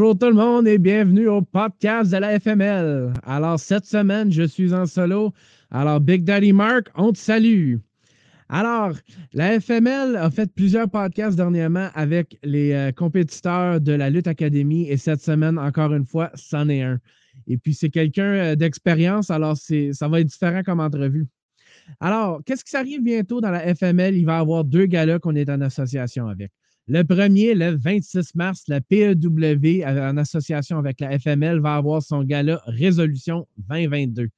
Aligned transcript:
Bonjour 0.00 0.16
tout 0.16 0.28
le 0.28 0.32
monde 0.32 0.66
et 0.66 0.78
bienvenue 0.78 1.28
au 1.28 1.42
podcast 1.42 2.10
de 2.10 2.16
la 2.16 2.40
FML. 2.40 3.12
Alors, 3.22 3.60
cette 3.60 3.84
semaine, 3.84 4.32
je 4.32 4.44
suis 4.44 4.72
en 4.72 4.86
solo. 4.86 5.34
Alors, 5.70 6.00
Big 6.00 6.24
Daddy 6.24 6.54
Mark, 6.54 6.86
on 6.94 7.12
te 7.12 7.18
salue. 7.18 7.76
Alors, 8.48 8.94
la 9.34 9.60
FML 9.60 10.16
a 10.16 10.30
fait 10.30 10.50
plusieurs 10.54 10.88
podcasts 10.88 11.36
dernièrement 11.36 11.90
avec 11.92 12.38
les 12.42 12.72
euh, 12.72 12.92
compétiteurs 12.92 13.78
de 13.78 13.92
la 13.92 14.08
Lutte 14.08 14.26
Académie 14.26 14.88
et 14.88 14.96
cette 14.96 15.20
semaine, 15.20 15.58
encore 15.58 15.92
une 15.92 16.06
fois, 16.06 16.30
c'en 16.34 16.70
est 16.70 16.80
un. 16.80 16.98
Et 17.46 17.58
puis, 17.58 17.74
c'est 17.74 17.90
quelqu'un 17.90 18.32
euh, 18.32 18.56
d'expérience, 18.56 19.30
alors 19.30 19.58
ça 19.58 20.08
va 20.08 20.20
être 20.20 20.28
différent 20.28 20.62
comme 20.62 20.80
entrevue. 20.80 21.26
Alors, 22.00 22.40
qu'est-ce 22.46 22.64
qui 22.64 22.70
s'arrive 22.70 23.02
bientôt 23.02 23.42
dans 23.42 23.50
la 23.50 23.74
FML? 23.74 24.16
Il 24.16 24.24
va 24.24 24.38
y 24.38 24.40
avoir 24.40 24.64
deux 24.64 24.86
galas 24.86 25.18
qu'on 25.18 25.34
est 25.34 25.50
en 25.50 25.60
association 25.60 26.26
avec. 26.26 26.52
Le 26.86 27.02
premier, 27.02 27.54
le 27.54 27.76
26 27.76 28.34
mars, 28.34 28.64
la 28.66 28.80
PEW, 28.80 29.84
en 29.86 30.16
association 30.16 30.78
avec 30.78 30.98
la 31.00 31.18
FML, 31.18 31.60
va 31.60 31.76
avoir 31.76 32.02
son 32.02 32.24
gala 32.24 32.62
Résolution 32.66 33.46
2022. 33.68 34.30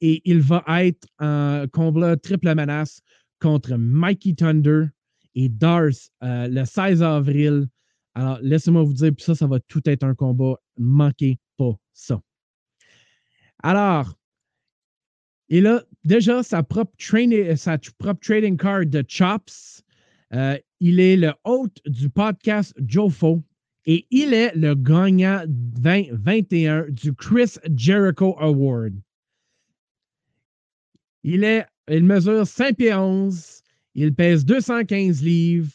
et 0.00 0.22
il 0.24 0.40
va 0.40 0.62
être 0.84 1.08
en 1.18 1.64
combat 1.72 2.16
triple 2.16 2.54
menace 2.54 3.00
contre 3.40 3.76
Mikey 3.76 4.34
Thunder 4.34 4.86
et 5.34 5.48
Dars 5.48 5.90
euh, 6.22 6.48
le 6.48 6.64
16 6.64 7.02
avril. 7.02 7.68
Alors, 8.14 8.38
laissez-moi 8.40 8.82
vous 8.82 8.94
dire, 8.94 9.12
puis 9.14 9.24
ça, 9.24 9.34
ça 9.34 9.46
va 9.46 9.60
tout 9.60 9.82
être 9.88 10.04
un 10.04 10.14
combat. 10.14 10.54
Manquez 10.78 11.38
pas 11.58 11.76
ça. 11.92 12.20
Alors, 13.62 14.14
il 15.48 15.66
a 15.66 15.82
déjà 16.04 16.42
sa 16.42 16.62
propre, 16.62 16.92
sa 17.56 17.78
propre 17.98 18.20
trading 18.20 18.56
card 18.56 18.86
de 18.86 19.04
Chops. 19.06 19.82
Euh, 20.32 20.58
il 20.80 20.98
est 20.98 21.16
le 21.16 21.32
hôte 21.44 21.78
du 21.86 22.10
podcast 22.10 22.74
Jofo 22.84 23.42
et 23.84 24.06
il 24.10 24.34
est 24.34 24.54
le 24.56 24.74
gagnant 24.74 25.44
2021 25.46 26.86
du 26.90 27.14
Chris 27.14 27.54
Jericho 27.74 28.36
Award. 28.40 28.94
Il 31.22 31.44
est 31.44 31.66
il 31.88 32.04
mesure 32.04 32.46
5 32.46 32.76
pieds 32.76 32.94
11. 32.94 33.62
Il 33.94 34.14
pèse 34.14 34.44
215 34.44 35.22
livres. 35.22 35.72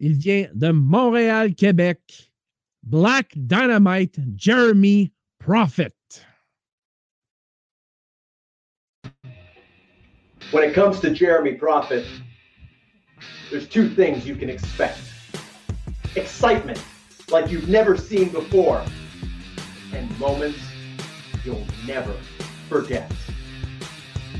Il 0.00 0.14
vient 0.14 0.48
de 0.54 0.70
Montréal, 0.70 1.54
Québec. 1.54 2.00
Black 2.82 3.32
Dynamite, 3.46 4.18
Jeremy 4.36 5.12
Prophet. 5.38 5.92
When 10.50 10.64
it 10.64 10.74
comes 10.74 10.98
to 11.00 11.10
Jeremy 11.10 11.52
Prophet, 11.52 12.04
there's 13.50 13.68
two 13.68 13.88
things 13.88 14.26
you 14.26 14.34
can 14.34 14.48
expect 14.48 14.98
excitement, 16.16 16.82
like 17.30 17.50
you've 17.50 17.68
never 17.68 17.96
seen 17.96 18.30
before, 18.30 18.82
and 19.92 20.18
moments 20.18 20.58
you'll 21.44 21.66
never 21.86 22.14
forget. 22.68 23.12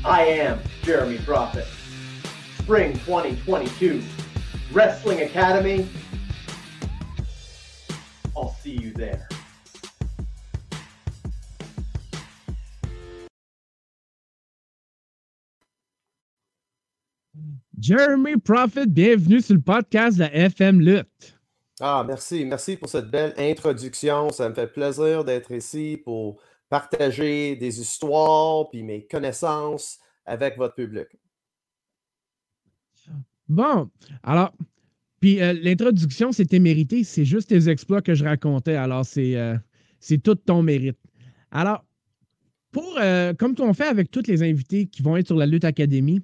I 0.03 0.23
am 0.23 0.59
Jeremy 0.81 1.19
Prophet. 1.19 1.67
Spring 2.57 2.93
2022, 3.05 4.01
Wrestling 4.71 5.21
Academy. 5.21 5.87
I'll 8.35 8.49
see 8.49 8.77
you 8.77 8.93
there. 8.93 9.27
Jeremy 17.77 18.37
Prophet, 18.37 18.87
bienvenue 18.87 19.39
sur 19.39 19.53
le 19.53 19.61
podcast 19.61 20.17
de 20.17 20.23
la 20.23 20.33
FM 20.33 20.81
Lutte. 20.81 21.35
Ah, 21.79 22.03
merci. 22.07 22.43
Merci 22.45 22.75
pour 22.75 22.89
cette 22.89 23.11
belle 23.11 23.35
introduction. 23.37 24.31
Ça 24.31 24.49
me 24.49 24.55
fait 24.55 24.67
plaisir 24.67 25.23
d'être 25.23 25.51
ici 25.51 26.01
pour 26.03 26.37
partager 26.71 27.57
des 27.57 27.81
histoires 27.81 28.69
puis 28.69 28.81
mes 28.81 29.05
connaissances 29.05 29.99
avec 30.25 30.57
votre 30.57 30.75
public. 30.75 31.07
Bon, 33.49 33.89
alors, 34.23 34.53
puis 35.19 35.41
euh, 35.41 35.51
l'introduction, 35.51 36.31
c'était 36.31 36.59
mérité. 36.59 37.03
C'est 37.03 37.25
juste 37.25 37.49
tes 37.49 37.67
exploits 37.67 38.01
que 38.01 38.13
je 38.15 38.23
racontais. 38.23 38.75
Alors, 38.75 39.05
c'est 39.05 39.35
euh, 39.35 39.57
tout 40.23 40.35
ton 40.35 40.63
mérite. 40.63 40.97
Alors, 41.51 41.83
pour, 42.71 42.97
euh, 43.01 43.33
comme 43.33 43.53
on 43.59 43.73
fait 43.73 43.87
avec 43.87 44.09
tous 44.09 44.25
les 44.27 44.41
invités 44.41 44.85
qui 44.85 45.01
vont 45.01 45.17
être 45.17 45.27
sur 45.27 45.35
la 45.35 45.47
Lutte 45.47 45.65
Académie, 45.65 46.21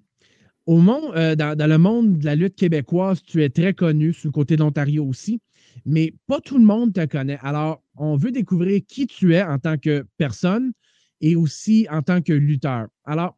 au 0.66 0.78
monde, 0.78 1.14
dans, 1.14 1.58
dans, 1.58 1.70
le 1.70 1.78
monde 1.78 2.20
de 2.20 2.26
la 2.26 2.36
lutte 2.36 2.56
québécoise, 2.56 3.22
tu 3.22 3.44
es 3.44 3.50
très 3.50 3.74
connu, 3.74 4.14
sur 4.14 4.28
le 4.28 4.34
côté 4.34 4.56
de 4.56 4.62
l'Ontario 4.62 5.06
aussi, 5.06 5.42
mais 5.86 6.14
pas 6.28 6.40
tout 6.40 6.58
le 6.58 6.64
monde 6.64 6.94
te 6.94 7.06
connaît. 7.06 7.40
Alors, 7.42 7.84
on 7.96 8.16
veut 8.16 8.32
découvrir 8.32 8.82
qui 8.88 9.08
tu 9.08 9.34
es 9.34 9.44
en 9.44 9.60
tant 9.60 9.78
que 9.78 10.06
personne 10.18 10.74
et 11.22 11.36
aussi 11.36 11.88
en 11.90 12.02
tant 12.02 12.22
que 12.22 12.34
lutteur. 12.34 12.88
Alors, 13.06 13.38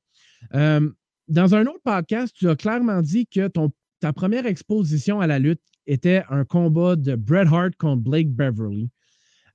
euh, 0.53 0.89
dans 1.27 1.56
un 1.56 1.65
autre 1.65 1.81
podcast, 1.83 2.36
tu 2.36 2.50
as 2.50 2.56
clairement 2.56 3.01
dit 3.01 3.27
que 3.27 3.50
ta 4.00 4.13
première 4.13 4.45
exposition 4.45 5.21
à 5.21 5.27
la 5.27 5.39
lutte 5.39 5.62
était 5.88 6.24
un 6.30 6.45
combat 6.45 6.95
de 6.95 7.15
Bret 7.15 7.47
Hart 7.47 7.75
contre 7.77 8.03
Blake 8.03 8.30
Beverly. 8.30 8.89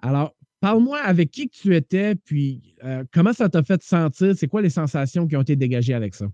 Alors, 0.01 0.35
parle-moi 0.61 0.99
avec 0.99 1.31
qui 1.31 1.49
tu 1.49 1.75
étais, 1.75 2.15
puis 2.15 2.77
euh, 2.85 3.05
comment 3.13 3.33
ça 3.33 3.49
t'a 3.49 3.63
fait 3.63 3.83
sentir? 3.83 4.35
C'est 4.37 4.49
quoi 4.49 4.63
les 4.63 4.71
sensations 4.71 5.27
qui 5.27 5.37
ont 5.37 5.43
été 5.43 5.57
dégagées 5.57 5.95
avec 5.95 6.15
ça? 6.15 6.27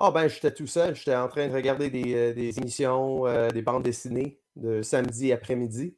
Ah 0.00 0.12
ben, 0.12 0.28
j'étais 0.28 0.52
tout 0.52 0.66
seul. 0.66 0.94
J'étais 0.94 1.16
en 1.16 1.28
train 1.28 1.48
de 1.48 1.52
regarder 1.52 1.90
des, 1.90 2.14
euh, 2.14 2.52
émissions, 2.56 3.24
des 3.52 3.62
bandes 3.62 3.82
dessinées 3.82 4.38
de 4.58 4.82
samedi 4.82 5.32
après-midi. 5.32 5.96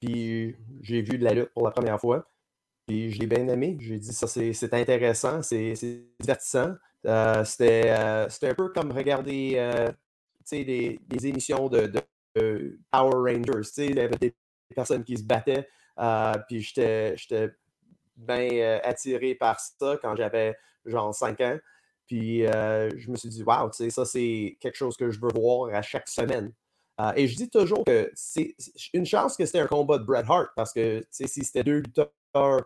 Puis 0.00 0.56
j'ai 0.82 1.02
vu 1.02 1.18
de 1.18 1.24
la 1.24 1.34
lutte 1.34 1.52
pour 1.54 1.64
la 1.64 1.70
première 1.70 2.00
fois. 2.00 2.28
Puis 2.86 3.10
je 3.10 3.20
l'ai 3.20 3.26
bien 3.26 3.46
aimé. 3.48 3.76
J'ai 3.80 3.98
dit 3.98 4.12
ça, 4.12 4.26
c'est 4.26 4.74
intéressant, 4.74 5.42
c'est 5.42 5.74
divertissant. 6.20 6.74
Euh, 7.06 7.44
euh, 7.60 8.28
c'était 8.28 8.48
un 8.48 8.54
peu 8.54 8.70
comme 8.70 8.90
regarder 8.92 9.52
euh, 9.56 9.90
des, 10.50 10.98
des, 11.06 11.26
émissions 11.26 11.68
de, 11.68 11.92
Power 12.90 13.32
Rangers. 13.32 13.68
Il 13.78 13.96
y 13.96 14.00
avait 14.00 14.16
des 14.16 14.34
personnes 14.74 15.04
qui 15.04 15.16
se 15.16 15.24
battaient. 15.24 15.68
puis 16.48 16.62
j'étais 16.62 17.50
bien 18.16 18.80
attiré 18.84 19.34
par 19.34 19.60
ça 19.60 19.98
quand 20.00 20.16
j'avais 20.16 20.56
genre 20.84 21.14
5 21.14 21.40
ans. 21.40 21.58
Puis 22.06 22.40
je 22.40 23.10
me 23.10 23.16
suis 23.16 23.28
dit, 23.28 23.42
wow, 23.42 23.70
ça, 23.72 24.04
c'est 24.04 24.56
quelque 24.60 24.76
chose 24.76 24.96
que 24.96 25.10
je 25.10 25.20
veux 25.20 25.32
voir 25.34 25.74
à 25.74 25.82
chaque 25.82 26.08
semaine. 26.08 26.52
Et 27.16 27.28
je 27.28 27.36
dis 27.36 27.48
toujours 27.48 27.84
que 27.84 28.10
c'est 28.14 28.54
une 28.92 29.06
chance 29.06 29.36
que 29.36 29.46
c'était 29.46 29.60
un 29.60 29.66
combat 29.66 29.98
de 29.98 30.04
Bret 30.04 30.24
Hart 30.28 30.48
parce 30.56 30.72
que 30.72 31.04
si 31.10 31.28
c'était 31.28 31.64
deux 31.64 31.78
lutteurs 31.78 32.10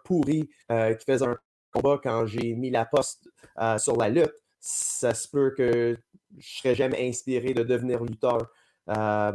pourris 0.05 0.49
qui 0.69 1.05
faisaient 1.07 1.27
un 1.27 1.37
combat 1.73 2.01
quand 2.03 2.27
j'ai 2.27 2.55
mis 2.55 2.71
la 2.71 2.85
poste 2.85 3.29
sur 3.79 3.97
la 3.97 4.09
lutte, 4.09 4.35
ça 4.59 5.13
se 5.13 5.29
peut 5.29 5.53
que 5.57 5.99
je 6.39 6.59
serais 6.59 6.75
jamais 6.75 7.09
inspiré 7.09 7.53
de 7.53 7.63
devenir 7.63 8.03
lutteur. 8.03 8.51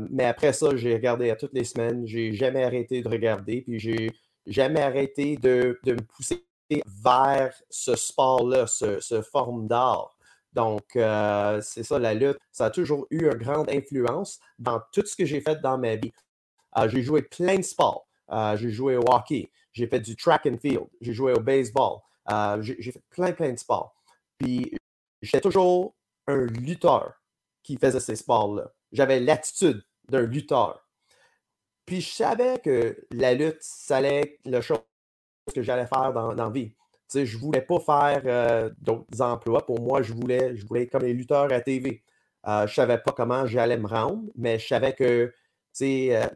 mais 0.10 0.26
après 0.26 0.54
ça, 0.54 0.76
j'ai 0.76 0.94
regardé 0.94 1.30
à 1.30 1.36
toutes 1.36 1.54
les 1.54 1.64
semaines. 1.64 2.08
J'ai 2.08 2.34
jamais 2.34 2.64
arrêté 2.64 3.02
de 3.02 3.10
regarder. 3.10 3.62
Puis 3.62 3.80
j'ai 3.80 4.12
jamais 4.48 4.82
arrêté 4.82 5.38
de, 5.38 5.80
me 5.86 6.02
pousser 6.02 6.48
vers 6.70 7.54
ce 7.70 7.96
sport-là, 7.96 8.68
ce, 8.68 9.22
forme 9.22 9.68
d'art. 9.68 10.17
Donc, 10.58 10.86
c'est 11.62 11.84
ça, 11.84 12.00
la 12.00 12.16
lutte. 12.16 12.40
Ça 12.52 12.66
a 12.66 12.70
toujours 12.72 13.06
eu 13.12 13.28
une 13.28 13.36
grande 13.36 13.70
influence 13.70 14.40
dans 14.58 14.82
tout 14.92 15.06
ce 15.06 15.16
que 15.16 15.24
j'ai 15.24 15.40
fait 15.40 15.62
dans 15.62 15.78
ma 15.78 15.96
vie. 15.96 16.12
j'ai 16.88 17.04
joué 17.04 17.22
plein 17.22 17.58
de 17.58 17.62
sports. 17.62 18.08
j'ai 18.56 18.72
joué 18.72 18.98
au 18.98 19.04
hockey. 19.08 19.52
J'ai 19.72 19.86
fait 19.86 20.00
du 20.00 20.16
track 20.16 20.48
and 20.48 20.58
field. 20.60 20.88
J'ai 21.00 21.14
joué 21.14 21.34
au 21.34 21.40
baseball. 21.40 22.00
j'ai 22.62 22.92
fait 22.92 23.04
plein, 23.12 23.34
plein 23.34 23.52
de 23.52 23.60
sports. 23.60 23.94
Puis, 24.40 24.76
j'étais 25.22 25.42
toujours 25.42 25.94
un 26.26 26.46
lutteur 26.46 27.14
qui 27.62 27.78
faisait 27.78 28.00
ces 28.00 28.16
sports-là. 28.16 28.74
J'avais 28.92 29.20
l'attitude 29.20 29.86
d'un 30.10 30.22
lutteur. 30.22 30.84
Puis 31.86 32.02
je 32.02 32.10
savais 32.10 32.60
que 32.60 32.98
la 33.12 33.36
lutte, 33.36 33.62
ça 33.62 33.98
allait 33.98 34.22
être 34.22 34.40
le 34.46 34.62
chose 34.62 34.80
que 35.54 35.62
j'allais 35.62 35.86
faire 35.86 36.14
dans, 36.14 36.34
la 36.34 36.50
vie. 36.50 36.74
Je 37.14 37.20
ne 37.20 37.42
voulais 37.42 37.62
pas 37.62 37.80
faire 37.80 38.22
euh, 38.26 38.70
d'autres 38.80 39.22
emplois. 39.22 39.66
Pour 39.66 39.82
moi, 39.82 40.02
je 40.02 40.14
voulais, 40.14 40.56
je 40.56 40.66
voulais 40.66 40.84
être 40.84 40.92
comme 40.92 41.04
les 41.04 41.14
lutteurs 41.14 41.52
à 41.52 41.62
TV. 41.62 42.04
Euh, 42.48 42.62
je 42.68 42.72
ne 42.72 42.76
savais 42.76 42.98
pas 42.98 43.12
comment 43.12 43.46
j'allais 43.46 43.78
me 43.78 43.88
rendre, 43.88 44.24
mais 44.36 44.60
je 44.60 44.68
savais 44.68 44.94
que 44.94 45.34
euh, 45.82 46.28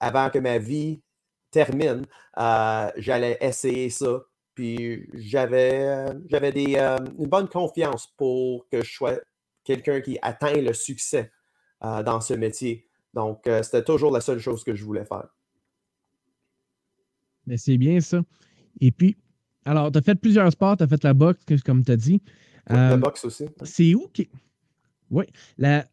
avant 0.00 0.30
que 0.30 0.38
ma 0.38 0.58
vie 0.58 1.02
termine, 1.50 2.06
j'allais 2.36 3.38
essayer 3.40 3.90
ça. 3.90 4.22
Puis 4.54 5.08
j'avais, 5.12 6.06
une 6.08 7.26
bonne 7.26 7.48
confiance 7.48 8.06
pour 8.16 8.66
que 8.68 8.82
je 8.82 8.90
sois 8.90 9.18
quelqu'un 9.64 10.00
qui 10.00 10.18
atteint 10.22 10.54
le 10.54 10.72
succès 10.72 11.30
dans 11.80 12.20
ce 12.20 12.32
métier. 12.34 12.88
Donc, 13.12 13.42
c'était 13.62 13.84
toujours 13.84 14.10
la 14.12 14.20
seule 14.20 14.38
chose 14.38 14.64
que 14.64 14.74
je 14.74 14.84
voulais 14.84 15.04
faire. 15.04 15.28
Mais 17.46 17.58
c'est 17.58 17.76
bien 17.76 18.00
ça. 18.00 18.22
Et 18.80 18.90
puis, 18.90 19.16
alors, 19.66 19.92
tu 19.92 19.98
as 19.98 20.02
fait 20.02 20.14
plusieurs 20.14 20.50
sports, 20.50 20.76
tu 20.76 20.84
as 20.84 20.86
fait 20.86 21.02
la 21.04 21.12
boxe, 21.12 21.44
comme 21.64 21.84
tu 21.84 21.92
as 21.92 21.96
dit. 21.96 22.22
la 22.68 22.92
euh, 22.92 22.96
boxe 22.96 23.24
aussi. 23.24 23.46
C'est 23.62 23.94
où 23.94 24.08
qui. 24.12 24.28
Oui. 25.10 25.24
La... 25.58 25.84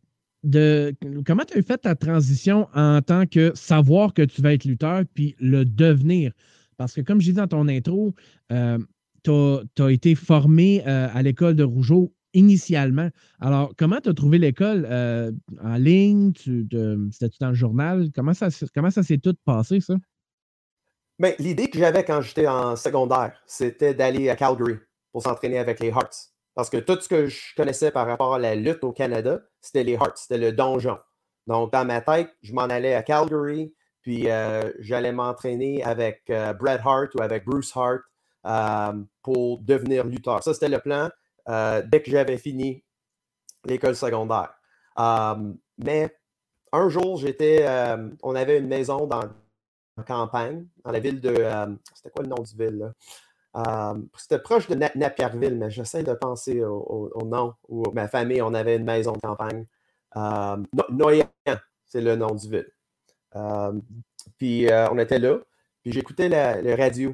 De... 0.43 0.93
Comment 1.25 1.43
tu 1.45 1.57
as 1.57 1.61
fait 1.61 1.77
ta 1.77 1.95
transition 1.95 2.67
en 2.73 3.01
tant 3.01 3.25
que 3.25 3.51
savoir 3.55 4.13
que 4.13 4.21
tu 4.21 4.41
vas 4.41 4.53
être 4.53 4.65
lutteur 4.65 5.03
puis 5.13 5.35
le 5.39 5.65
devenir? 5.65 6.33
Parce 6.77 6.93
que, 6.93 7.01
comme 7.01 7.21
je 7.21 7.31
dit 7.31 7.33
dans 7.33 7.47
ton 7.47 7.67
intro, 7.67 8.13
euh, 8.51 8.77
tu 9.23 9.31
as, 9.31 9.91
été 9.91 10.15
formé 10.15 10.83
à 10.83 11.21
l'école 11.21 11.55
de 11.55 11.63
Rougeau 11.63 12.13
initialement. 12.33 13.09
Alors, 13.39 13.73
comment 13.77 13.99
tu 14.01 14.09
as 14.09 14.13
trouvé 14.13 14.37
l'école 14.37 14.87
euh, 14.89 15.31
en 15.61 15.75
ligne? 15.75 16.33
C'était-tu 16.35 17.37
dans 17.39 17.49
le 17.49 17.55
journal? 17.55 18.09
Comment 18.13 18.33
ça, 18.33 18.49
comment 18.73 18.91
ça 18.91 19.03
s'est 19.03 19.19
tout 19.19 19.35
passé, 19.45 19.79
ça? 19.79 19.95
Bien, 21.23 21.31
l'idée 21.39 21.69
que 21.69 21.79
j'avais 21.79 22.03
quand 22.03 22.19
j'étais 22.19 22.47
en 22.47 22.75
secondaire, 22.75 23.31
c'était 23.45 23.93
d'aller 23.93 24.29
à 24.29 24.35
Calgary 24.35 24.77
pour 25.13 25.23
s'entraîner 25.23 25.57
avec 25.57 25.79
les 25.79 25.87
Hearts. 25.87 26.33
Parce 26.53 26.69
que 26.69 26.75
tout 26.75 26.99
ce 26.99 27.07
que 27.07 27.27
je 27.27 27.55
connaissais 27.55 27.91
par 27.91 28.07
rapport 28.07 28.33
à 28.33 28.39
la 28.39 28.55
lutte 28.55 28.83
au 28.83 28.91
Canada, 28.91 29.39
c'était 29.61 29.85
les 29.85 29.93
Hearts, 29.93 30.17
c'était 30.17 30.37
le 30.37 30.51
donjon. 30.51 30.97
Donc, 31.47 31.71
dans 31.71 31.85
ma 31.85 32.01
tête, 32.01 32.35
je 32.41 32.51
m'en 32.51 32.63
allais 32.63 32.93
à 32.93 33.03
Calgary, 33.03 33.73
puis 34.01 34.29
euh, 34.29 34.69
j'allais 34.79 35.13
m'entraîner 35.13 35.81
avec 35.85 36.23
euh, 36.29 36.51
Bret 36.51 36.81
Hart 36.83 37.15
ou 37.15 37.21
avec 37.21 37.45
Bruce 37.45 37.71
Hart 37.73 38.01
pour 39.21 39.59
devenir 39.59 40.03
lutteur. 40.03 40.43
Ça, 40.43 40.53
c'était 40.53 40.67
le 40.67 40.79
plan. 40.79 41.09
Euh, 41.47 41.81
dès 41.87 42.01
que 42.01 42.11
j'avais 42.11 42.37
fini 42.37 42.83
l'école 43.63 43.95
secondaire. 43.95 44.53
mais 45.77 46.13
un 46.73 46.89
jour, 46.89 47.17
j'étais, 47.17 47.59
euh, 47.61 48.09
on 48.23 48.35
avait 48.35 48.57
une 48.57 48.67
maison 48.67 49.05
dans 49.05 49.21
la 49.98 50.04
campagne, 50.04 50.68
dans 50.84 50.92
la 50.92 51.00
ville 51.00 51.22
de. 51.22 51.34
c'était 51.94 52.10
quoi 52.10 52.24
le 52.24 52.30
nom 52.30 52.42
du 52.42 52.56
ville? 52.56 52.94
c'était 54.18 54.40
proche 54.40 54.68
de 54.68 54.75
Napierville, 54.98 55.56
mais 55.56 55.69
j'essaie 55.69 56.01
de 56.01 56.13
penser 56.13 56.63
au, 56.63 57.22
nom 57.24 57.54
où 57.68 57.84
ma 57.92 58.07
famille, 58.07 58.42
on 58.42 58.54
avait 58.54 58.78
une 58.78 58.84
maison 58.84 59.13
de 59.13 59.19
campagne. 59.19 59.66
Noyan, 60.90 61.28
c'est 61.86 62.01
le 62.01 62.16
nom 62.16 62.34
du 62.34 62.50
ville. 62.50 62.72
puis 64.38 64.72
euh, 64.72 64.90
on 64.90 64.98
était 64.98 65.19
là, 65.19 65.38
puis 65.84 65.92
j'écoutais 65.92 66.30
la, 66.30 66.75
radio. 66.75 67.13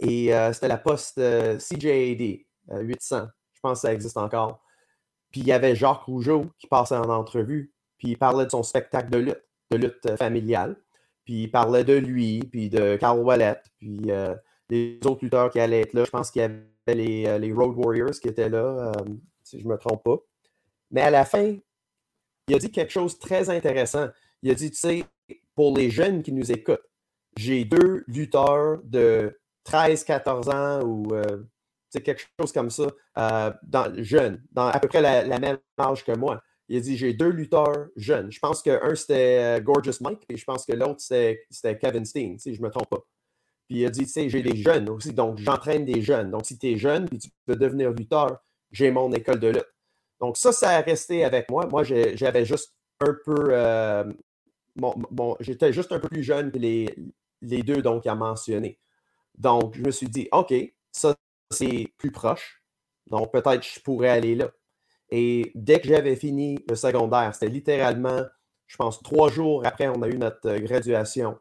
Et 0.00 0.30
c'était 0.52 0.68
la 0.68 0.78
poste 0.78 1.20
CJAD. 1.58 2.46
800. 2.72 3.16
Euh, 3.16 3.26
je 3.52 3.60
pense 3.60 3.78
que 3.78 3.88
ça 3.88 3.92
existe 3.92 4.16
encore. 4.16 4.62
Puis 5.30 5.40
il 5.40 5.46
y 5.46 5.52
avait 5.52 5.74
Jacques 5.74 6.02
Rougeau 6.02 6.46
qui 6.58 6.66
passait 6.66 6.96
en 6.96 7.08
entrevue, 7.08 7.72
puis 7.98 8.08
il 8.08 8.18
parlait 8.18 8.44
de 8.44 8.50
son 8.50 8.62
spectacle 8.62 9.10
de 9.10 9.18
lutte, 9.18 9.44
de 9.70 9.76
lutte 9.76 10.06
euh, 10.06 10.16
familiale. 10.16 10.76
Puis 11.26 11.42
il 11.42 11.50
parlait 11.50 11.84
de 11.84 11.92
lui, 11.92 12.40
puis 12.40 12.70
de 12.70 12.96
Carl 12.96 13.18
Wallet, 13.18 13.60
puis 13.78 14.00
euh, 14.08 14.34
les 14.70 14.98
autres 15.04 15.22
lutteurs 15.22 15.50
qui 15.50 15.60
allaient 15.60 15.82
être 15.82 15.92
là. 15.92 16.04
Je 16.04 16.10
pense 16.10 16.30
qu'il 16.30 16.40
y 16.40 16.44
avait 16.44 16.94
les, 16.94 17.52
Road 17.52 17.76
Warriors 17.76 18.18
qui 18.18 18.28
étaient 18.28 18.48
là, 18.48 18.92
si 19.42 19.60
je 19.60 19.66
ne 19.66 19.72
me 19.72 19.76
trompe 19.76 20.02
pas. 20.02 20.16
Mais 20.90 21.02
à 21.02 21.10
la 21.10 21.26
fin, 21.26 21.54
il 22.48 22.54
a 22.54 22.58
dit 22.58 22.70
quelque 22.70 22.92
chose 22.92 23.18
de 23.18 23.20
très 23.20 23.50
intéressant. 23.50 24.08
Il 24.42 24.50
a 24.50 24.54
dit, 24.54 24.70
tu 24.70 24.78
sais, 24.78 25.04
pour 25.54 25.76
les 25.76 25.90
jeunes 25.90 26.22
qui 26.22 26.32
nous 26.32 26.50
écoutent, 26.50 26.88
j'ai 27.36 27.64
deux 27.64 28.04
lutteurs 28.06 28.78
de 28.84 29.38
13, 29.64 30.04
14 30.04 30.48
ans 30.48 30.82
ou 30.84 31.12
c'est 31.90 32.02
quelque 32.02 32.24
chose 32.38 32.52
comme 32.52 32.70
ça, 32.70 32.86
euh, 33.18 33.52
dans, 33.62 33.92
jeune, 34.02 34.42
dans 34.52 34.66
à 34.66 34.78
peu 34.80 34.88
près 34.88 35.00
la, 35.00 35.38
même 35.38 35.58
âge 35.78 36.04
que 36.04 36.12
moi. 36.12 36.42
Il 36.68 36.76
a 36.76 36.80
dit 36.80 36.96
J'ai 36.96 37.12
deux 37.14 37.30
lutteurs 37.30 37.88
jeunes. 37.96 38.30
Je 38.30 38.38
pense 38.38 38.62
qu'un 38.62 38.94
c'était 38.94 39.58
euh, 39.58 39.60
Gorgeous 39.60 39.98
Mike, 40.00 40.22
et 40.28 40.36
je 40.36 40.44
pense 40.44 40.64
que 40.64 40.72
l'autre 40.72 41.00
c'était 41.00 41.78
Kevin 41.78 42.04
Steen, 42.04 42.38
si 42.38 42.54
je 42.54 42.60
ne 42.60 42.66
me 42.66 42.70
trompe 42.70 42.88
pas. 42.88 43.04
Puis 43.68 43.80
il 43.80 43.86
a 43.86 43.90
dit 43.90 44.06
Tu 44.06 44.10
sais, 44.10 44.28
j'ai 44.28 44.42
des 44.42 44.56
jeunes 44.56 44.88
aussi, 44.90 45.12
donc 45.12 45.38
j'entraîne 45.38 45.84
des 45.84 46.02
jeunes. 46.02 46.30
Donc 46.30 46.46
si 46.46 46.58
tu 46.58 46.68
es 46.68 46.76
jeune 46.76 47.06
et 47.12 47.18
tu 47.18 47.28
veux 47.46 47.56
devenir 47.56 47.90
lutteur, 47.90 48.38
j'ai 48.72 48.90
mon 48.90 49.12
école 49.12 49.40
de 49.40 49.48
lutte. 49.48 49.72
Donc 50.20 50.36
ça, 50.36 50.52
ça 50.52 50.70
a 50.70 50.80
resté 50.80 51.24
avec 51.24 51.50
moi. 51.50 51.66
Moi, 51.66 51.84
j'avais 51.84 52.44
juste 52.44 52.74
un 53.00 53.14
peu. 53.24 53.48
Euh, 53.50 54.12
j'étais 55.40 55.72
juste 55.72 55.92
un 55.92 56.00
peu 56.00 56.08
plus 56.08 56.22
jeune 56.22 56.50
que 56.52 56.58
les, 56.58 56.94
les 57.42 57.62
deux 57.62 57.82
donc, 57.82 58.04
il 58.04 58.08
a 58.08 58.14
mentionné. 58.14 58.78
Donc, 59.38 59.74
je 59.76 59.82
me 59.82 59.90
suis 59.90 60.08
dit, 60.08 60.28
OK, 60.32 60.54
ça, 60.92 61.14
c'est 61.50 61.88
plus 61.98 62.10
proche. 62.10 62.62
Donc, 63.08 63.32
peut-être 63.32 63.62
je 63.62 63.80
pourrais 63.80 64.08
aller 64.08 64.34
là. 64.34 64.50
Et 65.10 65.52
dès 65.54 65.80
que 65.80 65.88
j'avais 65.88 66.16
fini 66.16 66.58
le 66.68 66.74
secondaire, 66.74 67.34
c'était 67.34 67.52
littéralement, 67.52 68.22
je 68.66 68.76
pense, 68.76 69.02
trois 69.02 69.30
jours 69.30 69.64
après 69.64 69.88
on 69.88 70.02
a 70.02 70.08
eu 70.08 70.18
notre 70.18 70.48
euh, 70.48 70.58
graduation, 70.60 71.38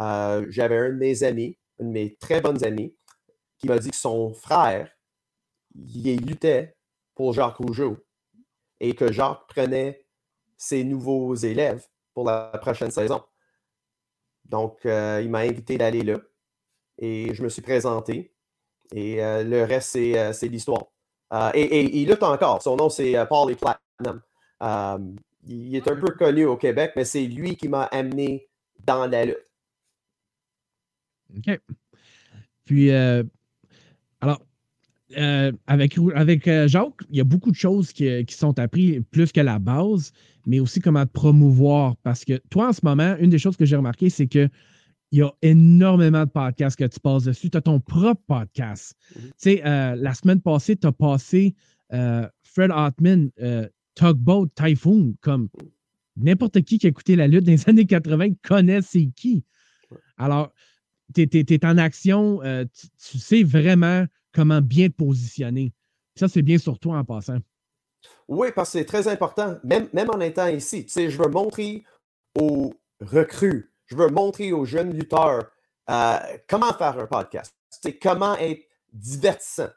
euh, 0.00 0.44
j'avais 0.48 0.78
un 0.78 0.90
de 0.90 0.96
mes 0.96 1.22
amis, 1.22 1.58
un 1.80 1.84
de 1.84 1.90
mes 1.90 2.16
très 2.16 2.40
bonnes 2.40 2.62
amis, 2.64 2.94
qui 3.58 3.68
m'a 3.68 3.78
dit 3.78 3.90
que 3.90 3.96
son 3.96 4.34
frère, 4.34 4.90
il 5.74 6.26
luttait 6.26 6.76
pour 7.14 7.32
Jacques 7.32 7.56
Rougeau 7.56 7.98
et 8.80 8.94
que 8.94 9.12
Jacques 9.12 9.46
prenait 9.48 10.06
ses 10.56 10.84
nouveaux 10.84 11.34
élèves 11.34 11.86
pour 12.14 12.24
la 12.24 12.58
prochaine 12.60 12.90
saison. 12.90 13.22
Donc, 14.44 14.84
euh, 14.84 15.20
il 15.22 15.30
m'a 15.30 15.40
invité 15.40 15.78
d'aller 15.78 16.02
là 16.02 16.18
et 16.98 17.34
je 17.34 17.42
me 17.42 17.48
suis 17.48 17.62
présenté. 17.62 18.34
Et 18.92 19.16
le 19.16 19.62
reste, 19.62 19.90
c'est, 19.90 20.48
l'histoire. 20.48 20.86
Euh, 21.32 21.50
et, 21.54 22.00
il 22.00 22.08
lutte 22.08 22.22
encore. 22.22 22.62
Son 22.62 22.76
nom, 22.76 22.88
c'est 22.88 23.14
Paulie 23.28 23.56
Platinum. 23.56 24.20
il 25.46 25.76
est 25.76 25.88
un 25.88 25.96
peu 25.96 26.12
connu 26.12 26.44
au 26.44 26.56
Québec, 26.56 26.92
mais 26.96 27.04
c'est 27.04 27.24
lui 27.24 27.56
qui 27.56 27.68
m'a 27.68 27.84
amené 27.84 28.48
dans 28.84 29.06
la 29.06 29.24
lutte. 29.24 29.46
OK. 31.36 31.60
Puis, 32.64 32.90
alors, 32.90 34.40
avec, 35.66 35.96
avec 36.14 36.50
Jacques, 36.66 37.02
il 37.10 37.16
y 37.16 37.20
a 37.20 37.24
beaucoup 37.24 37.50
de 37.50 37.56
choses 37.56 37.92
qui, 37.92 38.24
qui, 38.24 38.34
sont 38.34 38.58
apprises, 38.58 39.02
plus 39.10 39.32
que 39.32 39.40
la 39.40 39.58
base, 39.58 40.12
mais 40.46 40.60
aussi 40.60 40.80
comment 40.80 41.06
te 41.06 41.12
promouvoir. 41.12 41.96
Parce 42.02 42.24
que 42.24 42.38
toi, 42.50 42.68
en 42.68 42.72
ce 42.72 42.80
moment, 42.82 43.16
une 43.18 43.30
des 43.30 43.38
choses 43.38 43.56
que 43.56 43.64
j'ai 43.64 43.76
remarqué, 43.76 44.10
c'est 44.10 44.26
que 44.26 44.48
il 45.12 45.18
y 45.18 45.22
a 45.22 45.32
énormément 45.42 46.24
de 46.24 46.30
podcasts 46.30 46.78
que 46.78 46.84
tu 46.84 47.00
passes 47.00 47.24
dessus. 47.24 47.50
Tu 47.50 47.56
as 47.56 47.62
ton 47.62 47.80
propre 47.80 48.22
podcast. 48.26 48.94
Mhm. 49.16 49.22
Tu 49.22 49.32
sais, 49.38 49.66
euh, 49.66 49.96
la 49.96 50.14
semaine 50.14 50.40
passée, 50.40 50.76
tu 50.76 50.86
as 50.86 50.92
passé 50.92 51.54
euh, 51.92 52.28
Fred 52.42 52.70
Hartman, 52.70 53.30
euh, 53.40 53.68
Tugboat 53.94 54.48
Typhoon, 54.54 55.14
comme 55.20 55.48
n'importe 56.16 56.62
qui 56.62 56.78
qui 56.78 56.86
a 56.86 56.90
écouté 56.90 57.16
la 57.16 57.26
lutte 57.26 57.44
des 57.44 57.58
années 57.68 57.86
80 57.86 58.34
connaît 58.42 58.82
c'est 58.82 59.10
qui. 59.16 59.44
Alors, 60.16 60.52
tu 61.14 61.22
es, 61.22 61.64
en 61.64 61.78
action, 61.78 62.40
euh, 62.42 62.64
tu, 62.98 63.18
sais 63.18 63.42
vraiment 63.42 64.06
comment 64.32 64.60
bien 64.60 64.88
te 64.88 64.94
positionner. 64.94 65.72
Ça, 66.14 66.28
c'est 66.28 66.42
bien 66.42 66.58
sur 66.58 66.78
toi 66.78 66.98
en 66.98 67.04
passant. 67.04 67.38
Oui, 68.28 68.48
parce 68.54 68.72
que 68.72 68.78
c'est 68.78 68.84
très 68.84 69.08
important, 69.08 69.58
même, 69.64 69.88
même 69.92 70.10
en 70.10 70.20
étant 70.20 70.46
ici. 70.46 70.84
Tu 70.84 70.92
sais, 70.92 71.10
je 71.10 71.18
veux 71.20 71.28
montrer 71.28 71.82
aux 72.38 72.72
recrues, 73.00 73.72
je 73.90 73.96
veux 73.96 74.08
montrer 74.08 74.52
aux 74.52 74.64
jeunes 74.64 74.92
lutteurs 74.92 75.50
euh, 75.90 76.18
comment 76.48 76.72
faire 76.72 76.98
un 76.98 77.06
podcast, 77.06 77.54
c'est 77.68 77.98
comment 77.98 78.36
être 78.36 78.62
divertissant. 78.92 79.70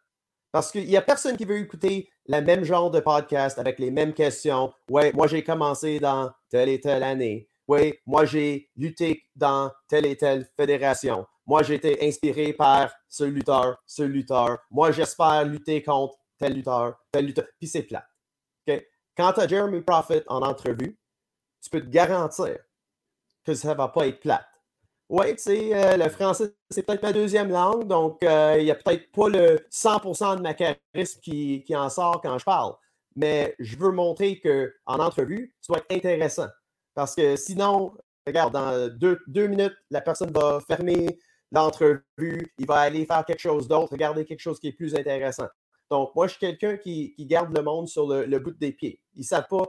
Parce 0.52 0.72
qu'il 0.72 0.86
n'y 0.86 0.98
a 0.98 1.02
personne 1.02 1.36
qui 1.36 1.46
veut 1.46 1.58
écouter 1.58 2.10
le 2.28 2.40
même 2.42 2.64
genre 2.64 2.92
de 2.92 3.00
podcast 3.00 3.58
avec 3.58 3.80
les 3.80 3.90
mêmes 3.90 4.14
questions. 4.14 4.72
Ouais, 4.90 5.12
moi 5.14 5.26
j'ai 5.26 5.44
commencé 5.44 6.00
dans 6.00 6.32
telle 6.50 6.70
et 6.70 6.80
telle 6.80 7.02
année. 7.02 7.48
Oui, 7.68 7.96
moi 8.06 8.26
j'ai 8.26 8.70
lutté 8.76 9.24
dans 9.36 9.72
telle 9.88 10.06
et 10.06 10.16
telle 10.16 10.48
fédération. 10.56 11.26
Moi 11.48 11.64
j'ai 11.64 11.76
été 11.76 12.08
inspiré 12.08 12.54
par 12.54 12.94
ce 13.10 13.24
lutteur, 13.24 13.82
ce 13.88 14.04
lutteur. 14.04 14.60
Moi 14.70 14.92
j'espère 14.92 15.46
lutter 15.46 15.82
contre 15.82 16.16
tel 16.38 16.54
lutteur, 16.54 17.00
tel 17.12 17.26
lutteur. 17.26 17.46
Puis 17.60 17.68
c'est 17.68 17.84
plat. 17.84 18.06
Quand 19.16 19.34
tu 19.34 19.42
as 19.42 19.48
Jeremy 19.48 19.82
Prophet 19.82 20.24
en 20.28 20.42
entrevue, 20.42 20.98
tu 21.62 21.70
peux 21.70 21.82
te 21.82 21.90
garantir 21.90 22.58
que 23.46 23.54
ça 23.54 23.70
ne 23.70 23.76
va 23.76 23.88
pas 23.88 24.08
être 24.08 24.20
plate. 24.20 24.46
Oui, 25.10 25.36
euh, 25.48 25.98
le 25.98 26.10
français, 26.10 26.56
c'est 26.70 26.84
peut-être 26.84 27.04
ma 27.04 27.14
deuxième 27.14 27.50
langue, 27.52 27.88
donc 27.88 28.24
euh, 28.24 28.56
il 28.58 28.64
n'y 28.64 28.72
a 28.72 28.76
peut-être 28.76 29.12
pas 29.12 29.30
le 29.30 29.60
100% 29.72 30.38
de 30.38 30.42
ma 30.42 30.54
charisme 30.54 31.20
qui, 31.22 31.64
qui, 31.64 31.76
en 31.76 31.90
sort 31.90 32.22
quand 32.22 32.38
je 32.40 32.46
parle. 32.46 32.74
Mais 33.16 33.54
je 33.60 33.78
veux 33.78 33.92
montrer 33.92 34.40
qu'en 34.40 35.00
entrevue, 35.00 35.54
dois 35.68 35.78
être 35.78 35.92
intéressant. 35.92 36.48
Parce 36.96 37.14
que 37.14 37.36
sinon, 37.36 37.94
regarde, 38.26 38.54
dans 38.54 38.90
deux, 38.90 39.20
deux 39.28 39.48
minutes, 39.48 39.76
la 39.92 40.02
personne 40.02 40.32
va 40.32 40.60
fermer 40.66 41.20
l'entrevue, 41.52 42.52
il 42.58 42.66
va 42.66 42.80
aller 42.80 43.06
faire 43.06 43.24
quelque 43.26 43.42
chose 43.42 43.68
d'autre, 43.68 43.92
regarder 43.92 44.26
quelque 44.26 44.40
chose 44.40 44.60
qui 44.60 44.70
est 44.70 44.74
plus 44.74 44.96
intéressant. 44.96 45.48
Donc, 45.92 46.16
moi, 46.16 46.26
je 46.26 46.32
suis 46.32 46.40
quelqu'un 46.40 46.78
qui, 46.78 47.14
qui, 47.14 47.28
garde 47.28 47.56
le 47.56 47.62
monde 47.62 47.88
sur 47.88 48.08
le, 48.08 48.26
le 48.26 48.40
bout 48.40 48.58
des 48.58 48.72
pieds. 48.72 49.00
Ils 49.14 49.20
ne 49.20 49.26
savent 49.26 49.48
pas 49.48 49.66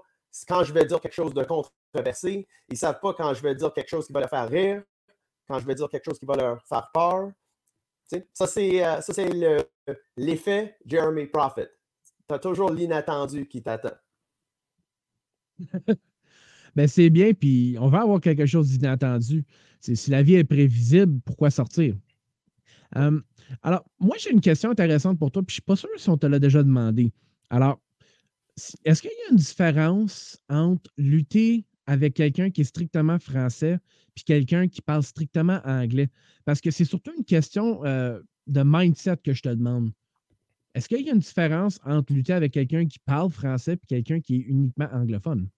quand 0.48 0.64
je 0.64 0.72
vais 0.72 0.84
dire 0.84 1.00
quelque 1.00 1.14
chose 1.14 1.34
de 1.34 1.44
controversé. 1.44 2.46
Ils 2.68 2.72
ne 2.72 2.76
savent 2.76 3.00
pas 3.00 3.14
quand 3.14 3.34
je 3.34 3.42
vais 3.42 3.54
dire 3.54 3.72
quelque 3.72 3.88
chose 3.88 4.06
qui 4.06 4.12
va 4.12 4.20
leur 4.20 4.30
faire 4.30 4.48
rire 4.48 4.82
quand 5.46 5.58
je 5.58 5.66
vais 5.66 5.74
dire 5.74 5.88
quelque 5.88 6.04
chose 6.04 6.18
qui 6.18 6.26
va 6.26 6.36
leur 6.36 6.62
faire 6.66 6.90
peur. 6.92 7.30
ça, 8.32 8.46
c'est, 8.46 8.84
euh, 8.84 9.62
l'effet 10.16 10.76
Jeremy 10.86 11.26
Prophet. 11.26 11.70
Tu 12.28 12.34
as 12.34 12.38
toujours 12.38 12.70
l'inattendu 12.70 13.46
qui 13.46 13.62
t'attend. 13.62 13.94
ben, 16.74 16.88
c'est 16.88 17.10
bien, 17.10 17.32
puis 17.34 17.76
on 17.78 17.88
va 17.88 18.02
avoir 18.02 18.20
quelque 18.20 18.46
chose 18.46 18.70
d'inattendu. 18.70 19.44
si 19.80 20.10
la 20.10 20.22
vie 20.22 20.36
est 20.36 20.44
prévisible, 20.44 21.20
pourquoi 21.24 21.50
sortir? 21.50 21.94
Hum, 22.96 23.22
alors, 23.62 23.84
moi, 23.98 24.16
j'ai 24.18 24.30
une 24.30 24.40
question 24.40 24.70
intéressante 24.70 25.18
pour 25.18 25.30
toi, 25.30 25.42
puis 25.42 25.54
je 25.54 25.60
ne 25.60 25.62
suis 25.62 25.62
pas 25.62 25.76
sûr 25.76 25.88
si 25.96 26.08
on 26.08 26.16
te 26.16 26.26
l'a 26.26 26.38
déjà 26.38 26.62
demandé. 26.62 27.12
Alors, 27.50 27.78
est-ce 28.84 29.02
qu'il 29.02 29.10
y 29.10 29.28
a 29.28 29.30
une 29.30 29.36
différence 29.36 30.38
entre 30.48 30.90
lutter 30.96 31.64
avec 31.86 32.14
quelqu'un 32.14 32.50
qui 32.50 32.62
est 32.62 32.64
strictement 32.64 33.18
français 33.18 33.78
puis 34.14 34.24
quelqu'un 34.24 34.68
qui 34.68 34.80
parle 34.80 35.02
strictement 35.02 35.60
anglais? 35.64 36.08
Parce 36.44 36.60
que 36.60 36.70
c'est 36.70 36.84
surtout 36.84 37.12
une 37.16 37.24
question 37.24 37.84
euh, 37.84 38.20
de 38.46 38.62
mindset 38.64 39.16
que 39.18 39.32
je 39.32 39.42
te 39.42 39.48
demande. 39.48 39.90
Est-ce 40.74 40.88
qu'il 40.88 41.00
y 41.00 41.10
a 41.10 41.12
une 41.12 41.20
différence 41.20 41.80
entre 41.84 42.12
lutter 42.12 42.32
avec 42.32 42.52
quelqu'un 42.52 42.86
qui 42.86 42.98
parle 42.98 43.30
français 43.30 43.74
et 43.74 43.86
quelqu'un 43.88 44.20
qui 44.20 44.36
est 44.36 44.44
uniquement 44.46 44.88
anglophone? 44.92 45.48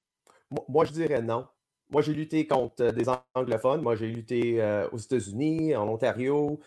Moi, 0.69 0.85
je 0.85 0.93
dirais 0.93 1.23
non. 1.23 1.47
Moi, 1.91 2.03
j'ai 2.03 2.15
lutté 2.15 2.47
contre 2.47 2.83
euh, 2.83 2.93
des 2.93 3.07
anglophones. 3.35 3.83
Moi, 3.83 3.95
j'ai 3.95 4.09
lutté 4.09 4.61
euh, 4.61 4.89
aux 4.91 4.99
États-Unis, 4.99 5.77
en 5.77 5.89
Ontario, 5.89 6.61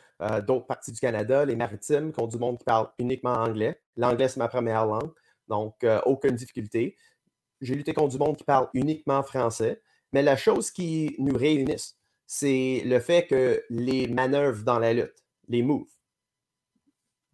d'autres 0.45 0.65
parties 0.65 0.91
du 0.91 0.99
Canada, 0.99 1.45
les 1.45 1.55
maritimes, 1.55 2.11
contre 2.11 2.29
du 2.29 2.37
monde 2.37 2.57
qui 2.57 2.65
parle 2.65 2.89
uniquement 2.99 3.33
anglais. 3.33 3.81
L'anglais, 3.97 4.27
c'est 4.27 4.39
ma 4.39 4.47
première 4.47 4.85
langue, 4.85 5.11
donc 5.49 5.85
aucune 6.05 6.35
difficulté. 6.35 6.95
J'ai 7.61 7.75
lutté 7.75 7.93
contre 7.93 8.13
du 8.13 8.17
monde 8.17 8.37
qui 8.37 8.43
parle 8.43 8.69
uniquement 8.73 9.23
français. 9.23 9.81
Mais 10.11 10.21
la 10.21 10.37
chose 10.37 10.71
qui 10.71 11.15
nous 11.19 11.37
réunit, 11.37 11.93
c'est 12.25 12.81
le 12.85 12.99
fait 12.99 13.27
que 13.27 13.63
les 13.69 14.07
manœuvres 14.07 14.63
dans 14.63 14.79
la 14.79 14.93
lutte, 14.93 15.23
les 15.47 15.61
moves, 15.61 15.85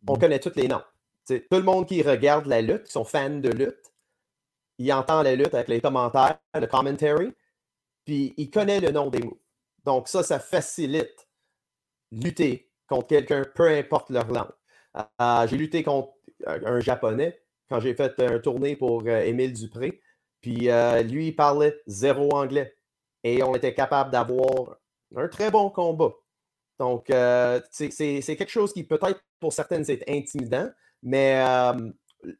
on 0.07 0.15
mmh. 0.15 0.19
connaît 0.19 0.39
tous 0.39 0.55
les 0.55 0.67
noms. 0.67 0.83
tout 1.27 1.39
le 1.51 1.63
monde 1.63 1.87
qui 1.87 2.01
regarde 2.01 2.45
la 2.47 2.61
lutte, 2.61 2.83
qui 2.83 2.91
sont 2.91 3.05
fans 3.05 3.29
de 3.29 3.49
lutte, 3.49 3.93
il 4.77 4.91
entend 4.91 5.21
la 5.21 5.35
lutte 5.35 5.53
avec 5.53 5.67
les 5.69 5.81
commentaires, 5.81 6.37
le 6.53 6.67
commentary, 6.67 7.33
puis 8.03 8.33
il 8.37 8.49
connaît 8.49 8.79
le 8.79 8.91
nom 8.91 9.09
des 9.09 9.19
moves. 9.19 9.39
Donc 9.85 10.07
ça, 10.07 10.21
ça 10.23 10.39
facilite 10.39 11.27
lutter 12.11 12.69
contre 12.87 13.07
quelqu'un, 13.07 13.43
peu 13.55 13.67
importe 13.69 14.09
leur 14.09 14.27
langue. 14.27 14.51
Euh, 15.21 15.47
j'ai 15.47 15.57
lutté 15.57 15.83
contre 15.83 16.13
un 16.45 16.79
Japonais 16.79 17.41
quand 17.69 17.79
j'ai 17.79 17.95
fait 17.95 18.19
un 18.19 18.39
tournée 18.39 18.75
pour 18.75 19.03
euh, 19.05 19.21
Émile 19.21 19.53
Dupré. 19.53 20.01
Puis 20.45 20.69
euh, 20.69 21.01
lui, 21.01 21.29
il 21.29 21.35
parlait 21.35 21.75
zéro 21.87 22.29
anglais. 22.35 22.75
Et 23.23 23.41
on 23.41 23.55
était 23.55 23.73
capable 23.73 24.11
d'avoir 24.11 24.77
un 25.15 25.27
très 25.27 25.49
bon 25.49 25.71
combat. 25.71 26.13
Donc, 26.77 27.09
euh, 27.09 27.59
c'est 27.71 27.89
quelque 28.21 28.51
chose 28.51 28.71
qui 28.71 28.83
peut-être 28.83 29.19
pour 29.39 29.53
certaines 29.53 29.89
est 29.89 30.07
intimidant, 30.07 30.69
mais 31.01 31.43
euh, 31.43 31.89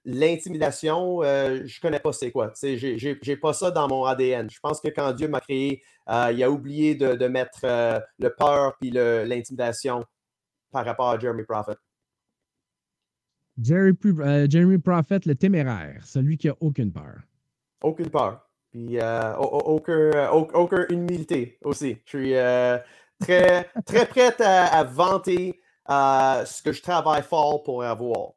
l'intimidation, 0.04 1.24
je 1.24 1.64
ne 1.64 1.82
connais 1.82 2.00
pas 2.00 2.14
c'est 2.14 2.32
quoi. 2.32 2.54
Je 2.62 3.28
n'ai 3.28 3.38
pas 3.38 3.54
ça 3.54 3.72
dans 3.72 3.88
mon 3.88 4.04
ADN. 4.06 4.52
Je 4.52 4.60
pense 4.60 4.80
que 4.80 4.90
quand 4.90 5.12
Dieu 5.14 5.28
m'a 5.28 5.42
créé, 5.42 5.82
il 6.08 6.44
a 6.44 6.52
oublié 6.52 6.94
de, 6.94 7.28
mettre 7.28 7.62
le 8.20 8.30
peur 8.30 8.76
puis 8.80 8.92
l'intimidation 8.92 10.06
par 10.72 10.86
rapport 10.86 11.10
à 11.10 11.18
Jeremy 11.18 11.44
Prophet. 11.44 11.78
Jeremy 13.62 14.78
Prophet, 14.78 15.20
le 15.26 15.36
téméraire, 15.36 16.06
celui 16.06 16.38
qui 16.38 16.48
n'a 16.48 16.56
aucune 16.60 16.92
peur. 16.92 17.22
Aucune 17.82 18.10
peur. 18.10 18.50
Puis 18.72 19.00
euh, 19.00 19.36
aucune 19.38 20.86
humilité 20.90 21.58
aussi. 21.62 21.98
Je 22.06 22.10
suis 22.10 22.36
euh, 22.36 22.78
très, 23.20 23.70
très 23.86 24.06
prête 24.06 24.42
à, 24.42 24.84
vanter 24.84 25.62
euh, 25.90 26.44
ce 26.46 26.62
que 26.62 26.74
je 26.74 26.82
travaille 26.82 27.24
fort 27.24 27.64
pour 27.64 27.84
avoir. 27.84 28.34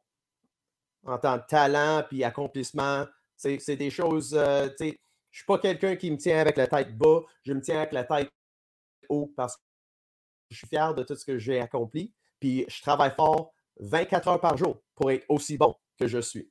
En 1.05 1.17
tant 1.17 1.39
que 1.39 1.47
talent 1.47 2.03
puis 2.07 2.23
accomplissement, 2.23 3.05
c'est 3.35 3.75
des 3.75 3.89
choses. 3.89 4.29
je 4.31 4.85
ne 4.85 4.91
suis 5.31 5.45
pas 5.45 5.57
quelqu'un 5.57 5.95
qui 5.95 6.11
me 6.11 6.17
tient 6.17 6.39
avec 6.39 6.55
la 6.55 6.67
tête 6.67 6.97
bas, 6.97 7.21
je 7.43 7.53
me 7.53 7.61
tiens 7.61 7.77
avec 7.77 7.91
la 7.91 8.03
tête 8.03 8.29
haut 9.09 9.33
parce 9.35 9.57
que 9.57 9.61
je 10.51 10.57
suis 10.57 10.67
fier 10.67 10.93
de 10.93 11.03
tout 11.03 11.15
ce 11.15 11.25
que 11.25 11.37
j'ai 11.37 11.59
accompli. 11.59 12.13
Puis 12.39 12.65
je 12.69 12.81
travaille 12.81 13.11
fort 13.15 13.53
24 13.79 14.27
heures 14.27 14.41
par 14.41 14.57
jour 14.57 14.81
pour 14.95 15.11
être 15.11 15.25
aussi 15.29 15.57
bon 15.57 15.75
que 15.99 16.07
je 16.07 16.19
suis. 16.19 16.49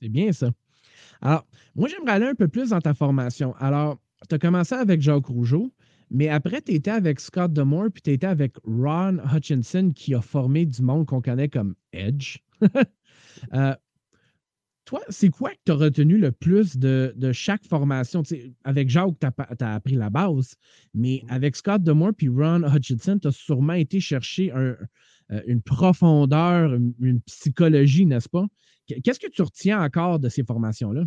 C'est 0.00 0.08
bien 0.08 0.32
ça. 0.32 0.50
Alors, 1.20 1.46
moi, 1.74 1.88
j'aimerais 1.88 2.12
aller 2.12 2.26
un 2.26 2.34
peu 2.34 2.48
plus 2.48 2.70
dans 2.70 2.80
ta 2.80 2.94
formation. 2.94 3.54
Alors, 3.58 3.98
tu 4.28 4.34
as 4.34 4.38
commencé 4.38 4.74
avec 4.74 5.00
Jacques 5.00 5.26
Rougeau, 5.26 5.72
mais 6.10 6.28
après, 6.28 6.60
tu 6.60 6.72
étais 6.72 6.90
avec 6.90 7.20
Scott 7.20 7.52
Demore, 7.52 7.88
puis 7.92 8.02
tu 8.02 8.10
étais 8.12 8.26
avec 8.26 8.56
Ron 8.64 9.18
Hutchinson, 9.32 9.92
qui 9.94 10.14
a 10.14 10.20
formé 10.20 10.66
du 10.66 10.82
monde 10.82 11.06
qu'on 11.06 11.20
connaît 11.20 11.48
comme 11.48 11.74
Edge. 11.92 12.38
Euh, 13.52 13.74
toi, 14.84 15.00
c'est 15.08 15.30
quoi 15.30 15.50
que 15.50 15.58
tu 15.64 15.72
as 15.72 15.76
retenu 15.76 16.18
le 16.18 16.30
plus 16.30 16.76
de, 16.76 17.14
chaque 17.32 17.64
formation? 17.64 18.22
avec 18.64 18.90
Jacques, 18.90 19.18
tu 19.20 19.26
as, 19.64 19.74
appris 19.74 19.94
la 19.94 20.10
base, 20.10 20.56
mais 20.92 21.22
mm-hmm. 21.24 21.30
avec 21.30 21.56
Scott 21.56 21.82
Demore 21.82 22.12
puis 22.16 22.28
Ron 22.28 22.62
Hutchinson, 22.64 23.18
tu 23.18 23.28
as 23.28 23.32
sûrement 23.32 23.72
été 23.74 24.00
chercher 24.00 24.52
euh, 24.52 24.74
une 25.46 25.62
profondeur, 25.62 26.74
une 27.00 27.20
psychologie, 27.22 28.06
n'est-ce 28.06 28.28
pas? 28.28 28.44
Qu'est-ce 28.86 29.20
que 29.20 29.30
tu 29.30 29.42
retiens 29.42 29.82
encore 29.82 30.18
de 30.18 30.28
ces 30.28 30.44
formations-là? 30.44 31.04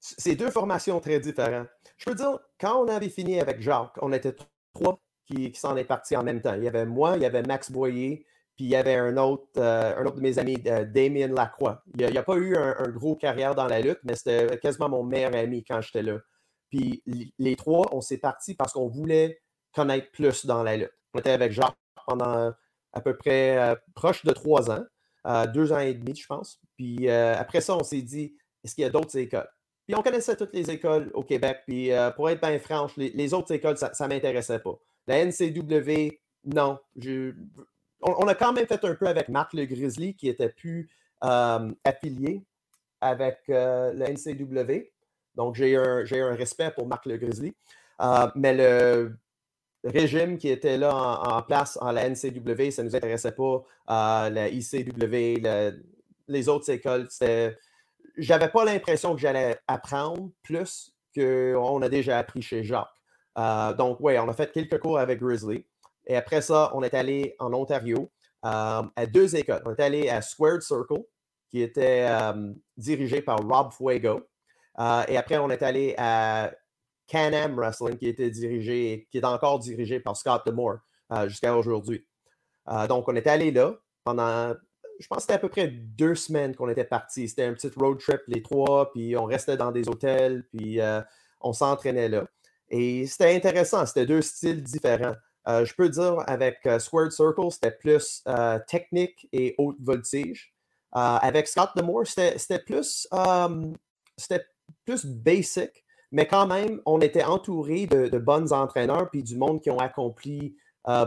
C'est 0.00 0.36
deux 0.36 0.50
formations 0.50 1.00
très 1.00 1.20
différentes. 1.20 1.68
Je 1.96 2.04
peux 2.04 2.14
dire, 2.14 2.38
quand 2.60 2.84
on 2.84 2.88
avait 2.88 3.08
fini 3.08 3.40
avec 3.40 3.60
Jacques, 3.60 3.96
on 4.02 4.12
était 4.12 4.34
trois 4.74 5.00
qui, 5.26 5.52
s'en 5.54 5.76
est 5.76 5.84
partis 5.84 6.16
en 6.16 6.22
même 6.22 6.40
temps. 6.40 6.54
Il 6.54 6.64
y 6.64 6.68
avait 6.68 6.86
moi, 6.86 7.16
il 7.16 7.22
y 7.22 7.26
avait 7.26 7.42
Max 7.42 7.70
Boyer, 7.70 8.24
puis 8.56 8.64
il 8.64 8.70
y 8.70 8.76
avait 8.76 8.94
un 8.94 9.18
autre, 9.18 9.46
euh, 9.58 10.10
de 10.10 10.20
mes 10.20 10.38
amis, 10.38 10.56
euh, 10.66 10.86
Damien 10.86 11.28
Lacroix. 11.28 11.82
Il 11.94 12.06
n'y 12.10 12.16
a, 12.16 12.22
pas 12.22 12.36
eu 12.36 12.56
un, 12.56 12.88
gros 12.88 13.14
carrière 13.14 13.54
dans 13.54 13.66
la 13.66 13.80
lutte, 13.80 14.00
mais 14.02 14.16
c'était 14.16 14.58
quasiment 14.58 14.88
mon 14.88 15.04
meilleur 15.04 15.34
ami 15.34 15.62
quand 15.62 15.82
j'étais 15.82 16.02
là. 16.02 16.18
Puis 16.70 17.02
les 17.38 17.54
trois, 17.54 17.86
on 17.92 18.00
s'est 18.00 18.16
partis 18.16 18.54
parce 18.54 18.72
qu'on 18.72 18.88
voulait 18.88 19.42
connaître 19.74 20.10
plus 20.10 20.46
dans 20.46 20.62
la 20.62 20.78
lutte. 20.78 20.92
On 21.12 21.18
était 21.18 21.30
avec 21.30 21.52
Jacques 21.52 21.76
pendant 22.06 22.50
à 22.94 23.00
peu 23.02 23.14
près 23.14 23.58
euh, 23.58 23.74
proche 23.94 24.24
de 24.24 24.32
trois 24.32 24.70
ans 24.70 24.84
deux 25.52 25.72
ans 25.72 25.80
et 25.80 25.92
demi, 25.92 26.14
je 26.14 26.24
pense. 26.24 26.60
Puis 26.76 27.10
après 27.10 27.60
ça, 27.60 27.76
on 27.76 27.82
s'est 27.82 28.00
dit, 28.00 28.36
est-ce 28.62 28.76
qu'il 28.76 28.82
y 28.82 28.86
a 28.86 28.90
d'autres 28.90 29.18
écoles? 29.18 29.48
Puis 29.84 29.96
on 29.96 30.00
connaissait 30.00 30.36
toutes 30.36 30.54
les 30.54 30.70
écoles 30.70 31.10
au 31.14 31.24
Québec. 31.24 31.62
Puis 31.66 31.90
pour 32.14 32.30
être 32.30 32.40
bien 32.40 32.56
franche, 32.60 32.96
les, 32.96 33.34
autres 33.34 33.52
écoles, 33.52 33.76
ça 33.76 33.90
ne 34.02 34.06
m'intéressait 34.06 34.60
pas. 34.60 34.78
La 35.08 35.24
NCW, 35.24 36.20
non. 36.44 36.78
On, 38.02 38.28
a 38.28 38.34
quand 38.34 38.52
même 38.52 38.66
fait 38.66 38.84
un 38.84 38.94
peu 38.94 39.06
avec 39.06 39.28
Marc 39.28 39.52
le 39.52 39.64
Grizzly, 39.64 40.14
qui 40.14 40.28
était 40.28 40.48
plus 40.48 40.88
euh, 41.24 41.72
affilié 41.84 42.44
avec 43.00 43.40
la 43.48 44.10
NCW. 44.10 44.90
Donc 45.34 45.54
j'ai 45.54 45.76
un, 45.76 46.34
respect 46.34 46.70
pour 46.70 46.86
Marc 46.86 47.06
le 47.06 47.16
Grizzly. 47.16 47.54
mais 48.34 48.54
le, 48.54 49.16
régime 49.84 50.36
qui 50.36 50.48
était 50.48 50.78
là 50.78 50.92
en, 50.94 51.42
place 51.42 51.78
à 51.80 51.92
la 51.92 52.08
NCW, 52.08 52.70
ça 52.70 52.82
ne 52.82 52.88
nous 52.88 52.96
intéressait 52.96 53.32
pas. 53.32 53.62
à 53.86 54.30
la 54.30 54.48
ICW, 54.48 55.40
les 56.28 56.48
autres 56.48 56.70
écoles, 56.70 57.08
j'avais 58.16 58.48
pas 58.48 58.64
l'impression 58.64 59.14
que 59.14 59.20
j'allais 59.20 59.58
apprendre 59.66 60.30
plus 60.42 60.92
qu'on 61.14 61.82
a 61.82 61.88
déjà 61.88 62.18
appris 62.18 62.42
chez 62.42 62.64
Jacques. 62.64 62.88
Euh, 63.38 63.74
donc, 63.74 63.98
oui, 64.00 64.18
on 64.18 64.28
a 64.28 64.32
fait 64.32 64.52
quelques 64.52 64.78
cours 64.78 64.98
avec 64.98 65.20
Grizzly. 65.20 65.64
Et 66.06 66.16
après 66.16 66.40
ça, 66.40 66.70
on 66.74 66.82
est 66.82 66.94
allé 66.94 67.34
en 67.38 67.52
Ontario 67.52 68.10
euh, 68.44 68.82
à 68.94 69.06
deux 69.06 69.34
écoles. 69.36 69.62
On 69.64 69.74
est 69.74 69.80
allé 69.80 70.08
à 70.08 70.22
Squared 70.22 70.62
Circle, 70.62 71.02
qui 71.50 71.62
était 71.62 72.06
euh, 72.08 72.52
dirigé 72.76 73.22
par 73.22 73.38
Rob 73.38 73.72
Fuego. 73.72 74.20
et 75.08 75.16
après, 75.16 75.38
on 75.38 75.50
est 75.50 75.62
allé 75.62 75.94
à 75.98 76.52
Can-Am 77.10 77.54
Wrestling, 77.56 77.96
qui 77.96 78.08
était 78.08 78.30
dirigé, 78.30 79.08
qui 79.10 79.18
est 79.18 79.24
encore 79.24 79.58
dirigé 79.58 80.00
par 80.00 80.16
Scott 80.16 80.42
DeMore 80.46 80.78
jusqu'à 81.26 81.56
aujourd'hui. 81.56 82.06
donc, 82.88 83.08
on 83.08 83.14
est 83.14 83.26
allé 83.26 83.52
là 83.52 83.74
pendant, 84.04 84.54
je 84.98 85.06
pense 85.06 85.18
que 85.18 85.22
c'était 85.22 85.34
à 85.34 85.38
peu 85.38 85.48
près 85.48 85.68
deux 85.68 86.14
semaines 86.14 86.54
qu'on 86.54 86.68
était 86.68 86.84
partis. 86.84 87.28
C'était 87.28 87.44
un 87.44 87.54
petit 87.54 87.70
road 87.76 87.98
trip, 87.98 88.20
les 88.26 88.42
trois, 88.42 88.92
puis 88.92 89.16
on 89.16 89.24
restait 89.24 89.56
dans 89.56 89.70
des 89.70 89.88
hôtels, 89.88 90.44
puis 90.52 90.80
on 91.40 91.52
s'entraînait 91.52 92.08
là. 92.08 92.26
Et 92.68 93.06
c'était 93.06 93.34
intéressant, 93.34 93.86
c'était 93.86 94.06
deux 94.06 94.22
styles 94.22 94.62
différents. 94.62 95.14
Euh, 95.48 95.64
je 95.64 95.74
peux 95.74 95.88
dire 95.88 96.16
avec 96.26 96.58
euh, 96.66 96.78
Squared 96.78 97.12
Circle, 97.12 97.50
c'était 97.50 97.70
plus 97.70 98.22
euh, 98.26 98.58
technique 98.66 99.28
et 99.32 99.54
haute 99.58 99.76
voltige. 99.80 100.52
avec 100.92 101.46
Scott 101.46 101.70
Demore, 101.76 102.06
c'était 102.06 102.58
plus, 102.58 103.08
plus 104.84 105.06
basic, 105.06 105.84
mais 106.10 106.26
quand 106.26 106.46
même, 106.46 106.80
on 106.86 107.00
était 107.00 107.24
entouré 107.24 107.86
de, 107.86 108.08
de 108.08 108.18
bons 108.18 108.52
entraîneurs 108.52 109.10
puis 109.10 109.22
du 109.22 109.36
monde 109.36 109.60
qui 109.60 109.70
ont 109.70 109.78
accompli 109.78 110.56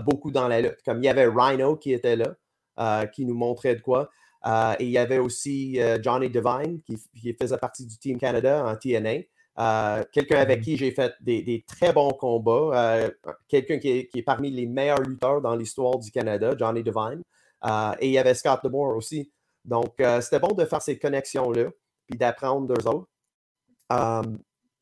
beaucoup 0.05 0.29
dans 0.31 0.47
la 0.47 0.61
lutte. 0.61 0.81
Comme 0.85 0.99
il 0.99 1.05
y 1.05 1.09
avait 1.09 1.25
Rhino 1.25 1.75
qui 1.75 1.93
était 1.93 2.17
là, 2.17 3.07
qui 3.07 3.25
nous 3.25 3.33
montrait 3.33 3.75
de 3.75 3.81
quoi. 3.81 4.09
et 4.45 4.83
il 4.83 4.91
y 4.91 4.97
avait 4.97 5.17
aussi 5.17 5.79
Johnny 6.03 6.29
Devine 6.29 6.81
qui, 6.85 6.97
qui, 7.19 7.33
faisait 7.33 7.57
partie 7.57 7.85
du 7.85 7.97
Team 7.97 8.19
Canada 8.19 8.65
en 8.65 8.75
TNA. 8.75 9.23
Euh, 9.59 10.05
quelqu'un 10.13 10.39
avec 10.39 10.61
qui 10.61 10.77
j'ai 10.77 10.91
fait 10.91 11.13
des, 11.19 11.65
très 11.67 11.91
bons 11.91 12.11
combats, 12.11 12.71
euh, 12.73 13.11
quelqu'un 13.49 13.77
qui, 13.77 13.89
est, 14.13 14.21
parmi 14.21 14.49
les 14.51 14.65
meilleurs 14.65 15.01
lutteurs 15.01 15.41
dans 15.41 15.53
l'histoire 15.53 15.99
du 15.99 16.11
Canada, 16.11 16.55
Johnny 16.57 16.81
Devine. 16.81 17.21
Euh, 17.65 17.91
et 17.99 18.07
il 18.07 18.13
y 18.13 18.17
avait 18.17 18.35
Scott 18.35 18.61
DeMore 18.63 18.95
aussi. 18.95 19.33
Donc, 19.65 19.95
c'était 20.21 20.39
bon 20.39 20.53
de 20.53 20.63
faire 20.63 20.81
ces 20.81 20.97
connexions-là, 20.97 21.65
puis 22.07 22.17
d'apprendre 22.17 22.67
d'eux 22.67 22.87
autres. 22.87 23.09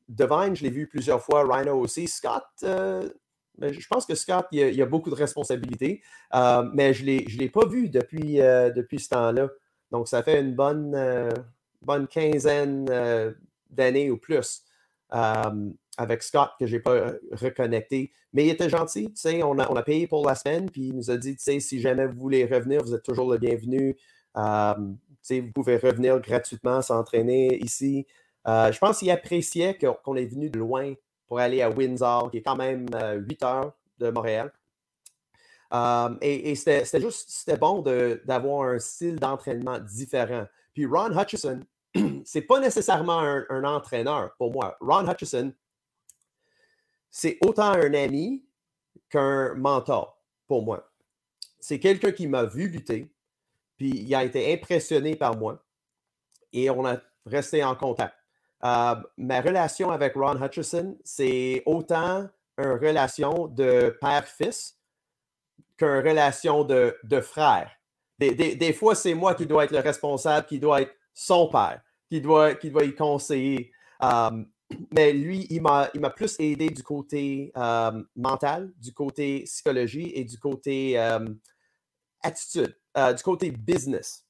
Devine, 0.08 0.56
je 0.56 0.64
l'ai 0.64 0.70
vu 0.70 0.88
plusieurs 0.88 1.22
fois, 1.22 1.44
Rhino 1.44 1.80
aussi. 1.80 2.08
Scott, 2.08 2.46
ben, 2.62 3.74
je 3.74 3.88
pense 3.88 4.06
que 4.06 4.14
Scott, 4.14 4.46
il 4.52 4.80
a, 4.80 4.84
a 4.84 4.86
beaucoup 4.86 5.10
de 5.10 5.16
responsabilités, 5.16 6.04
mais 6.74 6.94
je 6.94 7.04
ne 7.04 7.40
l'ai 7.40 7.50
pas 7.50 7.66
vu 7.66 7.90
depuis, 7.90 8.36
depuis 8.36 9.00
ce 9.00 9.10
temps-là. 9.10 9.50
Donc, 9.90 10.08
ça 10.08 10.22
fait 10.22 10.40
une 10.40 10.54
bonne, 10.54 10.96
bonne 11.82 12.08
quinzaine 12.08 12.86
d'années 13.72 14.12
ou 14.12 14.18
plus 14.18 14.67
avec 15.10 16.24
Scott 16.24 16.52
que 16.60 16.68
je 16.68 16.76
n'ai 16.76 16.82
pas 16.82 17.12
reconnecté. 17.32 18.12
Mais 18.34 18.46
il 18.46 18.50
était 18.50 18.70
gentil, 18.70 19.06
tu 19.08 19.16
sais, 19.16 19.44
on 19.44 19.58
a, 19.58 19.72
on 19.72 19.76
a 19.76 19.84
payé 19.84 20.08
pour 20.08 20.26
la 20.26 20.36
semaine, 20.36 20.70
puis 20.70 20.90
il 20.90 20.96
nous 20.96 21.10
a 21.10 21.18
dit, 21.18 21.36
tu 21.36 21.44
sais, 21.44 21.60
si 21.60 21.82
jamais 21.82 22.06
vous 22.06 22.20
voulez 22.20 22.46
revenir, 22.46 22.84
vous 22.84 22.94
êtes 22.94 23.04
toujours 23.04 23.32
le 23.32 23.38
bienvenu. 23.38 23.96
tu 23.96 24.42
sais, 25.22 25.40
vous 25.40 25.52
pouvez 25.52 25.78
revenir 25.78 26.20
gratuitement, 26.20 26.82
s'entraîner 26.82 27.58
ici. 27.64 28.06
Je 28.46 28.78
pense 28.78 29.00
qu'il 29.00 29.12
appréciait 29.12 29.78
qu'on 29.78 30.16
est 30.16 30.26
venu 30.26 30.50
de 30.50 30.60
loin 30.60 30.94
pour 31.28 31.40
aller 31.40 31.62
à 31.62 31.70
Windsor, 31.70 32.32
qui 32.32 32.38
est 32.38 32.42
quand 32.42 32.56
même 32.56 32.88
8 32.90 33.44
euh, 33.44 33.46
heures 33.46 33.74
de 34.00 34.10
Montréal. 34.10 34.52
et, 36.22 36.56
c'était 36.56 37.02
juste, 37.02 37.30
c'était 37.30 37.58
bon 37.58 37.82
d'avoir 37.82 38.70
un 38.70 38.80
style 38.80 39.18
d'entraînement 39.18 39.80
différent. 39.80 40.46
Puis 40.74 40.86
Ron 40.86 41.18
Hutchison, 41.20 41.60
c'est 42.26 42.42
pas 42.42 42.60
nécessairement 42.60 43.20
un, 43.20 43.64
entraîneur 43.64 44.36
pour 44.38 44.52
moi. 44.52 44.78
Ron 44.80 45.10
Hutchison, 45.10 45.54
c'est 47.10 47.38
autant 47.42 47.72
un 47.72 47.94
ami 47.94 48.46
qu'un 49.10 49.54
mentor 49.56 50.22
pour 50.48 50.64
moi. 50.64 50.90
C'est 51.60 51.80
quelqu'un 51.80 52.12
qui 52.12 52.28
m'a 52.28 52.44
vu 52.44 52.68
lutter, 52.68 53.12
puis 53.78 53.90
il 53.90 54.16
a 54.16 54.24
été 54.24 54.54
impressionné 54.54 55.16
par 55.16 55.38
moi 55.38 55.64
et 56.54 56.70
on 56.70 56.86
a 56.86 56.98
resté 57.26 57.64
en 57.64 57.76
contact. 57.76 58.16
Euh, 58.64 58.96
ma 59.18 59.42
relation 59.42 59.92
avec 59.92 60.16
Ron 60.16 60.42
Hutchison, 60.42 60.98
c'est 61.04 61.64
autant 61.66 62.28
une 62.58 62.72
relation 62.72 63.48
de 63.48 63.96
père-fils 64.02 64.78
qu'une 65.78 66.00
relation 66.00 66.64
de, 66.64 67.22
frère. 67.22 67.72
des, 68.18 68.74
fois, 68.74 68.96
c'est 68.96 69.14
moi 69.14 69.36
qui 69.36 69.46
dois 69.46 69.66
être 69.66 69.72
le 69.72 69.80
responsable, 69.80 70.48
qui 70.48 70.60
doit 70.60 70.82
être 70.82 70.97
son 71.18 71.48
père 71.48 71.82
qui 72.10 72.22
doit, 72.22 72.56
qui 72.56 72.70
doit 72.70 72.86
y 72.86 72.96
conseiller. 72.96 73.72
mais 74.92 75.14
lui, 75.14 75.48
il 75.50 75.62
m'a 75.62 76.10
plus 76.16 76.36
aidé 76.40 76.70
du 76.70 76.84
côté 76.84 77.52
mental, 78.16 78.72
du 78.78 78.94
côté 78.94 79.42
psychologie 79.44 80.12
et 80.14 80.24
du 80.24 80.38
côté 80.38 80.98
attitude, 82.22 82.78
euh, 82.98 83.14
du 83.14 83.24
côté 83.24 83.52
business. 83.52 84.26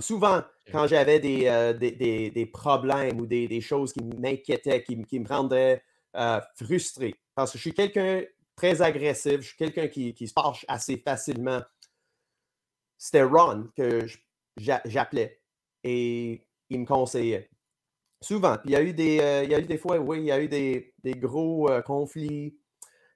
souvent, 0.00 0.42
quand 0.70 0.86
j'avais 0.86 1.20
euh, 1.48 1.72
des, 1.72 2.30
des, 2.30 2.46
problèmes 2.46 3.20
ou 3.20 3.26
des, 3.26 3.60
choses 3.60 3.92
qui 3.92 4.02
m'inquiétaient, 4.02 4.82
qui, 4.82 5.02
qui, 5.04 5.20
me 5.20 5.28
rendaient 5.28 5.82
euh, 6.16 6.40
frustré, 6.56 7.14
parce 7.34 7.52
que 7.52 7.58
je 7.58 7.62
suis 7.62 7.74
quelqu'un 7.74 8.22
très 8.54 8.80
agressif, 8.82 9.40
je 9.40 9.48
suis 9.48 9.56
quelqu'un 9.56 9.88
qui, 9.88 10.14
qui, 10.14 10.28
se 10.28 10.32
fâche 10.32 10.64
assez 10.68 10.96
facilement, 10.98 11.62
c'était 12.96 13.22
Ron 13.22 13.68
que 13.76 14.06
j'appelais. 14.56 15.40
Et 15.86 16.42
il 16.68 16.80
me 16.80 16.86
conseillait. 16.86 17.48
Souvent. 18.20 18.56
Puis 18.58 18.70
il 18.70 18.72
y 18.72 18.76
a 18.76 18.82
eu 18.82 18.92
des, 18.92 19.20
euh, 19.20 19.44
il 19.44 19.50
y 19.50 19.54
a 19.54 19.60
eu 19.60 19.66
des 19.66 19.78
fois, 19.78 19.98
oui, 19.98 20.18
il 20.18 20.24
y 20.24 20.32
a 20.32 20.40
eu 20.40 20.48
des, 20.48 20.92
gros 21.16 21.70
euh, 21.70 21.82
conflits. 21.82 22.58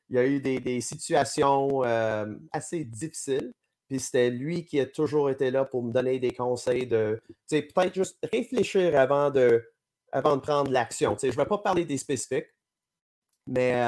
Il 0.09 0.16
y 0.16 0.18
a 0.18 0.26
eu 0.26 0.40
des, 0.40 0.80
situations 0.80 1.85
euh, 1.85 2.26
assez 2.52 2.85
difficiles. 2.85 3.52
Puis 3.88 4.00
c'était 4.00 4.30
lui 4.30 4.64
qui 4.64 4.78
a 4.78 4.87
toujours 4.87 5.30
été 5.30 5.50
là 5.50 5.64
pour 5.64 5.83
me 5.83 5.92
donner 5.92 6.18
des 6.20 6.33
conseils 6.33 6.87
de, 6.87 7.20
peut-être 7.48 7.94
juste 7.94 8.18
réfléchir 8.33 8.96
avant 8.98 9.30
de, 9.30 9.68
avant 10.12 10.37
de 10.37 10.42
prendre 10.42 10.70
l'action. 10.70 11.16
Je 11.20 11.26
ne 11.26 11.33
vais 11.33 11.46
pas 11.46 11.59
parler 11.59 11.85
des 11.85 11.98
spécifiques, 11.98 12.54
mais 13.48 13.83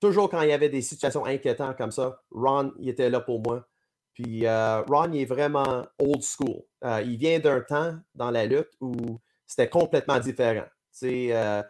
toujours 0.00 0.28
quand 0.28 0.42
il 0.42 0.48
y 0.48 0.52
avait 0.52 0.68
des 0.68 0.82
situations 0.82 1.24
inquiétantes 1.26 1.76
comme 1.76 1.92
ça, 1.92 2.22
Ron, 2.32 2.72
il 2.80 2.88
était 2.88 3.08
là 3.08 3.20
pour 3.20 3.40
moi. 3.40 3.68
Puis 4.14 4.46
euh, 4.46 4.82
Ron, 4.82 5.12
il 5.12 5.22
est 5.22 5.26
vraiment 5.26 5.84
old 5.98 6.22
school. 6.22 6.62
Euh, 6.84 7.02
il 7.02 7.16
vient 7.16 7.40
d'un 7.40 7.60
temps 7.60 7.96
dans 8.14 8.30
la 8.30 8.46
lutte 8.46 8.70
où 8.80 9.20
c'était 9.44 9.68
complètement 9.68 10.20
différent. 10.20 10.66
Euh, 11.02 11.62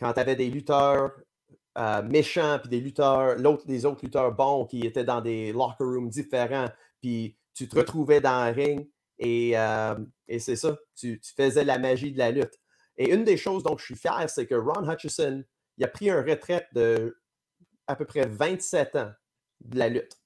quand 0.00 0.12
tu 0.12 0.20
avais 0.20 0.36
des 0.36 0.50
lutteurs 0.50 1.12
méchants, 2.04 2.58
puis 2.60 2.68
des 2.68 2.80
lutteurs, 2.80 3.36
l'autre, 3.36 3.66
des 3.66 3.86
autres 3.86 4.04
lutteurs 4.04 4.32
bons 4.32 4.66
qui 4.66 4.80
étaient 4.80 5.04
dans 5.04 5.20
des 5.20 5.52
locker 5.52 5.84
rooms 5.84 6.08
différents, 6.08 6.68
puis 7.00 7.36
tu 7.54 7.68
te 7.68 7.76
retrouvais 7.76 8.20
dans 8.20 8.46
le 8.46 8.52
ring 8.52 8.88
et, 9.18 9.54
c'est 10.38 10.56
ça, 10.56 10.76
tu, 10.96 11.20
faisais 11.36 11.64
la 11.64 11.78
magie 11.78 12.12
de 12.12 12.18
la 12.18 12.32
lutte. 12.32 12.60
Et 12.96 13.12
une 13.12 13.24
des 13.24 13.36
choses 13.36 13.62
dont 13.62 13.76
je 13.76 13.84
suis 13.84 13.96
fier, 13.96 14.28
c'est 14.28 14.46
que 14.46 14.54
Ron 14.54 14.88
Hutchison, 14.88 15.44
il 15.78 15.84
a 15.84 15.88
pris 15.88 16.08
une 16.08 16.28
retraite 16.28 16.66
de 16.74 17.16
à 17.86 17.96
peu 17.96 18.04
près 18.04 18.26
27 18.26 18.96
ans 18.96 19.12
de 19.60 19.78
la 19.78 19.88
lutte. 19.88 20.23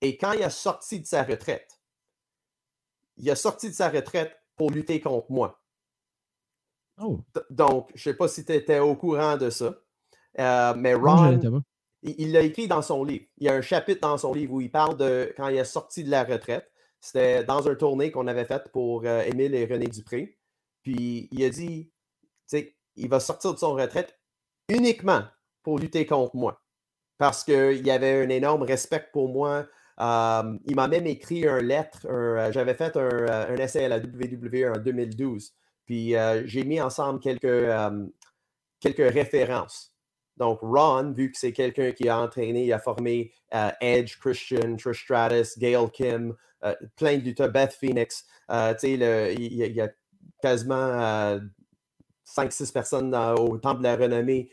Et 0.00 0.16
quand 0.16 0.32
il 0.32 0.42
a 0.42 0.50
sorti 0.50 1.00
de 1.00 1.06
sa 1.06 1.24
retraite, 1.24 1.80
il 3.16 3.30
a 3.30 3.36
sorti 3.36 3.68
de 3.68 3.74
sa 3.74 3.88
retraite 3.88 4.36
pour 4.56 4.70
lutter 4.70 5.00
contre 5.00 5.30
moi. 5.30 5.60
Oh. 7.00 7.20
Donc, 7.50 7.90
je 7.94 8.08
ne 8.08 8.12
sais 8.12 8.16
pas 8.16 8.28
si 8.28 8.44
tu 8.44 8.52
étais 8.52 8.78
au 8.78 8.96
courant 8.96 9.36
de 9.36 9.50
ça, 9.50 9.74
euh, 10.38 10.74
mais 10.76 10.94
Ron, 10.94 11.40
il 12.02 12.32
l'a 12.32 12.42
écrit 12.42 12.68
dans 12.68 12.82
son 12.82 13.04
livre. 13.04 13.26
Il 13.38 13.46
y 13.46 13.48
a 13.48 13.54
un 13.54 13.60
chapitre 13.60 14.00
dans 14.00 14.18
son 14.18 14.32
livre 14.32 14.54
où 14.54 14.60
il 14.60 14.70
parle 14.70 14.96
de 14.96 15.32
quand 15.36 15.48
il 15.48 15.58
a 15.58 15.64
sorti 15.64 16.04
de 16.04 16.10
la 16.10 16.24
retraite. 16.24 16.70
C'était 17.00 17.44
dans 17.44 17.68
un 17.68 17.74
tournée 17.74 18.10
qu'on 18.10 18.26
avait 18.26 18.44
fait 18.44 18.70
pour 18.72 19.04
euh, 19.04 19.22
Émile 19.22 19.54
et 19.54 19.66
René 19.66 19.86
Dupré. 19.86 20.38
Puis 20.82 21.28
il 21.30 21.44
a 21.44 21.50
dit, 21.50 21.92
tu 22.22 22.28
sais, 22.46 22.76
il 22.96 23.08
va 23.08 23.20
sortir 23.20 23.54
de 23.54 23.58
son 23.58 23.74
retraite 23.74 24.18
uniquement 24.68 25.22
pour 25.62 25.78
lutter 25.78 26.06
contre 26.06 26.36
moi. 26.36 26.60
Parce 27.18 27.44
qu'il 27.44 27.86
y 27.86 27.90
avait 27.90 28.24
un 28.24 28.28
énorme 28.28 28.62
respect 28.62 29.08
pour 29.12 29.28
moi, 29.28 29.66
il 30.00 30.76
m'a 30.76 30.88
même 30.88 31.06
écrit 31.06 31.44
une 31.44 31.66
lettre. 31.66 32.06
Euh, 32.08 32.52
j'avais 32.52 32.74
fait 32.74 32.96
euh, 32.96 33.48
un, 33.48 33.56
essai 33.56 33.84
à 33.84 33.88
la 33.88 33.98
WWE 33.98 34.76
en 34.76 34.78
2012. 34.78 35.52
Puis 35.86 36.14
euh, 36.14 36.42
j'ai 36.46 36.64
mis 36.64 36.80
ensemble 36.80 37.20
quelques, 37.20 37.70
quelques 38.80 39.12
références. 39.12 39.92
Donc, 40.36 40.60
Ron, 40.62 41.12
vu 41.16 41.32
que 41.32 41.38
c'est 41.38 41.52
quelqu'un 41.52 41.90
qui 41.90 42.08
a 42.08 42.20
entraîné, 42.20 42.64
il 42.64 42.72
a 42.72 42.78
formé 42.78 43.32
Edge, 43.80 44.18
Christian, 44.20 44.76
Trish 44.76 45.02
Stratus, 45.02 45.58
Gail 45.58 45.90
Kim, 45.92 46.36
plein 46.94 47.18
de 47.18 47.24
lutteurs, 47.24 47.50
Beth 47.50 47.72
Phoenix. 47.72 48.24
il, 48.84 49.02
y 49.02 49.80
a 49.80 49.88
quasiment 50.40 51.40
5-6 52.24 52.72
personnes 52.72 53.16
au 53.16 53.58
Temple 53.58 53.78
de 53.78 53.84
la 53.84 53.96
Renommée 53.96 54.48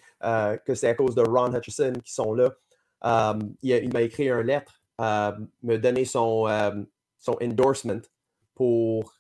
que 0.65 0.73
c'est 0.73 0.87
à 0.87 0.95
cause 0.95 1.13
de 1.13 1.21
Ron 1.21 1.53
Hutchison 1.53 1.93
qui 2.03 2.13
sont 2.13 2.33
là. 2.33 2.55
il, 3.61 3.93
m'a 3.93 4.01
écrit 4.01 4.29
une 4.29 4.41
lettre, 4.41 4.81
me 4.99 5.77
donner 5.77 6.05
son, 6.05 6.47
son 7.17 7.37
endorsement 7.41 8.01
pour, 8.53 9.13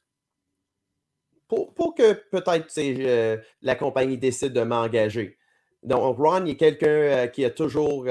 que 1.49 2.13
peut-être 2.29 3.43
la 3.61 3.75
compagnie 3.75 4.17
décide 4.17 4.53
de 4.53 4.61
m'engager. 4.61 5.37
Donc, 5.83 6.17
Ron, 6.17 6.45
il 6.45 6.51
est 6.51 6.57
quelqu'un 6.57 7.27
qui 7.27 7.45
a 7.45 7.49
toujours, 7.49 8.07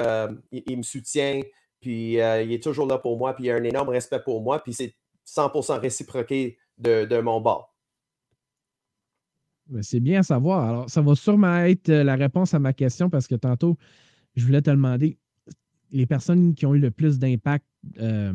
il, 0.53 0.77
me 0.77 0.83
soutient, 0.83 1.40
puis 1.81 2.14
il 2.14 2.53
est 2.53 2.62
toujours 2.62 2.87
là 2.87 2.98
pour 2.98 3.18
moi, 3.18 3.35
puis 3.35 3.44
il 3.44 3.50
a 3.50 3.57
un 3.57 3.64
énorme 3.64 3.88
respect 3.88 4.20
pour 4.20 4.42
moi, 4.42 4.62
puis 4.62 4.72
c'est 4.72 4.94
100% 5.27 5.81
réciproqué 5.81 6.59
de, 6.79 7.05
de 7.05 7.18
mon 7.20 7.40
bord. 7.40 7.74
Ben, 9.68 9.83
c'est 9.83 10.00
bien 10.00 10.20
à 10.20 10.22
savoir. 10.22 10.68
Alors, 10.68 10.90
ça 10.90 11.00
va 11.00 11.14
sûrement 11.14 11.61
être 11.61 11.88
euh, 11.88 12.05
la 12.05 12.16
réponse 12.16 12.53
à 12.53 12.59
ma 12.59 12.72
question 12.72 13.09
parce 13.09 13.27
que 13.27 13.35
tantôt, 13.35 13.79
je 14.37 14.44
voulais 14.44 14.61
te 14.61 14.70
demander 14.70 15.18
les 15.94 16.07
personnes 16.07 16.54
qui 16.54 16.66
ont 16.66 16.74
eu 16.74 16.78
le 16.78 16.90
plus 16.90 17.18
d'impact, 17.18 17.64
euh, 18.00 18.33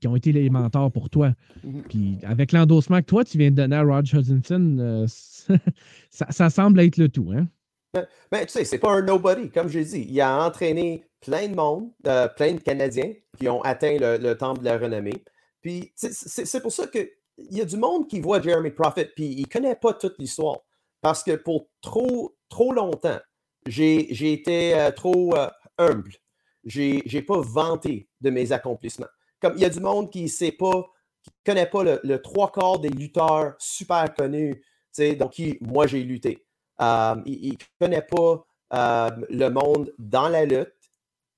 qui 0.00 0.08
ont 0.08 0.16
été 0.16 0.32
les 0.32 0.50
mentors 0.50 0.90
pour 0.90 1.10
toi. 1.10 1.32
Mhm. 1.62 1.82
Puis 1.88 2.18
avec 2.24 2.52
l'endossement 2.52 3.00
que 3.00 3.06
toi, 3.06 3.24
tu 3.24 3.38
viens 3.38 3.50
de 3.50 3.56
donner 3.56 3.76
à 3.76 3.82
Roger 3.82 4.18
Hutchinson, 4.18 4.76
euh, 4.80 5.06
ça, 6.10 6.50
semble 6.50 6.80
être 6.80 6.96
le 6.96 7.08
tout. 7.08 7.30
Hein? 7.32 7.46
Ben, 7.94 8.06
ben, 8.30 8.46
tu 8.46 8.52
sais, 8.52 8.64
c'est 8.64 8.78
pas 8.78 8.92
un 8.92 9.02
nobody. 9.02 9.50
Comme 9.50 9.68
j'ai 9.68 9.84
dit, 9.84 10.06
il 10.08 10.20
a 10.20 10.44
entraîné 10.44 11.04
plein 11.20 11.46
de 11.46 11.54
monde, 11.54 11.90
plein 12.02 12.54
de 12.54 12.60
Canadiens 12.60 13.12
qui 13.38 13.48
ont 13.48 13.60
atteint 13.62 13.96
le, 13.98 14.16
le 14.16 14.36
temple 14.36 14.60
de 14.60 14.64
la 14.64 14.78
renommée. 14.78 15.22
Puis 15.60 15.92
c'est 15.94 16.60
pour 16.60 16.72
ça 16.72 16.86
que 16.86 17.08
il 17.38 17.56
y 17.56 17.60
a 17.60 17.64
du 17.64 17.76
monde 17.76 18.08
qui 18.08 18.20
voit 18.20 18.40
Jeremy 18.40 18.70
Prophet, 18.70 19.10
puis 19.14 19.26
il 19.26 19.42
ne 19.42 19.46
connaît 19.46 19.76
pas 19.76 19.94
toute 19.94 20.18
l'histoire. 20.18 20.58
Parce 21.00 21.22
que 21.22 21.32
pour 21.32 21.68
trop, 21.80 22.36
trop 22.48 22.72
longtemps, 22.72 23.18
j'ai 23.66 24.32
été 24.32 24.74
euh, 24.74 24.90
trop 24.90 25.34
euh, 25.36 25.48
humble. 25.78 26.12
Je 26.64 27.14
n'ai 27.14 27.22
pas 27.22 27.40
vanté 27.40 28.08
de 28.20 28.30
mes 28.30 28.52
accomplissements. 28.52 29.08
Comme 29.40 29.54
il 29.56 29.62
y 29.62 29.64
a 29.64 29.70
du 29.70 29.80
monde 29.80 30.10
qui 30.10 30.22
ne 30.22 30.28
sait 30.28 30.52
pas, 30.52 30.86
connaît 31.44 31.66
pas 31.66 31.82
le, 32.02 32.22
trois 32.22 32.50
quarts 32.50 32.78
des 32.78 32.90
lutteurs 32.90 33.54
super 33.58 34.12
connus, 34.14 34.62
donc 35.18 35.32
qui, 35.32 35.58
moi, 35.60 35.86
j'ai 35.86 36.02
lutté. 36.02 36.44
Euh, 36.80 37.16
il 37.26 37.52
ne 37.52 37.56
connaît 37.78 38.02
pas 38.02 38.44
le 39.28 39.48
monde 39.48 39.92
dans 39.98 40.28
la 40.28 40.44
lutte, 40.44 40.72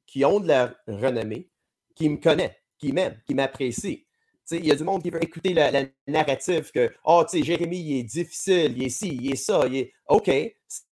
qui 0.07 0.25
ont 0.25 0.41
de 0.41 0.49
la 0.49 0.75
renommée, 0.87 1.51
qui 1.95 2.09
me 2.09 2.17
connaît, 2.17 2.57
qui 2.79 2.93
m'aime, 2.93 3.21
qui 3.27 3.35
m'apprécie. 3.35 4.07
Il 4.51 4.67
y 4.67 4.71
a 4.71 4.77
du 4.77 4.85
monde 4.85 5.03
qui 5.03 5.11
veut 5.11 5.23
écouter 5.25 5.55
la, 5.55 5.87
narrative 6.07 6.71
que 6.71 6.93
Oh, 7.05 7.25
Jérémy, 7.33 7.79
il 7.79 7.99
est 8.01 8.03
difficile, 8.05 8.75
il 8.77 8.85
est 8.85 8.91
ci, 8.91 9.09
il 9.09 9.33
est 9.33 9.37
ça, 9.37 9.67
il 9.67 9.77
est 9.77 9.93
OK. 10.09 10.31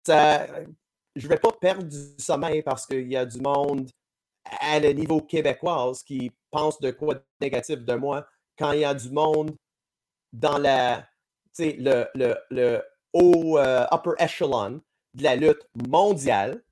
Ça, 0.05 0.47
je 1.17 1.25
ne 1.25 1.29
vais 1.29 1.39
pas 1.39 1.53
perdre 1.53 1.85
du 1.85 2.23
sommeil 2.23 2.63
parce 2.63 2.87
qu'il 2.87 3.11
y 3.11 3.17
a 3.17 3.25
du 3.25 3.41
monde 3.41 3.91
à 4.61 4.79
le 4.81 4.91
niveau 4.91 5.21
québécois 5.21 5.93
qui 6.07 6.31
pense 6.51 6.81
de 6.81 6.91
quoi 6.91 7.15
de 7.15 7.23
négatif 7.41 7.85
de 7.85 7.95
moi 7.95 8.27
quand 8.59 8.73
il 8.73 8.81
y 8.81 8.85
a 8.85 8.95
du 8.95 9.11
monde 9.11 9.57
dans 10.33 10.59
la, 10.59 11.07
le, 11.59 12.07
le, 12.15 12.35
le 12.51 12.83
haut 13.13 13.59
euh, 13.59 13.87
upper 13.93 14.13
echelon 14.19 14.81
de 15.15 15.23
la 15.23 15.37
lutte 15.37 15.67
mondiale 15.89 16.63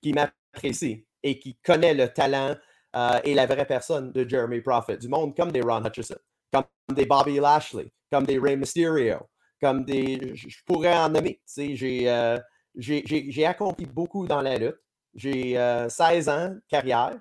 qui 0.00 0.12
m'apprécie 0.12 1.06
et 1.22 1.38
qui 1.38 1.56
connaît 1.56 1.94
le 1.94 2.08
talent 2.08 2.56
euh, 2.96 3.20
et 3.24 3.34
la 3.34 3.46
vraie 3.46 3.66
personne 3.66 4.12
de 4.12 4.28
Jeremy 4.28 4.60
Prophet, 4.60 4.98
du 4.98 5.08
monde 5.08 5.34
comme 5.36 5.52
des 5.52 5.62
Ron 5.62 5.84
Hutchison, 5.84 6.18
comme 6.52 6.64
des 6.94 7.06
Bobby 7.06 7.38
Lashley, 7.38 7.92
comme 8.10 8.26
des 8.26 8.38
Rey 8.38 8.56
Mysterio, 8.56 9.28
comme 9.60 9.84
des. 9.84 10.34
Je 10.34 10.58
pourrais 10.66 10.96
en 10.96 11.08
nommer. 11.08 11.40
Euh, 11.58 12.38
j'ai 12.76 13.46
accompli 13.46 13.86
beaucoup 13.86 14.26
dans 14.26 14.42
la 14.42 14.58
lutte. 14.58 14.78
J'ai 15.14 15.54
16 15.88 16.28
euh, 16.28 16.32
ans 16.32 16.48
de 16.50 16.62
carrière. 16.68 17.18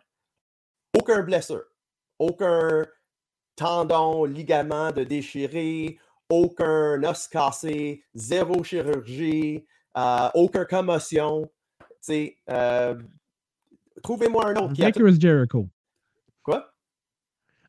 Aucun 0.98 1.22
blessure. 1.22 1.64
Aucun 2.20 2.86
tendon, 3.56 4.26
ligament 4.26 4.92
de 4.92 5.04
déchiré, 5.04 5.98
aucun 6.30 7.04
os 7.04 7.28
cassé, 7.28 8.04
zéro 8.14 8.64
chirurgie, 8.64 9.66
aucune 10.34 10.66
commotion. 10.66 11.50
Euh, 12.10 12.96
Trouvez-moi 14.02 14.48
un 14.48 14.56
autre. 14.56 14.92
Chris 14.92 15.20
Jericho. 15.20 15.68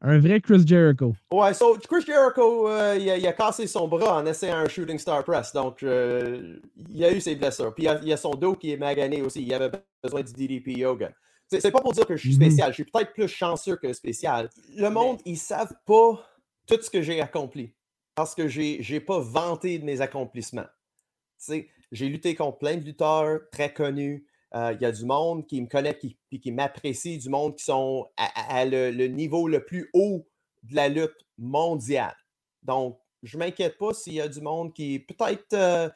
Un 0.05 0.19
vrai 0.19 0.41
Chris 0.41 0.67
Jericho. 0.67 1.15
Ouais, 1.31 1.55
so 1.55 1.79
Chris 1.89 2.05
Jericho, 2.05 2.69
euh, 2.69 2.99
il, 2.99 3.09
a, 3.25 3.33
cassé 3.33 3.69
son 3.69 3.87
bras 3.87 4.17
en 4.17 4.27
essayant 4.27 4.57
un 4.57 4.69
Shooting 4.69 4.99
Star 4.99 5.23
Press. 5.23 5.53
Donc, 5.53 5.85
euh, 5.85 6.59
il 6.91 7.05
a 7.05 7.13
eu 7.13 7.21
ses 7.21 7.37
blessures. 7.37 7.73
Puis, 7.73 7.87
il 8.03 8.09
y 8.09 8.13
a, 8.13 8.17
son 8.17 8.33
dos 8.33 8.57
qui 8.57 8.73
est 8.73 8.77
magané 8.77 9.23
aussi. 9.23 9.43
Il 9.43 9.55
avait 9.55 9.71
besoin 10.03 10.23
du 10.23 10.33
DDP 10.33 10.79
yoga. 10.79 11.13
C'est 11.47 11.71
pas 11.71 11.81
pour 11.81 11.93
dire 11.93 12.05
que 12.05 12.17
je 12.17 12.21
suis 12.21 12.37
mhm. 12.37 12.43
spécial. 12.43 12.71
Je 12.71 12.75
suis 12.75 12.85
peut-être 12.85 13.13
plus 13.13 13.29
chanceux 13.29 13.77
que 13.77 13.93
spécial. 13.93 14.51
Le 14.77 14.89
monde, 14.89 15.21
ils 15.25 15.39
savent 15.39 15.75
pas 15.87 16.21
tout 16.67 16.83
ce 16.83 16.91
que 16.91 17.01
j'ai 17.01 17.21
accompli. 17.21 17.73
Parce 18.17 18.35
que 18.35 18.49
j'ai 18.49 19.01
pas 19.01 19.21
vanté 19.21 19.79
de 19.79 19.85
mes 19.85 20.01
accomplissements. 20.01 20.67
J'ai 21.93 22.09
lutté 22.09 22.35
contre 22.35 22.59
plein 22.59 22.77
de 22.77 22.85
lutteurs 22.85 23.41
très 23.53 23.73
connus. 23.73 24.27
Euh, 24.55 24.75
il 24.75 24.83
y 24.83 24.85
a 24.85 24.93
du 24.93 25.05
monde 25.07 25.47
qui 25.47 25.61
me 25.61 25.67
connaît 25.67 25.99
et 26.31 26.39
qui, 26.39 26.53
m'apprécie, 26.53 27.17
du 27.19 27.31
monde 27.31 27.57
qui 27.57 27.65
sont 27.65 28.09
à, 28.17 28.65
le, 28.67 29.07
niveau 29.07 29.49
le 29.49 29.65
plus 29.65 29.89
haut 29.95 30.27
de 30.63 30.75
la 30.75 30.89
lutte 30.89 31.27
mondiale. 31.39 32.17
Donc, 32.63 32.99
je 33.23 33.37
ne 33.37 33.45
m'inquiète 33.45 33.79
pas 33.79 33.95
s'il 33.95 34.15
y 34.15 34.21
a 34.21 34.29
du 34.29 34.41
monde 34.41 34.75
qui 34.75 34.99
peut-être 34.99 35.55
euh, 35.55 35.89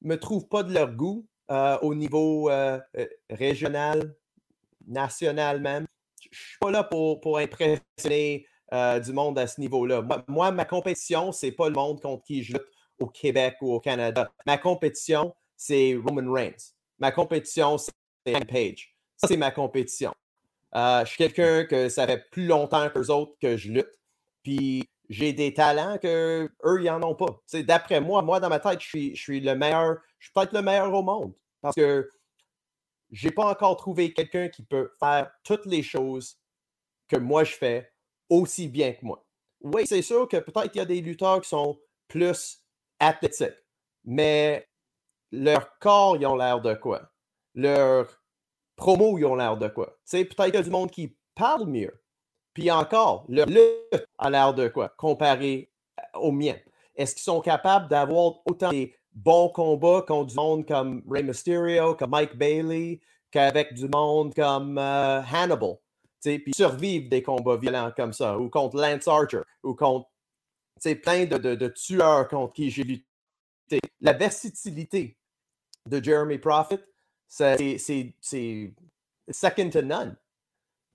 me 0.00 0.16
trouve 0.16 0.48
pas 0.48 0.62
de 0.62 0.72
leur 0.72 0.92
goût 0.92 1.26
euh, 1.50 1.78
au 1.82 1.94
niveau 1.94 2.50
régional, 3.28 4.14
national 4.86 5.60
même. 5.60 5.86
Je 6.22 6.28
ne 6.28 6.34
suis 6.34 6.58
pas 6.60 6.70
là 6.70 6.84
pour, 6.84 7.20
pour 7.20 7.38
impressionner 7.38 8.46
du 8.72 9.12
monde 9.12 9.38
à 9.38 9.46
ce 9.46 9.60
niveau-là. 9.60 10.06
Moi, 10.28 10.50
ma 10.50 10.64
compétition, 10.64 11.32
ce 11.32 11.46
n'est 11.46 11.52
pas 11.52 11.68
le 11.68 11.74
monde 11.74 12.00
contre 12.00 12.24
qui 12.24 12.42
je 12.42 12.54
lutte 12.54 12.66
au 13.00 13.06
Québec 13.06 13.56
ou 13.60 13.72
au 13.72 13.80
Canada. 13.80 14.30
Ma 14.46 14.58
compétition, 14.58 15.34
c'est 15.56 15.98
Roman 16.04 16.30
Reigns. 16.32 16.77
Ma 16.98 17.12
compétition, 17.12 17.76
c'est 17.78 17.92
Page. 18.46 18.94
Ça, 19.16 19.28
c'est 19.28 19.36
ma 19.36 19.50
compétition. 19.50 20.14
Euh, 20.74 21.00
je 21.04 21.10
suis 21.10 21.16
quelqu'un 21.16 21.64
que 21.64 21.88
ça 21.88 22.06
fait 22.06 22.30
plus 22.30 22.46
longtemps 22.46 22.90
que 22.90 22.98
les 22.98 23.10
autres 23.10 23.32
que 23.40 23.56
je 23.56 23.72
lutte. 23.72 23.98
Puis 24.42 24.88
j'ai 25.08 25.32
des 25.32 25.54
talents 25.54 25.98
que 25.98 26.50
eux, 26.64 26.80
ils 26.82 26.86
n'en 26.86 27.02
ont 27.02 27.14
pas. 27.14 27.40
D'après 27.62 28.00
moi, 28.00 28.22
moi, 28.22 28.38
dans 28.40 28.48
ma 28.48 28.60
tête, 28.60 28.80
je 28.80 28.86
suis, 28.86 29.16
je 29.16 29.22
suis 29.22 29.40
le 29.40 29.54
meilleur. 29.54 29.96
Je 30.18 30.26
suis 30.26 30.32
peut-être 30.34 30.52
le 30.52 30.62
meilleur 30.62 30.92
au 30.92 31.02
monde. 31.02 31.32
Parce 31.62 31.74
que 31.74 32.08
je 33.10 33.26
n'ai 33.26 33.32
pas 33.32 33.46
encore 33.46 33.76
trouvé 33.76 34.12
quelqu'un 34.12 34.48
qui 34.48 34.62
peut 34.62 34.92
faire 35.00 35.30
toutes 35.44 35.66
les 35.66 35.82
choses 35.82 36.38
que 37.08 37.16
moi 37.16 37.44
je 37.44 37.54
fais 37.54 37.90
aussi 38.28 38.68
bien 38.68 38.92
que 38.92 39.04
moi. 39.04 39.24
Oui, 39.60 39.84
c'est 39.86 40.02
sûr 40.02 40.28
que 40.28 40.36
peut-être 40.36 40.70
qu'il 40.70 40.78
y 40.78 40.82
a 40.82 40.86
des 40.86 41.00
lutteurs 41.00 41.40
qui 41.40 41.48
sont 41.48 41.80
plus 42.06 42.62
athlétiques, 43.00 43.64
mais 44.04 44.67
leur 45.32 45.78
corps, 45.78 46.16
ils 46.16 46.26
ont 46.26 46.36
l'air 46.36 46.60
de 46.60 46.74
quoi? 46.74 47.10
Leur 47.54 48.06
promo, 48.76 49.18
ils 49.18 49.24
ont 49.24 49.34
l'air 49.34 49.56
de 49.56 49.68
quoi? 49.68 49.96
Tu 50.08 50.24
peut-être 50.24 50.44
qu'il 50.46 50.54
y 50.54 50.58
a 50.58 50.62
du 50.62 50.70
monde 50.70 50.90
qui 50.90 51.16
parle 51.34 51.66
mieux. 51.66 52.02
Puis 52.54 52.70
encore, 52.70 53.24
leur 53.28 53.46
lutte 53.46 54.06
a 54.18 54.30
l'air 54.30 54.54
de 54.54 54.68
quoi 54.68 54.88
comparé 54.90 55.70
au 56.14 56.32
mien? 56.32 56.56
Est-ce 56.96 57.14
qu'ils 57.14 57.22
sont 57.22 57.40
capables 57.40 57.88
d'avoir 57.88 58.40
autant 58.46 58.70
de 58.70 58.90
bons 59.12 59.48
combats 59.50 60.02
contre 60.06 60.26
du 60.26 60.34
monde 60.34 60.66
comme 60.66 61.02
Rey 61.08 61.22
Mysterio, 61.22 61.94
comme 61.94 62.10
Mike 62.10 62.36
Bailey, 62.36 63.00
qu'avec 63.30 63.74
du 63.74 63.88
monde 63.88 64.34
comme 64.34 64.78
euh, 64.78 65.22
Hannibal? 65.22 65.76
Puis 66.20 66.52
survivre 66.54 67.08
des 67.08 67.22
combats 67.22 67.56
violents 67.56 67.92
comme 67.96 68.12
ça, 68.12 68.36
ou 68.36 68.50
contre 68.50 68.76
Lance 68.76 69.06
Archer, 69.06 69.42
ou 69.62 69.74
contre 69.74 70.08
plein 71.02 71.26
de, 71.26 71.36
de 71.36 71.68
tueurs 71.68 72.28
contre 72.28 72.54
qui 72.54 72.70
j'ai 72.70 72.82
lutté. 72.82 73.80
La 74.00 74.12
versatilité 74.12 75.17
de 75.86 76.02
Jeremy 76.02 76.38
Prophet, 76.38 76.80
c'est 77.28 77.78
second 79.30 79.70
to 79.70 79.82
none. 79.82 80.16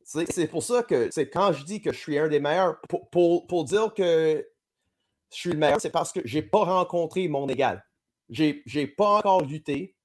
C'est 0.03 0.47
pour 0.47 0.63
ça 0.63 0.83
que 0.83 1.09
quand 1.25 1.53
je 1.53 1.63
dis 1.63 1.81
que 1.81 1.93
je 1.93 1.97
suis 1.97 2.17
un 2.17 2.27
des 2.27 2.39
meilleurs, 2.39 2.79
pour, 3.11 3.47
pour, 3.47 3.63
dire 3.63 3.93
que 3.93 4.45
je 5.31 5.35
suis 5.35 5.51
le 5.51 5.57
meilleur, 5.57 5.79
c'est 5.79 5.91
parce 5.91 6.11
que 6.11 6.19
je 6.25 6.37
n'ai 6.37 6.43
pas 6.43 6.65
rencontré 6.65 7.27
mon 7.27 7.47
égal. 7.47 7.85
Je 8.29 8.55
n'ai 8.75 8.87
pas 8.87 9.17
encore 9.17 9.43
lutté 9.43 9.95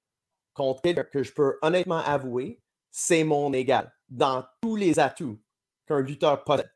contre 0.55 0.83
quelqu'un 0.83 1.05
que 1.05 1.23
je 1.23 1.33
peux 1.33 1.59
honnêtement 1.62 1.99
avouer, 1.99 2.61
c'est 2.91 3.25
mon 3.25 3.53
égal 3.53 3.93
dans 4.09 4.45
tous 4.61 4.77
les 4.77 4.99
atouts 4.99 5.41
qu'un 5.87 6.01
lutteur 6.01 6.45
possède. 6.45 6.71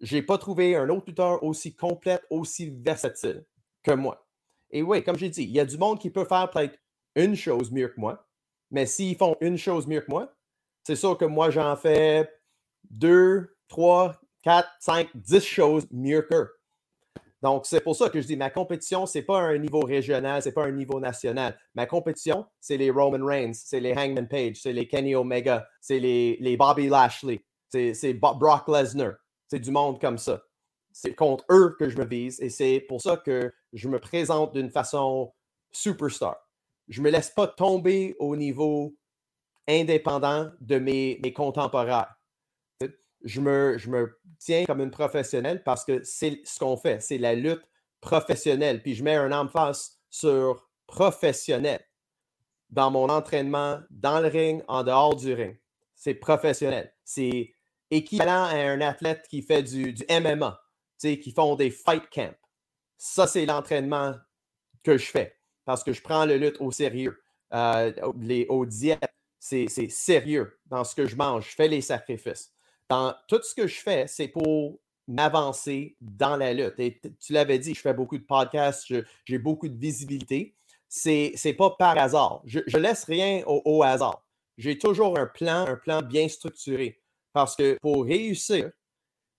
Je 0.00 0.16
n'ai 0.16 0.22
pas 0.22 0.38
trouvé 0.38 0.76
un 0.76 0.88
autre 0.88 1.06
lutteur 1.06 1.42
aussi 1.42 1.74
complet, 1.74 2.20
aussi 2.30 2.70
versatile 2.70 3.46
que 3.82 3.92
moi. 3.92 4.26
Et 4.70 4.82
oui, 4.82 5.02
comme 5.02 5.16
j'ai 5.16 5.30
dit, 5.30 5.44
il 5.44 5.50
y 5.50 5.60
a 5.60 5.64
du 5.64 5.78
monde 5.78 6.00
qui 6.00 6.10
peut 6.10 6.24
faire 6.24 6.50
peut-être 6.50 6.78
une 7.14 7.36
chose 7.36 7.70
mieux 7.70 7.88
que 7.88 8.00
moi. 8.00 8.26
Mais 8.70 8.86
s'ils 8.86 9.16
font 9.16 9.36
une 9.40 9.58
chose 9.58 9.86
mieux 9.86 10.00
que 10.00 10.10
moi, 10.10 10.32
c'est 10.82 10.96
sûr 10.96 11.16
que 11.16 11.24
moi, 11.24 11.50
j'en 11.50 11.76
fais 11.76 12.28
deux, 12.90 13.56
trois, 13.68 14.20
quatre, 14.42 14.68
cinq, 14.80 15.08
dix 15.14 15.44
choses 15.44 15.86
mieux 15.90 16.22
qu'eux. 16.22 16.50
Donc, 17.42 17.66
c'est 17.66 17.82
pour 17.82 17.94
ça 17.94 18.08
que 18.08 18.20
je 18.20 18.26
dis 18.26 18.36
ma 18.36 18.48
compétition, 18.48 19.04
ce 19.04 19.18
n'est 19.18 19.24
pas 19.24 19.40
un 19.40 19.58
niveau 19.58 19.80
régional, 19.80 20.42
ce 20.42 20.48
n'est 20.48 20.54
pas 20.54 20.64
un 20.64 20.70
niveau 20.70 20.98
national. 20.98 21.58
Ma 21.74 21.84
compétition, 21.84 22.46
c'est 22.58 22.78
les 22.78 22.90
Roman 22.90 23.24
Reigns, 23.24 23.52
c'est 23.52 23.80
les 23.80 23.92
Hangman 23.92 24.26
Page, 24.26 24.56
c'est 24.62 24.72
les 24.72 24.88
Kenny 24.88 25.14
Omega, 25.14 25.66
c'est 25.80 25.98
les, 25.98 26.38
les 26.40 26.56
Bobby 26.56 26.88
Lashley, 26.88 27.44
c'est 27.70 28.14
Brock 28.14 28.66
Lesnar. 28.68 29.14
C'est 29.48 29.58
du 29.58 29.70
monde 29.70 30.00
comme 30.00 30.16
ça. 30.16 30.42
C'est 30.90 31.14
contre 31.14 31.44
eux 31.50 31.76
que 31.78 31.88
je 31.90 31.98
me 31.98 32.06
vise 32.06 32.40
et 32.40 32.48
c'est 32.48 32.80
pour 32.88 33.02
ça 33.02 33.18
que 33.18 33.52
je 33.72 33.88
me 33.88 33.98
présente 33.98 34.54
d'une 34.54 34.70
façon 34.70 35.32
superstar. 35.70 36.36
Je 36.88 37.00
ne 37.00 37.04
me 37.04 37.10
laisse 37.10 37.30
pas 37.30 37.46
tomber 37.46 38.14
au 38.18 38.36
niveau 38.36 38.96
indépendant 39.66 40.50
de 40.60 40.78
mes, 40.78 41.18
mes 41.22 41.32
contemporains. 41.32 42.06
Je 43.24 43.40
me, 43.40 43.78
je 43.78 43.88
me 43.88 44.18
tiens 44.38 44.64
comme 44.66 44.82
une 44.82 44.90
professionnelle 44.90 45.62
parce 45.64 45.84
que 45.84 46.02
c'est 46.04 46.42
ce 46.44 46.58
qu'on 46.58 46.76
fait, 46.76 47.00
c'est 47.00 47.16
la 47.16 47.34
lutte 47.34 47.66
professionnelle. 48.00 48.82
Puis 48.82 48.94
je 48.94 49.02
mets 49.02 49.14
un 49.14 49.32
emphase 49.32 49.98
sur 50.10 50.68
professionnel 50.86 51.80
dans 52.68 52.90
mon 52.90 53.08
entraînement, 53.08 53.80
dans 53.90 54.20
le 54.20 54.28
ring, 54.28 54.62
en 54.68 54.82
dehors 54.82 55.16
du 55.16 55.32
ring. 55.32 55.58
C'est 55.94 56.14
professionnel. 56.14 56.92
C'est 57.04 57.54
équivalent 57.90 58.44
à 58.44 58.56
un 58.56 58.80
athlète 58.80 59.26
qui 59.30 59.42
fait 59.42 59.62
du, 59.62 59.92
du 59.94 60.04
MMA, 60.10 60.60
qui 61.00 61.32
font 61.32 61.54
des 61.54 61.70
fight 61.70 62.04
camps. 62.10 62.34
Ça, 62.98 63.26
c'est 63.26 63.46
l'entraînement 63.46 64.14
que 64.82 64.98
je 64.98 65.06
fais 65.06 65.33
parce 65.64 65.82
que 65.82 65.92
je 65.92 66.02
prends 66.02 66.24
le 66.24 66.36
lutte 66.36 66.60
au 66.60 66.70
sérieux. 66.70 67.22
Euh, 67.52 67.92
les, 68.20 68.46
aux 68.48 68.66
diètes, 68.66 69.14
c'est 69.38 69.68
sérieux 69.68 70.58
dans 70.66 70.84
ce 70.84 70.94
que 70.94 71.06
je 71.06 71.16
mange. 71.16 71.50
Je 71.50 71.54
fais 71.54 71.68
les 71.68 71.80
sacrifices. 71.80 72.52
Dans 72.88 73.14
tout 73.28 73.40
ce 73.42 73.54
que 73.54 73.66
je 73.66 73.80
fais, 73.80 74.06
c'est 74.06 74.28
pour 74.28 74.80
m'avancer 75.06 75.96
dans 76.00 76.36
la 76.36 76.52
lutte. 76.52 76.78
Et 76.78 77.00
tu 77.20 77.32
l'avais 77.32 77.58
dit, 77.58 77.74
je 77.74 77.80
fais 77.80 77.94
beaucoup 77.94 78.18
de 78.18 78.24
podcasts, 78.24 78.92
j'ai 79.24 79.38
beaucoup 79.38 79.68
de 79.68 79.76
visibilité. 79.76 80.56
C'est 80.88 81.34
n'est 81.44 81.54
pas 81.54 81.70
par 81.70 81.98
hasard. 81.98 82.42
Je, 82.44 82.60
ne 82.60 82.78
laisse 82.78 83.04
rien 83.04 83.42
au, 83.46 83.62
au 83.64 83.82
hasard. 83.82 84.24
J'ai 84.56 84.78
toujours 84.78 85.18
un 85.18 85.26
plan, 85.26 85.66
un 85.66 85.76
plan 85.76 86.02
bien 86.02 86.28
structuré. 86.28 87.02
Parce 87.32 87.56
que 87.56 87.76
pour 87.80 88.04
réussir, 88.04 88.70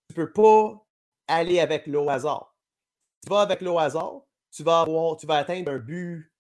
tu 0.10 0.20
ne 0.20 0.26
peux 0.26 0.32
pas 0.32 0.86
aller 1.28 1.60
avec 1.60 1.88
le 1.88 2.06
hasard. 2.08 2.56
Tu 3.24 3.30
vas 3.30 3.42
avec 3.42 3.62
le 3.62 3.76
hasard, 3.78 4.22
tu 4.56 4.64
vas 4.64 4.86
tu 5.20 5.28
vas 5.28 5.38
atteindre 5.38 5.72
un 5.72 5.80
but 5.80 6.32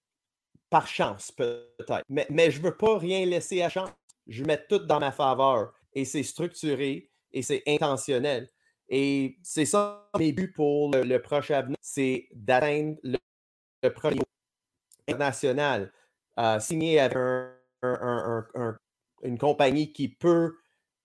par 0.69 0.88
chance, 0.88 1.32
peut-être. 1.32 2.04
Mais, 2.10 2.25
mais 2.30 2.51
je 2.51 2.60
ne 2.60 2.63
veux 2.63 2.75
pas 2.75 2.97
rien 2.97 3.25
laisser 3.25 3.62
à 3.62 3.69
chance. 3.69 3.89
Je 4.28 4.43
mets 4.43 4.63
tout 4.67 4.80
dans 4.80 4.99
ma 4.99 5.12
faveur. 5.12 5.73
Et 5.93 6.06
c'est 6.06 6.23
structuré 6.23 7.10
et 7.32 7.41
c'est 7.41 7.63
intentionnel. 7.67 8.49
Et 8.89 9.38
c'est 9.43 9.65
ça 9.65 10.10
mes 10.17 10.32
buts 10.32 10.51
pour 10.51 10.91
le, 10.91 11.17
prochain 11.19 11.56
avenir, 11.56 11.78
c'est 11.82 12.28
d'atteindre 12.34 12.97
le, 13.04 13.89
premier 13.89 14.21
international, 15.08 15.91
euh, 16.39 16.60
signer 16.60 16.99
avec 16.99 17.17
une 19.23 19.38
compagnie 19.38 19.91
qui 19.91 20.10
peut 20.10 20.56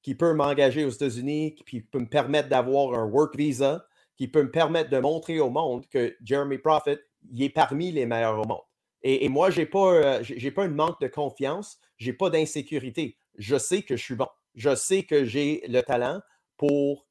qui 0.03 0.15
peut 0.15 0.33
m'engager 0.33 0.85
aux 0.87 0.91
États-Unis, 0.91 1.57
qui 1.67 1.83
peut 1.83 1.99
me 1.99 2.09
permettre 2.09 2.49
d'avoir 2.49 2.95
un 2.99 3.05
work 3.05 3.37
visa, 3.37 3.87
qui 4.21 4.29
peut 4.29 4.43
me 4.43 4.51
permettre 4.51 4.91
de 4.91 4.99
montrer 4.99 5.41
au 5.41 5.49
monde 5.49 5.89
que 5.89 6.15
Jeremy 6.23 6.59
Prophet 6.59 7.01
il 7.33 7.43
est 7.43 7.49
parmi 7.49 7.91
les 7.91 8.05
meilleurs 8.05 8.39
au 8.39 8.45
monde. 8.45 8.61
Et, 9.03 9.31
moi, 9.31 9.49
je 9.49 9.61
n'ai 9.61 9.67
pas, 9.67 9.95
euh, 9.95 10.23
pas 10.55 10.65
un 10.65 10.69
manque 10.69 11.01
de 11.01 11.07
confiance, 11.07 11.79
je 11.97 12.11
n'ai 12.11 12.13
pas 12.13 12.29
d'insécurité. 12.29 13.17
Je 13.39 13.57
sais 13.57 13.81
que 13.81 13.97
je 13.97 14.03
suis 14.03 14.15
bon. 14.15 14.27
Je 14.55 14.75
sais 14.75 15.05
que 15.05 15.25
j'ai 15.25 15.63
le 15.69 15.81
talent 15.81 16.21
pour. 16.59 17.07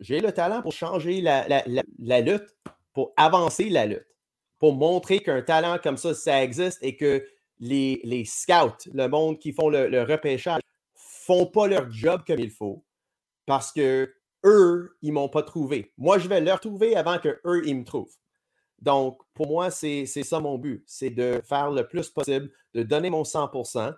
J'ai 0.00 0.18
le 0.18 0.32
talent 0.32 0.60
pour 0.60 0.72
changer 0.72 1.20
la, 1.20 2.20
lutte, 2.20 2.56
pour 2.92 3.12
avancer 3.16 3.68
la 3.68 3.86
lutte, 3.86 4.08
pour 4.58 4.74
montrer 4.74 5.20
qu'un 5.20 5.42
talent 5.42 5.78
comme 5.80 5.96
ça, 5.96 6.14
ça 6.14 6.42
existe 6.42 6.78
et 6.82 6.96
que 6.96 7.24
les, 7.60 8.00
les 8.02 8.24
scouts, 8.24 8.90
le 8.92 9.06
monde 9.06 9.38
qui 9.38 9.52
font 9.52 9.68
le, 9.68 9.86
le 9.86 10.02
repêchage, 10.02 10.62
font 10.96 11.46
pas 11.46 11.68
leur 11.68 11.88
job 11.92 12.22
comme 12.26 12.40
il 12.40 12.50
faut 12.50 12.84
parce 13.46 13.72
que 13.72 14.12
eux, 14.44 14.96
ils 15.02 15.12
m'ont 15.12 15.28
pas 15.28 15.42
trouvé. 15.42 15.92
Moi, 15.98 16.18
je 16.18 16.28
vais 16.28 16.40
leur 16.40 16.60
trouver 16.60 16.96
avant 16.96 17.18
que 17.18 17.40
eux, 17.44 17.66
ils 17.66 17.76
me 17.76 17.84
trouvent. 17.84 18.14
Donc, 18.80 19.18
pour 19.34 19.48
moi, 19.48 19.70
c'est 19.70 20.06
ça 20.06 20.40
mon 20.40 20.58
but, 20.58 20.84
c'est 20.86 21.10
de 21.10 21.40
faire 21.44 21.70
le 21.70 21.86
plus 21.86 22.10
possible, 22.10 22.50
de 22.74 22.82
donner 22.82 23.10
mon 23.10 23.22
100%. 23.22 23.94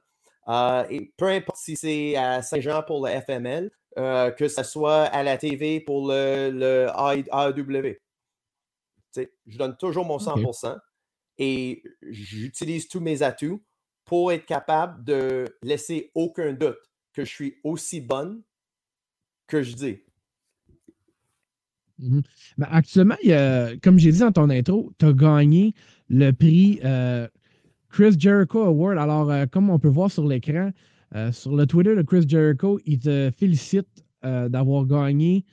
Euh, 0.49 0.85
et 0.91 1.13
peu 1.17 1.27
importe 1.27 1.59
si 1.59 1.77
c'est 1.77 2.15
à 2.17 2.41
Saint-Jean 2.43 2.83
pour 2.85 3.05
le 3.05 3.21
FML, 3.21 3.71
euh, 3.99 4.31
que 4.31 4.47
ce 4.47 4.63
soit 4.63 5.05
à 5.05 5.23
la 5.23 5.39
TV 5.39 5.81
pour 5.81 6.09
le, 6.09 6.51
le 6.51 6.87
AEW. 6.97 7.97
Je 9.47 9.59
donne 9.59 9.77
toujours 9.77 10.05
mon 10.05 10.19
100% 10.19 10.79
et 11.39 11.83
j'utilise 12.03 12.89
tous 12.89 13.01
mes 13.01 13.23
atouts 13.23 13.63
pour 14.05 14.31
être 14.31 14.47
capable 14.47 15.03
de 15.05 15.47
laisser 15.63 16.11
aucun 16.15 16.53
doute 16.53 16.79
que 17.13 17.25
je 17.25 17.31
suis 17.31 17.61
aussi 17.65 18.01
bonne 18.01 18.43
que 19.47 19.63
je 19.63 19.75
dis. 19.75 20.06
Mhm. 21.99 22.23
Ben, 22.59 22.67
actuellement, 22.71 23.17
comme 23.83 23.99
j'ai 23.99 24.13
dit 24.13 24.19
dans 24.19 24.33
ton 24.33 24.51
intro, 24.51 24.93
tu 24.99 25.07
as 25.07 25.13
gagné 25.13 25.75
le 26.09 26.31
prix 26.33 26.81
euh, 26.85 27.27
Chris 27.91 28.17
Jericho 28.19 28.63
Award. 28.63 28.99
Alors, 28.99 29.31
euh, 29.31 29.47
comme 29.47 29.71
on 29.71 29.79
peut 29.79 29.89
voir 29.89 30.11
sur 30.11 30.27
l'écran, 30.27 30.71
euh, 31.15 31.33
sur 31.33 31.57
le 31.57 31.67
Twitter 31.67 31.95
de 31.95 32.03
Chris 32.03 32.25
Jericho, 32.29 32.79
il 32.85 32.99
te 32.99 33.31
félicite 33.37 33.89
d'avoir 34.23 34.85
gagné. 34.87 35.45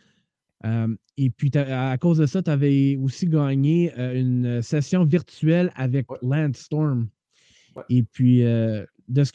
et 1.17 1.29
puis, 1.29 1.51
à 1.55 1.95
cause 1.99 2.17
de 2.17 2.25
ça, 2.25 2.41
tu 2.41 2.49
avais 2.49 2.95
aussi 2.95 3.27
gagné 3.27 3.93
une 4.15 4.63
session 4.63 5.05
virtuelle 5.05 5.71
avec 5.75 6.07
Lance 6.23 6.57
Storm. 6.57 7.07
Et 7.89 8.01
puis, 8.01 8.43
de 9.07 9.23
ce 9.23 9.31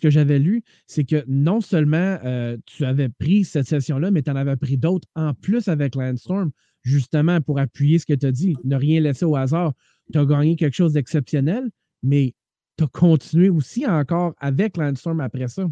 que, 0.00 0.10
j'avais 0.10 0.38
lu, 0.38 0.62
c'est 0.86 1.04
que 1.04 1.24
non 1.26 1.60
seulement 1.60 2.18
euh, 2.24 2.56
tu 2.66 2.84
avais 2.84 3.08
pris 3.08 3.44
cette 3.44 3.66
session-là, 3.66 4.10
mais 4.10 4.22
tu 4.22 4.30
en 4.30 4.36
avais 4.36 4.56
pris 4.56 4.76
d'autres 4.76 5.08
en 5.14 5.34
plus 5.34 5.68
avec 5.68 5.94
Landstorm, 5.94 6.50
justement 6.82 7.40
pour 7.40 7.58
appuyer 7.58 7.98
ce 7.98 8.06
que 8.06 8.14
tu 8.14 8.26
as 8.26 8.32
dit, 8.32 8.56
ne 8.64 8.76
rien 8.76 9.00
laisser 9.00 9.24
au 9.24 9.36
hasard. 9.36 9.72
Tu 10.12 10.18
as 10.18 10.24
gagné 10.24 10.56
quelque 10.56 10.74
chose 10.74 10.94
d'exceptionnel, 10.94 11.70
mais 12.02 12.34
tu 12.76 12.84
as 12.84 12.88
continué 12.88 13.50
aussi 13.50 13.86
encore 13.86 14.34
avec 14.38 14.76
Landstorm 14.76 15.20
après 15.20 15.48
ça. 15.48 15.66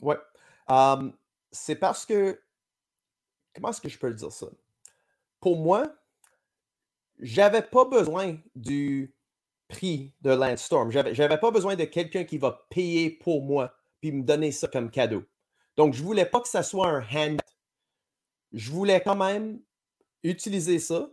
Oui. 0.00 0.14
c'est 1.50 1.76
parce 1.76 2.06
que. 2.06 2.40
Comment 3.54 3.70
est-ce 3.70 3.80
que 3.80 3.88
je 3.88 3.98
peux 3.98 4.12
dire 4.12 4.32
ça? 4.32 4.46
Pour 5.40 5.58
moi, 5.58 5.90
j'avais 7.18 7.62
pas 7.62 7.86
besoin 7.86 8.36
du 8.54 9.15
prix 9.68 10.12
de 10.22 10.30
Landstorm. 10.30 10.90
Je 10.90 10.98
n'avais 10.98 11.38
pas 11.38 11.50
besoin 11.50 11.76
de 11.76 11.84
quelqu'un 11.84 12.24
qui 12.24 12.38
va 12.38 12.66
payer 12.70 13.10
pour 13.10 13.42
moi 13.42 13.72
puis 14.00 14.12
me 14.12 14.22
donner 14.22 14.52
ça 14.52 14.68
comme 14.68 14.90
cadeau. 14.90 15.24
Donc, 15.76 15.94
je 15.94 16.02
voulais 16.02 16.26
pas 16.26 16.40
que 16.40 16.48
ça 16.48 16.62
soit 16.62 16.88
un 16.88 17.00
hand. 17.00 17.40
Je 18.52 18.70
voulais 18.70 19.00
quand 19.00 19.16
même 19.16 19.60
utiliser 20.22 20.78
ça, 20.78 21.10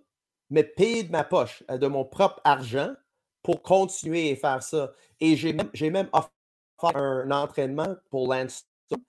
mais 0.49 0.63
payer 0.63 1.03
de 1.03 1.11
ma 1.11 1.23
poche, 1.23 1.63
euh, 1.69 1.77
de 1.77 1.87
mon 1.87 2.05
propre 2.05 2.39
argent 2.43 2.93
pour 3.41 3.61
continuer 3.61 4.29
et 4.29 4.35
faire 4.35 4.63
ça. 4.63 4.93
Et 5.19 5.35
j'ai 5.35 5.53
même, 5.53 5.69
même 5.91 6.09
offert 6.13 6.31
un 6.95 7.31
entraînement 7.31 7.95
pour 8.09 8.33
Landstorm 8.33 9.01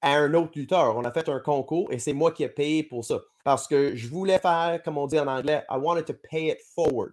à 0.00 0.16
un 0.16 0.34
autre 0.34 0.52
lutteur. 0.56 0.96
On 0.96 1.04
a 1.04 1.12
fait 1.12 1.28
un 1.28 1.40
concours 1.40 1.92
et 1.92 1.98
c'est 1.98 2.12
moi 2.12 2.32
qui 2.32 2.44
ai 2.44 2.48
payé 2.48 2.82
pour 2.82 3.04
ça. 3.04 3.20
Parce 3.44 3.66
que 3.66 3.96
je 3.96 4.08
voulais 4.08 4.38
faire, 4.38 4.80
comme 4.84 4.98
on 4.98 5.06
dit 5.06 5.18
en 5.18 5.26
anglais, 5.26 5.64
I 5.70 5.76
wanted 5.76 6.04
to 6.06 6.14
pay 6.30 6.48
it 6.48 6.58
forward. 6.74 7.12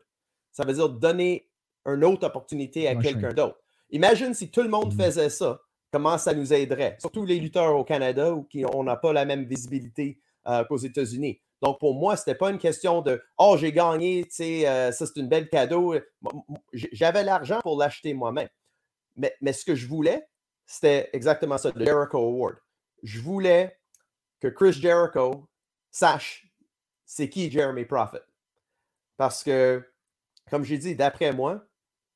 Ça 0.52 0.64
veut 0.64 0.74
dire 0.74 0.90
donner 0.90 1.50
une 1.86 2.04
autre 2.04 2.28
opportunité 2.28 2.88
à 2.88 2.96
quelqu'un 2.96 3.34
d'autre. 3.34 3.60
Imagine 3.92 4.34
si 4.34 4.50
tout 4.50 4.62
le 4.62 4.70
monde 4.70 4.94
mmh. 4.94 5.02
faisait 5.02 5.30
ça, 5.30 5.60
comment 5.92 6.18
ça 6.18 6.34
nous 6.34 6.54
aiderait, 6.54 6.98
surtout 7.00 7.26
les 7.26 7.40
lutteurs 7.40 7.76
au 7.76 7.84
Canada 7.84 8.34
où 8.34 8.48
on 8.74 8.84
n'a 8.84 8.96
pas 8.96 9.14
la 9.14 9.26
même 9.26 9.46
visibilité 9.46 10.20
euh, 10.48 10.64
qu'aux 10.66 10.78
États-Unis. 10.78 11.40
Donc, 11.62 11.80
pour 11.80 11.96
moi, 11.96 12.16
ce 12.16 12.22
n'était 12.22 12.38
pas 12.38 12.52
une 12.52 12.58
question 12.58 13.02
de 13.02 13.22
Oh, 13.38 13.56
j'ai 13.58 13.72
gagné, 13.72 14.26
tu 14.26 14.36
sais, 14.36 14.68
euh, 14.68 14.92
ça 14.92 15.06
c'est 15.06 15.20
une 15.20 15.30
belle 15.30 15.50
cadeau. 15.50 15.96
J'avais 16.74 17.24
l'argent 17.24 17.60
pour 17.62 17.80
l'acheter 17.80 18.14
moi-même. 18.14 18.50
Mais, 19.16 19.34
mais, 19.40 19.54
ce 19.54 19.64
que 19.64 19.76
je 19.76 19.88
voulais, 19.88 20.28
c'était 20.66 21.10
exactement 21.14 21.58
ça, 21.58 21.72
le 21.74 21.86
Jericho 21.86 22.18
Award. 22.18 22.58
Je 23.04 23.20
voulais 23.22 23.78
que 24.42 24.50
Chris 24.50 24.74
Jericho 24.74 25.48
sache 25.90 26.46
c'est 27.06 27.30
qui 27.30 27.50
Jeremy 27.50 27.86
Prophet. 27.86 28.22
Parce 29.18 29.44
que, 29.44 29.84
comme 30.50 30.64
j'ai 30.64 30.78
dit, 30.78 30.96
d'après 30.96 31.32
moi, 31.32 31.66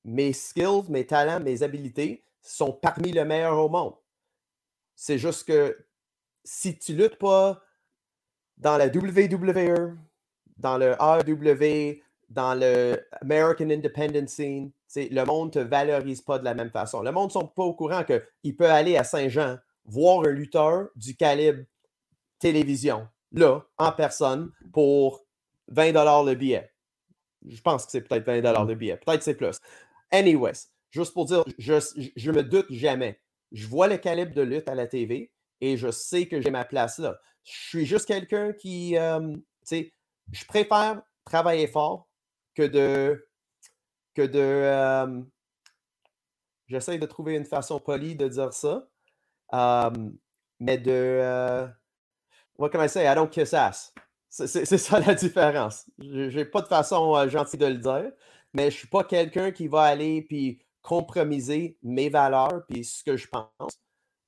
mes 0.03 0.33
skills, 0.33 0.89
mes 0.89 1.05
talents, 1.05 1.39
mes 1.39 1.63
habiletés 1.63 2.23
sont 2.41 2.71
parmi 2.71 3.11
les 3.11 3.25
meilleurs 3.25 3.57
au 3.57 3.69
monde. 3.69 3.95
C'est 4.95 5.17
juste 5.17 5.47
que 5.47 5.77
si 6.43 6.77
tu 6.77 6.93
luttes 6.93 7.17
pas 7.17 7.61
dans 8.57 8.77
la 8.77 8.87
WWE, 8.87 9.97
dans 10.57 10.77
le 10.77 10.95
AEW, 10.99 12.01
dans 12.29 12.53
le 12.53 13.05
American 13.21 13.69
Independent 13.69 14.27
Scene, 14.27 14.71
le 14.95 15.23
monde 15.23 15.55
ne 15.55 15.63
te 15.63 15.67
valorise 15.67 16.21
pas 16.21 16.39
de 16.39 16.45
la 16.45 16.53
même 16.53 16.69
façon. 16.69 17.01
Le 17.01 17.11
monde 17.11 17.27
ne 17.27 17.33
sont 17.33 17.47
pas 17.47 17.63
au 17.63 17.73
courant 17.73 18.03
qu'il 18.03 18.55
peut 18.55 18.69
aller 18.69 18.97
à 18.97 19.03
Saint-Jean, 19.03 19.57
voir 19.85 20.25
un 20.25 20.31
lutteur 20.31 20.89
du 20.95 21.15
calibre 21.15 21.63
télévision, 22.39 23.07
là, 23.31 23.61
en 23.77 23.91
personne, 23.91 24.51
pour 24.71 25.25
20 25.69 25.91
le 26.25 26.33
billet. 26.35 26.71
Je 27.47 27.61
pense 27.61 27.85
que 27.85 27.91
c'est 27.91 28.01
peut-être 28.01 28.25
20 28.25 28.65
de 28.65 28.73
billet. 28.73 28.97
Peut-être 28.97 29.23
c'est 29.23 29.35
plus. 29.35 29.59
Anyways, 30.11 30.67
juste 30.91 31.13
pour 31.13 31.25
dire, 31.25 31.43
je, 31.57 31.73
je 32.15 32.31
me 32.31 32.43
doute 32.43 32.67
jamais. 32.71 33.19
Je 33.51 33.67
vois 33.67 33.87
le 33.87 33.97
calibre 33.97 34.33
de 34.33 34.41
lutte 34.41 34.69
à 34.69 34.75
la 34.75 34.87
TV 34.87 35.31
et 35.61 35.77
je 35.77 35.91
sais 35.91 36.27
que 36.27 36.41
j'ai 36.41 36.51
ma 36.51 36.65
place 36.65 36.99
là. 36.99 37.19
Je 37.43 37.51
suis 37.69 37.85
juste 37.85 38.05
quelqu'un 38.05 38.53
qui, 38.53 38.97
euh, 38.97 39.19
tu 39.19 39.41
sais, 39.63 39.93
je 40.31 40.45
préfère 40.45 41.01
travailler 41.25 41.67
fort 41.67 42.07
que 42.55 42.63
de, 42.63 43.27
que 44.13 44.21
de, 44.21 44.39
euh, 44.39 45.21
j'essaie 46.67 46.97
de 46.97 47.05
trouver 47.05 47.35
une 47.35 47.45
façon 47.45 47.79
polie 47.79 48.15
de 48.15 48.27
dire 48.27 48.53
ça, 48.53 48.87
euh, 49.53 49.91
mais 50.59 50.77
de, 50.77 51.67
what 52.57 52.69
can 52.69 52.83
I 52.83 52.89
say, 52.89 53.05
I 53.05 53.15
don't 53.15 53.29
kiss 53.29 53.53
ass. 53.53 53.93
C'est 54.29 54.65
ça 54.77 54.99
la 54.99 55.15
différence. 55.15 55.89
Je 55.97 56.37
n'ai 56.37 56.45
pas 56.45 56.61
de 56.61 56.67
façon 56.67 57.27
gentille 57.27 57.59
de 57.59 57.65
le 57.65 57.77
dire, 57.77 58.11
mais 58.53 58.63
je 58.63 58.75
ne 58.75 58.79
suis 58.79 58.87
pas 58.87 59.03
quelqu'un 59.03 59.51
qui 59.51 59.67
va 59.67 59.83
aller 59.83 60.21
puis 60.21 60.61
compromiser 60.81 61.77
mes 61.83 62.09
valeurs 62.09 62.65
puis 62.67 62.83
ce 62.83 63.03
que 63.03 63.17
je 63.17 63.27
pense 63.27 63.79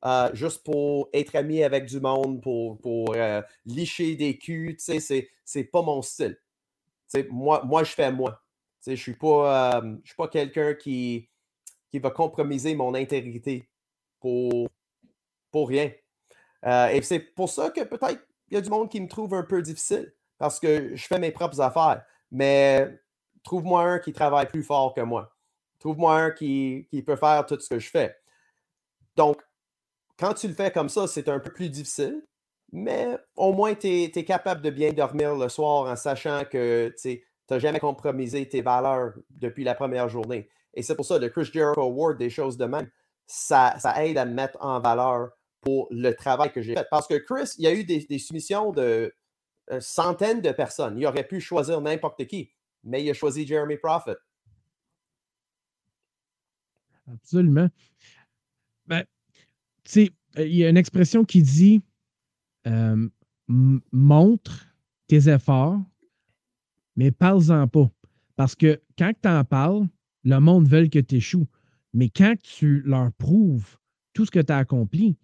euh, 0.03 0.29
juste 0.33 0.63
pour 0.63 1.09
être 1.13 1.35
ami 1.35 1.63
avec 1.63 1.85
du 1.85 1.99
monde, 1.99 2.41
pour, 2.41 2.79
pour 2.79 3.13
euh, 3.15 3.41
licher 3.65 4.15
des 4.15 4.37
culs, 4.37 4.75
tu 4.77 4.99
sais, 4.99 5.29
c'est 5.45 5.63
pas 5.65 5.83
mon 5.83 6.01
style. 6.01 6.37
moi, 7.29 7.61
moi, 7.63 7.83
je 7.83 7.91
fais 7.91 8.11
moi. 8.11 8.41
Je 8.83 8.91
ne 8.91 8.95
suis 8.95 9.15
pas, 9.15 9.77
euh, 9.77 9.95
pas 10.17 10.27
quelqu'un 10.27 10.73
qui, 10.73 11.29
qui 11.91 11.99
va 11.99 12.09
compromiser 12.09 12.73
mon 12.73 12.95
intégrité 12.95 13.69
pour, 14.19 14.69
pour 15.51 15.69
rien. 15.69 15.91
et 16.63 17.01
c'est 17.03 17.19
pour 17.19 17.49
ça 17.49 17.69
que 17.69 17.81
peut-être 17.81 18.25
il 18.49 18.55
y 18.55 18.57
a 18.57 18.61
du 18.61 18.69
monde 18.69 18.89
qui 18.89 18.99
me 18.99 19.07
trouve 19.07 19.33
un 19.35 19.43
peu 19.43 19.61
difficile 19.61 20.13
parce 20.39 20.59
que 20.59 20.95
je 20.95 21.07
fais 21.07 21.19
mes 21.19 21.31
propres 21.31 21.61
affaires. 21.61 22.03
Mais 22.31 22.99
trouve-moi 23.43 23.83
un 23.83 23.99
qui 23.99 24.13
travaille 24.13 24.47
plus 24.47 24.63
fort 24.63 24.93
que 24.93 25.01
moi. 25.01 25.35
Trouve-moi 25.79 26.15
un 26.15 26.31
qui, 26.31 26.87
qui 26.89 27.01
peut 27.01 27.15
faire 27.15 27.45
tout 27.45 27.59
ce 27.59 27.69
que 27.69 27.79
je 27.79 27.89
fais. 27.89 28.15
Donc, 29.15 29.41
quand 30.17 30.33
tu 30.35 30.47
le 30.47 30.53
fais 30.53 30.71
comme 30.71 30.89
ça, 30.89 31.07
c'est 31.07 31.27
un 31.29 31.39
peu 31.39 31.51
plus 31.51 31.69
difficile, 31.69 32.21
mais 32.71 33.17
au 33.35 33.53
moins 33.53 33.73
tu 33.73 33.87
es, 33.87 34.23
capable 34.23 34.61
de 34.61 34.69
bien 34.69 34.93
dormir 34.93 35.35
le 35.35 35.49
soir 35.49 35.91
en 35.91 35.95
sachant 35.95 36.43
que 36.45 36.93
tu 37.01 37.23
n'as 37.49 37.59
jamais 37.59 37.79
compromisé 37.79 38.47
tes 38.47 38.61
valeurs 38.61 39.13
depuis 39.29 39.63
la 39.63 39.75
première 39.75 40.09
journée. 40.09 40.49
Et 40.73 40.83
c'est 40.83 40.95
pour 40.95 41.05
ça, 41.05 41.17
le 41.17 41.29
Chris 41.29 41.49
Jericho 41.51 41.81
Award, 41.81 42.17
des 42.17 42.29
choses 42.29 42.55
de 42.57 42.65
même, 42.65 42.89
ça, 43.27 43.75
aide 43.97 44.17
à 44.17 44.25
me 44.25 44.33
mettre 44.33 44.57
en 44.61 44.79
valeur 44.79 45.31
pour 45.59 45.87
le 45.91 46.11
travail 46.11 46.51
que 46.51 46.61
j'ai 46.61 46.75
fait. 46.75 46.87
Parce 46.89 47.07
que 47.07 47.15
Chris, 47.15 47.55
il 47.57 47.65
y 47.65 47.67
a 47.67 47.73
eu 47.73 47.83
des, 47.83 48.19
soumissions 48.19 48.71
de 48.71 49.13
euh, 49.71 49.79
centaines 49.79 50.41
de 50.41 50.51
personnes. 50.51 50.97
Il 50.97 51.05
aurait 51.05 51.27
pu 51.27 51.41
choisir 51.41 51.81
n'importe 51.81 52.25
qui, 52.27 52.51
mais 52.83 53.03
il 53.03 53.09
a 53.09 53.13
choisi 53.13 53.45
Jeremy 53.45 53.77
Prophet. 53.77 54.17
Absolument. 57.07 57.69
Ben, 58.85 59.05
sais, 59.85 60.11
euh, 60.37 60.45
il 60.45 60.55
y 60.55 60.65
a 60.65 60.69
une 60.69 60.77
expression 60.77 61.23
qui 61.23 61.41
dit 61.41 61.81
euh, 62.67 63.09
montre 63.47 64.67
tes 65.07 65.29
efforts, 65.29 65.79
mais 66.95 67.11
parle-en 67.11 67.67
pas. 67.67 67.89
Parce 68.35 68.55
que 68.55 68.81
quand 68.97 69.11
tu 69.21 69.27
en 69.27 69.43
parles, 69.43 69.87
le 70.23 70.39
monde 70.39 70.67
veut 70.67 70.87
que 70.87 70.99
tu 70.99 71.15
échoues. 71.15 71.47
Mais 71.93 72.09
quand 72.09 72.35
tu 72.41 72.81
leur 72.81 73.11
prouves 73.13 73.77
tout 74.13 74.25
ce 74.25 74.31
que 74.31 74.39
tu 74.39 74.51
as 74.51 74.57
accompli, 74.57 75.17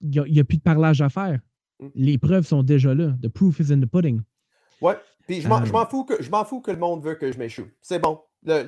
il 0.00 0.10
n'y 0.10 0.40
a, 0.40 0.44
plus 0.44 0.58
de 0.58 0.62
parlage 0.62 1.00
à 1.00 1.08
faire. 1.08 1.40
Mm. 1.80 1.88
Les 1.94 2.18
preuves 2.18 2.46
sont 2.46 2.62
déjà 2.62 2.94
là. 2.94 3.16
The 3.22 3.28
proof 3.28 3.60
is 3.60 3.72
in 3.72 3.80
the 3.80 3.86
pudding. 3.86 4.22
Ouais. 4.80 4.96
Puis 5.26 5.40
je 5.40 5.48
m'en 5.48 5.60
euh. 5.60 5.86
fous, 5.86 6.04
que, 6.04 6.22
fous 6.44 6.60
que 6.60 6.70
le 6.70 6.76
monde 6.78 7.02
veut 7.02 7.16
que 7.16 7.30
je 7.30 7.38
m'échoue. 7.38 7.68
C'est 7.82 7.98
bon. 7.98 8.20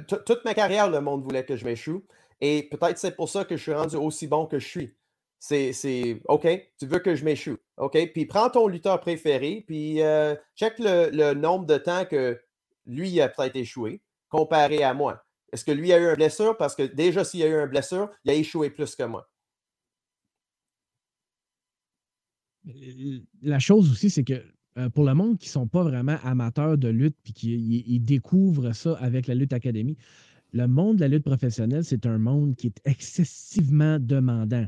toute 0.08 0.44
ma 0.44 0.54
carrière, 0.54 0.90
le 0.90 1.00
monde 1.00 1.22
voulait 1.22 1.44
que 1.44 1.56
je 1.56 1.64
m'échoue. 1.64 2.04
Et 2.40 2.68
peut-être 2.70 2.98
c'est 2.98 3.16
pour 3.16 3.28
ça 3.28 3.44
que 3.44 3.56
je 3.56 3.62
suis 3.62 3.72
rendu 3.72 3.96
aussi 3.96 4.26
bon 4.26 4.46
que 4.46 4.58
je 4.58 4.66
suis. 4.66 4.94
C'est 5.40 6.20
OK, 6.26 6.48
tu 6.78 6.86
veux 6.86 6.98
que 6.98 7.14
je 7.14 7.24
m'échoue. 7.24 7.58
OK, 7.76 7.96
puis 8.12 8.26
prends 8.26 8.50
ton 8.50 8.66
lutteur 8.66 9.00
préféré, 9.00 9.64
puis 9.66 10.02
euh, 10.02 10.34
check 10.56 10.74
le, 10.78 11.32
nombre 11.34 11.66
de 11.66 11.78
temps 11.78 12.04
que 12.04 12.40
lui 12.86 13.20
a 13.20 13.28
peut-être 13.28 13.56
échoué 13.56 14.02
comparé 14.28 14.82
à 14.82 14.94
moi. 14.94 15.24
Est-ce 15.52 15.64
que 15.64 15.70
lui 15.70 15.92
a 15.92 15.98
eu 15.98 16.06
un 16.06 16.14
blessure? 16.14 16.56
Parce 16.56 16.74
que 16.74 16.82
déjà, 16.82 17.24
s'il 17.24 17.42
a 17.42 17.46
eu 17.46 17.54
un 17.54 17.66
blessure, 17.66 18.10
il 18.24 18.30
a 18.32 18.34
échoué 18.34 18.68
plus 18.68 18.96
que 18.96 19.04
moi. 19.04 19.30
La 23.40 23.58
chose 23.58 23.90
aussi, 23.90 24.10
c'est 24.10 24.24
que 24.24 24.44
euh, 24.78 24.88
pour 24.88 25.04
le 25.04 25.14
monde 25.14 25.38
qui 25.38 25.48
ne 25.48 25.52
sont 25.52 25.66
pas 25.66 25.82
vraiment 25.82 26.16
amateurs 26.22 26.78
de 26.78 26.88
lutte 26.88 27.16
puis 27.22 27.32
qui 27.32 28.00
découvrent 28.00 28.72
ça 28.72 28.94
avec 29.00 29.26
la 29.26 29.34
Lutte 29.34 29.52
Académie, 29.52 29.96
le 30.52 30.66
monde 30.66 30.96
de 30.96 31.00
la 31.02 31.08
lutte 31.08 31.24
professionnelle, 31.24 31.84
c'est 31.84 32.06
un 32.06 32.18
monde 32.18 32.54
qui 32.54 32.68
est 32.68 32.80
excessivement 32.84 33.98
demandant 33.98 34.66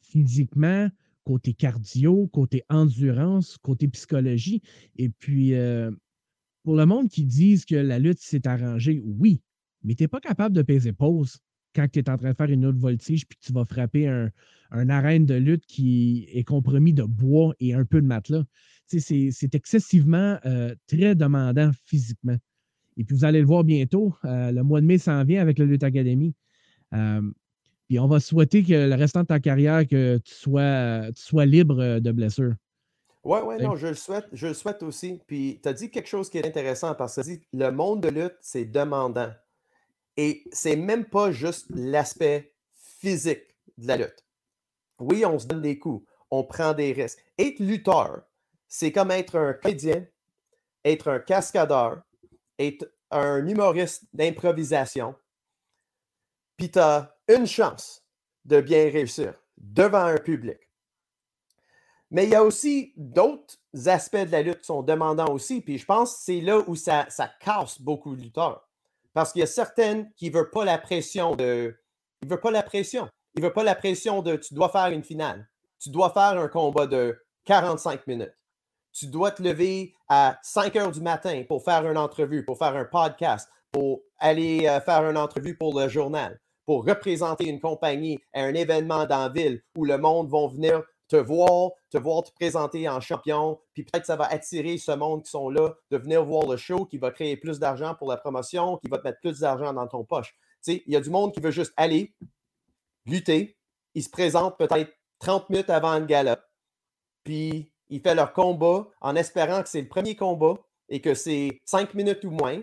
physiquement, 0.00 0.88
côté 1.24 1.54
cardio, 1.54 2.26
côté 2.28 2.64
endurance, 2.68 3.58
côté 3.58 3.88
psychologie. 3.88 4.62
Et 4.96 5.08
puis, 5.08 5.54
euh, 5.54 5.90
pour 6.64 6.76
le 6.76 6.86
monde 6.86 7.08
qui 7.08 7.24
disent 7.24 7.64
que 7.64 7.76
la 7.76 7.98
lutte 7.98 8.18
s'est 8.18 8.46
arrangée, 8.46 9.02
oui, 9.04 9.40
mais 9.82 9.94
tu 9.94 10.02
n'es 10.02 10.08
pas 10.08 10.20
capable 10.20 10.54
de 10.54 10.62
peser 10.62 10.92
pause 10.92 11.38
quand 11.74 11.86
tu 11.90 11.98
es 11.98 12.10
en 12.10 12.16
train 12.16 12.30
de 12.30 12.36
faire 12.36 12.50
une 12.50 12.64
autre 12.66 12.78
voltige 12.78 13.26
puis 13.26 13.38
que 13.38 13.44
tu 13.44 13.52
vas 13.52 13.64
frapper 13.64 14.08
un, 14.08 14.88
arène 14.88 15.26
de 15.26 15.34
lutte 15.34 15.66
qui 15.66 16.26
est 16.32 16.44
compromis 16.44 16.92
de 16.92 17.02
bois 17.02 17.54
et 17.60 17.74
un 17.74 17.84
peu 17.84 18.00
de 18.00 18.06
matelas. 18.06 18.44
C'est 18.86 19.54
excessivement 19.54 20.38
euh, 20.44 20.74
très 20.86 21.14
demandant 21.14 21.70
physiquement. 21.84 22.36
Et 22.96 23.04
puis, 23.04 23.16
vous 23.16 23.24
allez 23.24 23.40
le 23.40 23.46
voir 23.46 23.64
bientôt. 23.64 24.14
Euh, 24.24 24.52
le 24.52 24.62
mois 24.62 24.80
de 24.80 24.86
mai 24.86 24.98
s'en 24.98 25.24
vient 25.24 25.40
avec 25.40 25.58
la 25.58 25.64
Lutte 25.64 25.82
Academy. 25.82 26.34
Euh, 26.94 27.22
puis 27.88 27.98
on 27.98 28.06
va 28.06 28.20
souhaiter 28.20 28.62
que 28.62 28.88
le 28.88 28.94
restant 28.94 29.22
de 29.22 29.26
ta 29.26 29.40
carrière, 29.40 29.86
que 29.86 30.18
tu 30.18 30.34
sois, 30.34 31.10
tu 31.14 31.22
sois 31.22 31.46
libre 31.46 32.00
de 32.00 32.12
blessures. 32.12 32.54
Oui, 33.24 33.38
oui, 33.44 33.54
non, 33.60 33.76
je 33.76 33.86
le 33.88 33.94
souhaite, 33.94 34.26
je 34.32 34.48
le 34.48 34.54
souhaite 34.54 34.82
aussi. 34.82 35.20
Puis 35.26 35.60
tu 35.62 35.68
as 35.68 35.72
dit 35.72 35.90
quelque 35.90 36.08
chose 36.08 36.28
qui 36.28 36.38
est 36.38 36.46
intéressant 36.46 36.94
parce 36.94 37.16
que 37.16 37.20
tu 37.20 37.36
dit 37.36 37.42
le 37.52 37.70
monde 37.70 38.02
de 38.02 38.08
lutte, 38.08 38.36
c'est 38.40 38.64
demandant. 38.64 39.30
Et 40.16 40.44
c'est 40.52 40.76
même 40.76 41.06
pas 41.06 41.32
juste 41.32 41.66
l'aspect 41.70 42.54
physique 43.00 43.56
de 43.78 43.88
la 43.88 43.96
lutte. 43.96 44.26
Oui, 44.98 45.24
on 45.24 45.38
se 45.38 45.46
donne 45.46 45.62
des 45.62 45.78
coups, 45.78 46.06
on 46.30 46.44
prend 46.44 46.74
des 46.74 46.92
risques. 46.92 47.24
Être 47.38 47.58
lutteur, 47.60 48.22
c'est 48.68 48.92
comme 48.92 49.10
être 49.10 49.36
un 49.36 49.52
comédien, 49.54 50.06
être 50.84 51.08
un 51.08 51.18
cascadeur, 51.18 52.02
être 52.58 52.92
un 53.10 53.46
humoriste 53.46 54.04
d'improvisation. 54.12 55.14
Puis 56.56 56.70
tu 56.70 56.78
as 56.78 57.16
une 57.28 57.46
chance 57.46 58.04
de 58.44 58.60
bien 58.60 58.84
réussir 58.90 59.34
devant 59.56 60.04
un 60.04 60.18
public. 60.18 60.58
Mais 62.10 62.24
il 62.24 62.30
y 62.30 62.34
a 62.34 62.44
aussi 62.44 62.92
d'autres 62.96 63.56
aspects 63.86 64.16
de 64.16 64.32
la 64.32 64.42
lutte 64.42 64.60
qui 64.60 64.66
sont 64.66 64.82
demandants 64.82 65.32
aussi. 65.32 65.62
Puis 65.62 65.78
je 65.78 65.86
pense 65.86 66.14
que 66.14 66.20
c'est 66.24 66.40
là 66.40 66.58
où 66.66 66.76
ça, 66.76 67.06
ça 67.08 67.30
casse 67.40 67.80
beaucoup 67.80 68.14
de 68.14 68.22
lutteurs. 68.22 68.68
Parce 69.14 69.32
qu'il 69.32 69.40
y 69.40 69.44
a 69.44 69.46
certaines 69.46 70.10
qui 70.14 70.30
ne 70.30 70.34
veulent 70.34 70.50
pas 70.50 70.64
la 70.64 70.78
pression 70.78 71.36
de. 71.36 71.78
Ils 72.22 72.26
ne 72.26 72.30
veulent 72.30 72.40
pas 72.40 72.50
la 72.50 72.62
pression. 72.62 73.08
Ils 73.34 73.40
ne 73.40 73.46
veulent 73.46 73.54
pas 73.54 73.64
la 73.64 73.74
pression 73.74 74.22
de 74.22 74.36
tu 74.36 74.54
dois 74.54 74.68
faire 74.68 74.88
une 74.88 75.02
finale. 75.02 75.48
Tu 75.80 75.90
dois 75.90 76.10
faire 76.10 76.38
un 76.38 76.48
combat 76.48 76.86
de 76.86 77.18
45 77.44 78.06
minutes 78.06 78.34
tu 78.92 79.06
dois 79.06 79.30
te 79.30 79.42
lever 79.42 79.94
à 80.08 80.38
5 80.42 80.76
heures 80.76 80.90
du 80.90 81.00
matin 81.00 81.42
pour 81.48 81.64
faire 81.64 81.88
une 81.90 81.98
entrevue, 81.98 82.44
pour 82.44 82.58
faire 82.58 82.76
un 82.76 82.84
podcast, 82.84 83.48
pour 83.70 84.02
aller 84.18 84.66
euh, 84.66 84.80
faire 84.80 85.08
une 85.08 85.16
entrevue 85.16 85.56
pour 85.56 85.78
le 85.78 85.88
journal, 85.88 86.38
pour 86.66 86.86
représenter 86.86 87.48
une 87.48 87.60
compagnie 87.60 88.18
à 88.34 88.42
un 88.42 88.54
événement 88.54 89.06
dans 89.06 89.22
la 89.22 89.28
ville 89.30 89.62
où 89.76 89.84
le 89.84 89.96
monde 89.98 90.30
va 90.30 90.46
venir 90.48 90.82
te 91.12 91.16
voir, 91.16 91.72
te 91.90 91.98
voir 91.98 92.22
te 92.22 92.32
présenter 92.32 92.88
en 92.88 92.98
champion, 92.98 93.60
puis 93.74 93.84
peut-être 93.84 94.06
ça 94.06 94.16
va 94.16 94.24
attirer 94.24 94.78
ce 94.78 94.92
monde 94.92 95.24
qui 95.24 95.30
sont 95.30 95.50
là 95.50 95.74
de 95.90 95.98
venir 95.98 96.24
voir 96.24 96.46
le 96.46 96.56
show, 96.56 96.86
qui 96.86 96.96
va 96.96 97.10
créer 97.10 97.36
plus 97.36 97.58
d'argent 97.58 97.94
pour 97.94 98.08
la 98.08 98.16
promotion, 98.16 98.78
qui 98.78 98.88
va 98.88 98.96
te 98.96 99.04
mettre 99.04 99.20
plus 99.20 99.40
d'argent 99.40 99.74
dans 99.74 99.86
ton 99.86 100.04
poche. 100.04 100.34
Il 100.66 100.80
y 100.86 100.96
a 100.96 101.02
du 101.02 101.10
monde 101.10 101.34
qui 101.34 101.40
veut 101.40 101.50
juste 101.50 101.74
aller, 101.76 102.14
lutter, 103.04 103.58
il 103.94 104.02
se 104.02 104.08
présente 104.08 104.56
peut-être 104.56 104.90
30 105.18 105.50
minutes 105.50 105.68
avant 105.68 105.98
le 105.98 106.06
gala, 106.06 106.42
puis 107.24 107.70
il 107.90 108.00
fait 108.00 108.14
leur 108.14 108.32
combat 108.32 108.86
en 109.02 109.14
espérant 109.14 109.62
que 109.62 109.68
c'est 109.68 109.82
le 109.82 109.88
premier 109.88 110.16
combat 110.16 110.54
et 110.88 111.02
que 111.02 111.12
c'est 111.12 111.60
cinq 111.66 111.92
minutes 111.92 112.24
ou 112.24 112.30
moins 112.30 112.62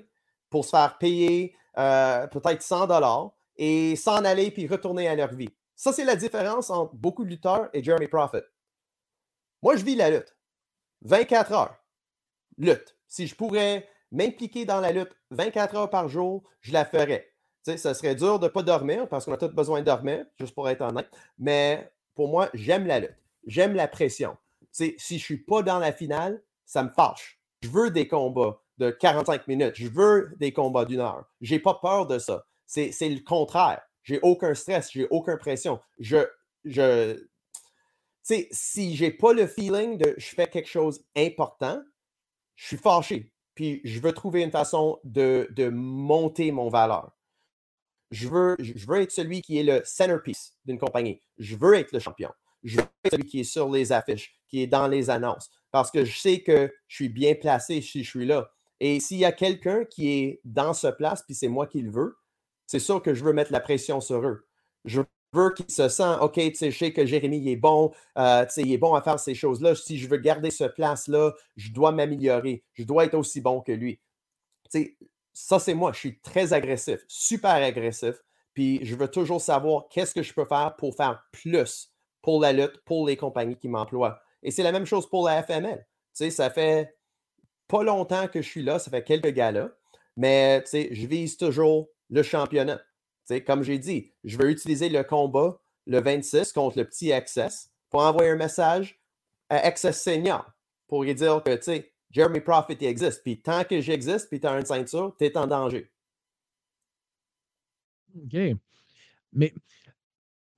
pour 0.50 0.66
se 0.66 0.72
faire 0.72 0.98
payer 0.98 1.54
euh, 1.78 2.26
peut-être 2.26 2.64
100 2.64 2.88
dollars 2.88 3.30
et 3.58 3.96
s'en 3.96 4.26
aller 4.26 4.50
puis 4.50 4.66
retourner 4.66 5.08
à 5.08 5.14
leur 5.14 5.36
vie. 5.36 5.50
Ça, 5.80 5.94
c'est 5.94 6.04
la 6.04 6.18
différence 6.18 6.70
entre 6.70 6.94
beaucoup 6.96 7.24
de 7.24 7.30
lutteurs 7.30 7.70
et 7.72 7.82
Jeremy 7.82 8.08
Prophet. 8.08 8.44
Moi, 9.62 9.78
je 9.78 9.86
vis 9.86 9.96
la 9.96 10.10
lutte. 10.10 10.36
24 11.04 11.54
heures. 11.54 11.76
Lutte. 12.58 12.98
Si 13.08 13.28
je 13.28 13.36
pourrais 13.36 13.88
m'impliquer 14.12 14.66
dans 14.66 14.82
la 14.82 14.92
lutte 14.92 15.16
24 15.32 15.76
heures 15.76 15.90
par 15.90 16.10
jour, 16.10 16.44
je 16.60 16.74
la 16.74 16.84
ferais. 16.84 17.32
Tu 17.66 17.78
ça 17.78 17.94
serait 17.94 18.16
dur 18.16 18.40
de 18.40 18.46
ne 18.46 18.50
pas 18.50 18.64
dormir 18.64 19.08
parce 19.08 19.26
qu'on 19.26 19.34
a 19.34 19.38
tous 19.38 19.48
besoin 19.48 19.80
de 19.80 19.86
dormir, 19.86 20.26
juste 20.38 20.54
pour 20.54 20.68
être 20.68 20.82
honnête. 20.82 21.10
Mais 21.38 21.92
pour 22.14 22.28
moi, 22.28 22.50
j'aime 22.54 22.86
la 22.86 23.00
lutte. 23.00 23.16
J'aime 23.46 23.74
la 23.74 23.88
pression 23.88 24.36
si 24.72 24.96
je 25.10 25.14
ne 25.14 25.20
suis 25.20 25.38
pas 25.38 25.64
dans 25.64 25.80
la 25.80 25.92
finale, 25.92 26.42
ça 26.66 26.84
me 26.84 26.90
fâche. 26.90 27.40
Je 27.62 27.70
veux 27.70 27.92
des 27.92 28.08
combats 28.08 28.62
de 28.78 28.92
45 28.92 29.48
minutes. 29.48 29.76
Je 29.76 29.88
veux 29.88 30.34
des 30.38 30.54
combats 30.54 30.86
d'une 30.86 31.00
heure. 31.00 31.26
Je 31.42 31.54
n'ai 31.54 31.60
pas 31.60 31.76
peur 31.76 32.08
de 32.08 32.20
ça. 32.20 32.46
C'est 32.66 32.92
le 33.02 33.24
contraire. 33.24 33.82
J'ai 34.10 34.20
aucun 34.24 34.56
stress, 34.56 34.92
j'ai 34.92 35.08
aucune 35.12 35.38
pression. 35.38 35.80
Je, 36.00 36.18
je, 36.66 37.16
si 38.24 38.96
j'ai 38.96 39.12
pas 39.12 39.34
le 39.34 39.46
feeling 39.46 40.00
de 40.00 40.16
je 40.18 40.30
fais 40.30 40.48
quelque 40.48 40.68
chose 40.68 41.06
important, 41.16 41.80
je 42.56 42.66
suis 42.66 42.78
fâché. 42.78 43.32
Puis 43.54 43.82
je 43.84 44.00
veux 44.00 44.12
trouver 44.12 44.42
une 44.42 44.50
façon 44.50 45.00
de, 45.04 45.48
de 45.52 45.70
monter 45.70 46.52
mon 46.52 46.70
valeur. 46.70 47.16
Je 48.10 48.28
veux, 48.28 48.56
je 48.58 48.88
veux 48.88 49.02
être 49.02 49.12
celui 49.12 49.44
qui 49.44 49.60
est 49.60 49.64
le 49.64 49.84
centerpiece 49.86 50.56
d'une 50.66 50.80
compagnie. 50.80 51.22
Je 51.38 51.56
veux 51.56 51.76
être 51.76 51.92
le 51.92 52.00
champion. 52.00 52.32
Je 52.64 52.78
veux 52.78 52.88
être 53.04 53.12
celui 53.12 53.26
qui 53.26 53.42
est 53.42 53.44
sur 53.44 53.70
les 53.70 53.92
affiches, 53.92 54.40
qui 54.48 54.64
est 54.64 54.68
dans 54.68 54.88
les 54.88 55.12
annonces. 55.12 55.52
Parce 55.70 55.92
que 55.92 56.04
je 56.04 56.18
sais 56.18 56.42
que 56.42 56.74
je 56.88 56.96
suis 56.96 57.10
bien 57.10 57.36
placé 57.36 57.80
si 57.80 58.04
je 58.04 58.10
suis 58.10 58.26
là. 58.26 58.50
Et 58.80 59.00
s'il 59.00 59.20
y 59.20 59.26
a 59.26 59.32
quelqu'un 59.32 59.86
qui 59.86 60.10
est 60.10 60.42
dans 60.46 60.74
ce 60.74 60.88
place, 60.88 61.22
puis 61.22 61.36
c'est 61.36 61.48
moi 61.48 61.68
qui 61.68 61.84
le 61.84 61.92
veux, 61.92 62.18
c'est 62.70 62.78
sûr 62.78 63.02
que 63.02 63.16
je 63.16 63.24
veux 63.24 63.34
mettre 63.34 63.52
la 63.52 63.62
pression 63.62 64.00
sur 64.00 64.24
eux. 64.24 64.46
Je 64.86 65.02
veux 65.34 65.54
qu'ils 65.56 65.72
se 65.72 65.90
sentent, 65.90 66.22
OK, 66.22 66.36
tu 66.36 66.54
sais, 66.54 66.70
je 66.70 66.78
sais 66.78 66.94
que 66.94 67.04
Jérémy 67.04 67.50
est 67.50 67.56
bon, 67.56 67.92
euh, 68.16 68.46
il 68.58 68.72
est 68.72 68.78
bon 68.78 68.94
à 68.94 69.02
faire 69.02 69.20
ces 69.20 69.34
choses-là. 69.34 69.74
Si 69.74 69.98
je 69.98 70.08
veux 70.08 70.18
garder 70.18 70.52
ce 70.52 70.66
place-là, 70.66 71.34
je 71.58 71.72
dois 71.72 71.92
m'améliorer. 71.92 72.64
Je 72.74 72.84
dois 72.84 73.06
être 73.06 73.16
aussi 73.16 73.42
bon 73.42 73.62
que 73.62 73.72
lui. 73.72 74.00
sais, 74.70 74.96
ça, 75.34 75.58
c'est 75.58 75.74
moi. 75.74 75.94
Je 75.94 75.98
suis 75.98 76.20
très 76.20 76.54
agressif, 76.54 77.04
super 77.08 77.56
agressif. 77.56 78.22
Puis 78.54 78.86
je 78.86 78.96
veux 78.96 79.08
toujours 79.08 79.42
savoir 79.42 79.88
qu'est-ce 79.90 80.14
que 80.14 80.22
je 80.22 80.32
peux 80.36 80.46
faire 80.46 80.76
pour 80.78 80.96
faire 80.96 81.24
plus 81.32 81.92
pour 82.22 82.40
la 82.40 82.54
lutte, 82.54 82.84
pour 82.86 83.08
les 83.08 83.18
compagnies 83.18 83.58
qui 83.58 83.68
m'emploient. 83.68 84.22
Et 84.44 84.52
c'est 84.52 84.62
la 84.62 84.72
même 84.72 84.86
chose 84.86 85.10
pour 85.10 85.26
la 85.26 85.42
FML. 85.42 85.88
Tu 86.16 86.30
ça 86.30 86.52
fait 86.52 86.96
pas 87.68 87.82
longtemps 87.82 88.28
que 88.28 88.44
je 88.44 88.48
suis 88.48 88.62
là, 88.62 88.78
ça 88.78 88.92
fait 88.92 89.04
quelques 89.04 89.34
gars-là, 89.34 89.72
mais 90.18 90.64
tu 90.66 90.88
je 90.92 91.08
vise 91.08 91.36
toujours 91.36 91.90
le 92.10 92.24
championnat. 92.24 92.82
comme 93.46 93.64
j'ai 93.64 93.78
dit, 93.78 94.14
je 94.24 94.38
veux 94.38 94.50
utiliser 94.50 94.90
le 94.90 95.04
combat 95.04 95.62
le 95.86 96.02
26 96.02 96.54
contre 96.54 96.78
le 96.78 96.86
petit 96.86 97.12
Access 97.12 97.70
pour 97.90 98.02
envoyer 98.02 98.32
un 98.32 98.36
message 98.36 99.00
à 99.50 99.58
Access 99.58 100.02
Senior 100.02 100.52
pour 100.88 101.04
lui 101.04 101.14
dire 101.16 101.42
que, 101.44 101.56
tu 101.56 101.64
sais, 101.64 101.94
Jeremy 102.12 102.42
Profit 102.42 102.78
existe. 102.82 103.22
Puis 103.24 103.42
tant 103.42 103.64
que 103.64 103.80
j'existe, 103.82 104.30
puis 104.30 104.40
tu 104.40 104.48
as 104.48 104.58
une 104.58 104.66
ceinture, 104.66 105.16
tu 105.18 105.26
es 105.26 105.38
en 105.38 105.48
danger. 105.48 105.92
OK. 108.16 108.38
Mais 109.34 109.54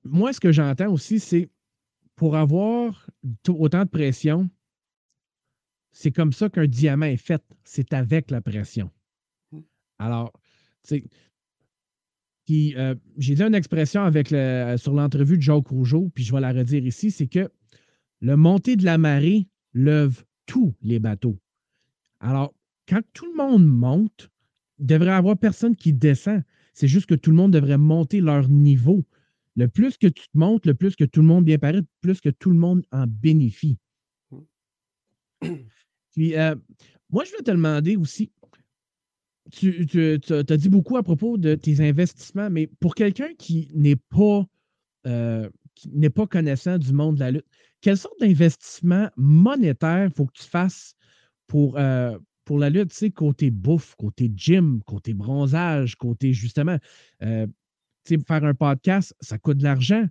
moi, 0.03 0.33
ce 0.33 0.39
que 0.39 0.51
j'entends 0.51 0.91
aussi, 0.91 1.19
c'est 1.19 1.49
pour 2.15 2.35
avoir 2.35 3.07
autant 3.49 3.83
de 3.83 3.89
pression, 3.89 4.49
c'est 5.91 6.11
comme 6.11 6.31
ça 6.31 6.49
qu'un 6.49 6.67
diamant 6.67 7.05
est 7.05 7.17
fait. 7.17 7.43
C'est 7.63 7.93
avec 7.93 8.31
la 8.31 8.41
pression. 8.41 8.89
Mmh. 9.51 9.59
Alors, 9.99 10.31
tu 10.83 10.99
sais, 10.99 11.03
puis 12.45 12.75
euh, 12.75 12.95
j'ai 13.17 13.35
dit 13.35 13.43
une 13.43 13.55
expression 13.55 14.03
avec 14.03 14.29
le, 14.31 14.75
sur 14.77 14.93
l'entrevue 14.93 15.37
de 15.37 15.41
Joe 15.41 15.63
Rougeau, 15.65 16.11
puis 16.13 16.23
je 16.23 16.33
vais 16.33 16.41
la 16.41 16.51
redire 16.51 16.85
ici, 16.85 17.11
c'est 17.11 17.27
que 17.27 17.49
le 18.21 18.35
montée 18.35 18.75
de 18.75 18.85
la 18.85 18.97
marée 18.97 19.47
lève 19.73 20.23
tous 20.45 20.73
les 20.81 20.99
bateaux. 20.99 21.39
Alors, 22.19 22.53
quand 22.87 23.01
tout 23.13 23.25
le 23.25 23.35
monde 23.35 23.65
monte, 23.65 24.29
il 24.79 24.85
devrait 24.85 25.11
y 25.11 25.13
avoir 25.13 25.37
personne 25.37 25.75
qui 25.75 25.93
descend. 25.93 26.43
C'est 26.73 26.87
juste 26.87 27.07
que 27.07 27.15
tout 27.15 27.31
le 27.31 27.37
monde 27.37 27.51
devrait 27.51 27.77
monter 27.77 28.21
leur 28.21 28.47
niveau. 28.49 29.05
Le 29.55 29.67
plus 29.67 29.97
que 29.97 30.07
tu 30.07 30.25
montes, 30.33 30.65
le 30.65 30.73
plus 30.73 30.95
que 30.95 31.03
tout 31.03 31.21
le 31.21 31.27
monde 31.27 31.45
bien 31.45 31.57
paraît, 31.57 31.81
plus 32.01 32.21
que 32.21 32.29
tout 32.29 32.49
le 32.49 32.57
monde 32.57 32.83
en 32.91 33.05
bénéficie. 33.07 33.77
Puis, 36.11 36.35
euh, 36.35 36.55
moi, 37.09 37.23
je 37.25 37.31
vais 37.31 37.43
te 37.43 37.51
demander 37.51 37.95
aussi, 37.95 38.31
tu, 39.51 40.19
as 40.29 40.57
dit 40.57 40.69
beaucoup 40.69 40.97
à 40.97 41.03
propos 41.03 41.37
de 41.37 41.55
tes 41.55 41.87
investissements, 41.87 42.49
mais 42.49 42.67
pour 42.79 42.95
quelqu'un 42.95 43.33
qui 43.37 43.69
n'est 43.73 43.95
pas, 43.95 44.45
euh, 45.07 45.49
n'est 45.91 46.09
pas 46.09 46.27
connaissant 46.27 46.77
du 46.77 46.93
monde 46.93 47.15
de 47.15 47.19
la 47.19 47.31
lutte, 47.31 47.45
quelle 47.81 47.97
sorte 47.97 48.19
d'investissement 48.19 49.09
monétaire 49.17 50.09
faut 50.15 50.25
que 50.25 50.33
tu 50.33 50.47
fasses 50.47 50.95
pour, 51.47 51.77
euh, 51.77 52.17
pour 52.45 52.59
la 52.59 52.69
lutte, 52.69 52.93
tu 52.93 53.11
côté 53.11 53.51
bouffe, 53.51 53.95
côté 53.95 54.31
gym, 54.35 54.81
côté 54.85 55.13
bronzage, 55.13 55.95
côté 55.95 56.33
justement, 56.33 56.77
euh, 57.23 57.47
tu 58.05 58.15
sais, 58.15 58.23
faire 58.25 58.43
un 58.45 58.53
podcast, 58.53 59.15
ça 59.19 59.37
coûte 59.37 59.57
de 59.57 59.63
l'argent. 59.63 60.05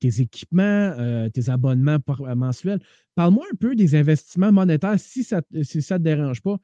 Tes 0.00 0.20
équipements, 0.20 1.28
tes 1.34 1.50
abonnements 1.50 1.98
mensuels. 2.36 2.78
Parle-moi 3.16 3.44
un 3.52 3.56
peu 3.56 3.74
des 3.74 3.96
investissements 3.96 4.52
monétaires 4.52 5.00
si 5.00 5.24
ça 5.24 5.42
ne 5.50 5.64
si 5.64 5.82
ça 5.82 5.98
te 5.98 6.04
dérange 6.04 6.40
pas. 6.40 6.56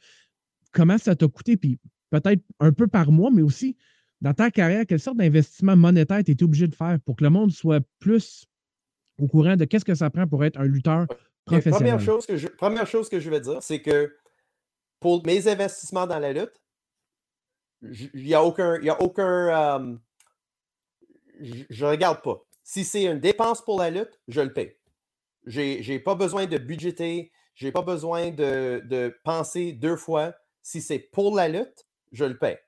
Comment 0.71 0.99
ça 0.99 1.17
t'a 1.17 1.27
coûté? 1.27 1.57
Puis 1.57 1.81
peut-être 2.21 2.43
un 2.61 2.73
peu 2.73 2.87
par 2.87 3.11
mois, 3.11 3.31
mais 3.31 3.43
aussi 3.43 3.77
dans 4.21 4.33
ta 4.33 4.51
carrière, 4.51 4.87
quelle 4.87 5.01
sorte 5.01 5.19
d'investissement 5.19 5.77
monétaire 5.77 6.23
tu 6.25 6.31
étais 6.31 6.45
obligé 6.45 6.67
de 6.67 6.75
faire 6.75 6.99
pour 7.05 7.17
que 7.17 7.25
le 7.25 7.31
monde 7.31 7.51
soit 7.51 7.85
plus 7.99 8.47
au 9.19 9.27
courant 9.27 9.57
de 9.57 9.65
qu'est-ce 9.65 9.85
que 9.85 9.95
ça 9.95 10.11
prend 10.11 10.27
pour 10.27 10.45
être 10.45 10.59
un 10.59 10.65
lutteur 10.65 11.07
professionnel? 11.45 11.97
Première 11.97 12.01
chose 12.01 12.27
que 12.27 12.37
je, 12.37 12.49
première 12.49 12.87
chose 12.87 13.09
que 13.09 13.21
je 13.21 13.31
vais 13.31 13.41
dire, 13.41 13.63
c'est 13.63 13.83
que 13.83 14.17
pour 14.99 15.25
mes 15.27 15.47
investissements 15.47 16.07
dans 16.07 16.19
la 16.19 16.33
lutte, 16.33 16.63
il 17.83 18.25
n'y 18.25 18.35
a 18.35 18.43
aucun. 18.43 18.81
Y 18.81 18.89
a 18.89 19.03
aucun 19.03 19.79
euh, 19.79 19.97
je 21.41 21.85
ne 21.85 21.91
regarde 21.91 22.23
pas. 22.23 22.43
Si 22.63 22.85
c'est 22.85 23.05
une 23.05 23.21
dépense 23.21 23.63
pour 23.63 23.79
la 23.79 23.91
lutte, 23.91 24.21
je 24.29 24.41
le 24.41 24.53
paye. 24.53 24.75
Je 25.47 25.61
n'ai 25.61 25.99
pas 25.99 26.15
besoin 26.15 26.47
de 26.47 26.57
budgéter, 26.57 27.31
je 27.55 27.67
n'ai 27.67 27.73
pas 27.73 27.83
besoin 27.83 28.31
de, 28.31 28.83
de, 28.87 29.15
penser 29.25 29.73
deux 29.73 29.97
fois. 29.97 30.35
Si 30.63 30.81
c'est 30.81 30.99
pour 30.99 31.37
la 31.37 31.49
lutte, 31.49 31.87
je 32.15 32.25
le 32.25 32.39
paie. 32.39 32.63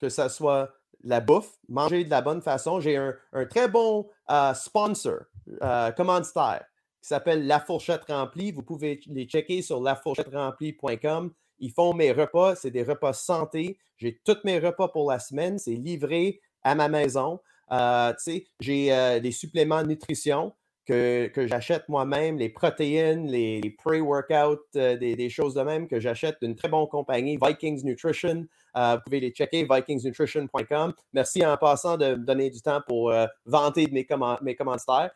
Que 0.00 0.08
ce 0.08 0.28
soit 0.28 0.70
la 1.04 1.20
bouffe, 1.20 1.58
manger 1.68 2.04
de 2.04 2.10
la 2.10 2.20
bonne 2.20 2.42
façon. 2.42 2.80
J'ai 2.80 2.96
un, 2.96 3.14
très 3.48 3.68
bon 3.68 4.08
euh, 4.30 4.54
sponsor, 4.54 5.20
euh, 5.62 5.90
commanditaire, 5.92 6.64
qui 7.00 7.08
s'appelle 7.08 7.46
La 7.46 7.60
Fourchette 7.60 8.04
Remplie. 8.08 8.52
Vous 8.52 8.62
pouvez 8.62 9.00
les 9.06 9.24
checker 9.24 9.62
sur 9.62 9.80
lafourchetteremplie.com. 9.80 11.32
Ils 11.58 11.72
font 11.72 11.94
mes 11.94 12.12
repas, 12.12 12.56
c'est 12.56 12.70
des 12.70 12.82
repas 12.82 13.12
santé. 13.12 13.78
J'ai 13.96 14.20
tous 14.24 14.38
mes 14.44 14.58
repas 14.58 14.88
pour 14.88 15.10
la 15.10 15.18
semaine, 15.18 15.58
c'est 15.58 15.74
livré 15.74 16.40
à 16.62 16.74
ma 16.74 16.88
maison. 16.88 17.40
Euh, 17.70 18.12
j'ai 18.60 18.92
euh, 18.92 19.20
des 19.20 19.32
suppléments 19.32 19.82
de 19.82 19.88
nutrition 19.88 20.52
que, 20.84 21.30
j'achète 21.36 21.88
moi-même, 21.88 22.38
les 22.38 22.48
protéines, 22.48 23.28
les, 23.28 23.60
pre-workouts, 23.78 24.60
euh, 24.76 24.96
des, 24.96 25.30
choses 25.30 25.54
de 25.54 25.62
même 25.62 25.88
que 25.88 26.00
j'achète 26.00 26.36
d'une 26.42 26.54
très 26.54 26.68
bonne 26.68 26.86
compagnie, 26.88 27.38
Vikings 27.40 27.84
Nutrition. 27.84 28.46
Vous 28.74 29.00
pouvez 29.04 29.20
les 29.20 29.30
checker, 29.30 29.66
vikingsnutrition.com. 29.68 30.94
Merci 31.12 31.44
en 31.44 31.56
passant 31.56 31.96
de 31.96 32.14
me 32.14 32.24
donner 32.24 32.50
du 32.50 32.60
temps 32.60 32.80
pour 32.86 33.12
vanter 33.44 33.88
mes, 33.90 34.06
mes 34.42 34.56
commentaires. 34.56 35.10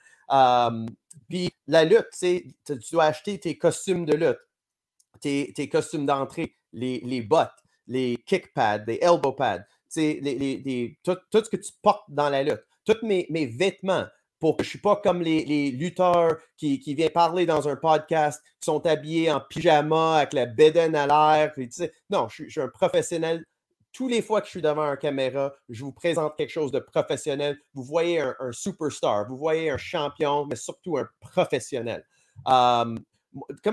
Puis 1.28 1.50
la 1.66 1.84
lutte, 1.84 2.10
tu 2.20 2.52
dois 2.92 3.04
acheter 3.04 3.38
tes 3.38 3.56
costumes 3.56 4.04
de 4.04 4.14
lutte, 4.14 5.54
tes, 5.54 5.68
costumes 5.68 6.06
d'entrée, 6.06 6.56
les, 6.72 7.22
bottes, 7.22 7.50
les 7.86 8.18
kick 8.26 8.52
pads, 8.52 8.84
les 8.86 8.98
elbow 9.00 9.32
pads, 9.32 9.64
tout, 9.92 9.92
ce 9.92 11.50
que 11.50 11.56
tu 11.56 11.72
portes 11.82 12.04
dans 12.08 12.28
la 12.28 12.42
lutte, 12.42 12.64
tous 12.84 12.98
mes 13.02 13.46
vêtements, 13.46 14.06
pour 14.38 14.56
que 14.56 14.64
je 14.64 14.68
ne 14.68 14.70
suis 14.70 14.78
pas 14.78 14.96
comme 14.96 15.22
les, 15.22 15.70
lutteurs 15.70 16.36
qui, 16.56 16.78
qui, 16.78 16.94
viennent 16.94 17.10
parler 17.10 17.46
dans 17.46 17.68
un 17.68 17.76
podcast, 17.76 18.42
qui 18.60 18.66
sont 18.66 18.84
habillés 18.86 19.30
en 19.30 19.40
pyjama 19.40 20.18
avec 20.18 20.32
la 20.32 20.46
bédaine 20.46 20.94
à 20.94 21.06
l'air. 21.06 21.52
Non, 22.10 22.28
je, 22.28 22.48
suis 22.48 22.60
un 22.60 22.68
professionnel. 22.68 23.44
Tous 23.92 24.08
les 24.08 24.20
fois 24.20 24.40
que 24.40 24.46
je 24.46 24.50
suis 24.50 24.62
devant 24.62 24.82
une 24.82 24.98
caméra, 24.98 25.54
je 25.70 25.82
vous 25.82 25.92
présente 25.92 26.36
quelque 26.36 26.50
chose 26.50 26.70
de 26.70 26.80
professionnel. 26.80 27.58
Vous 27.72 27.82
voyez 27.82 28.20
un, 28.20 28.34
superstar, 28.52 29.26
vous 29.26 29.38
voyez 29.38 29.70
un 29.70 29.78
champion, 29.78 30.46
mais 30.46 30.56
surtout 30.56 30.98
un 30.98 31.08
professionnel. 31.20 32.04
comme 32.44 32.98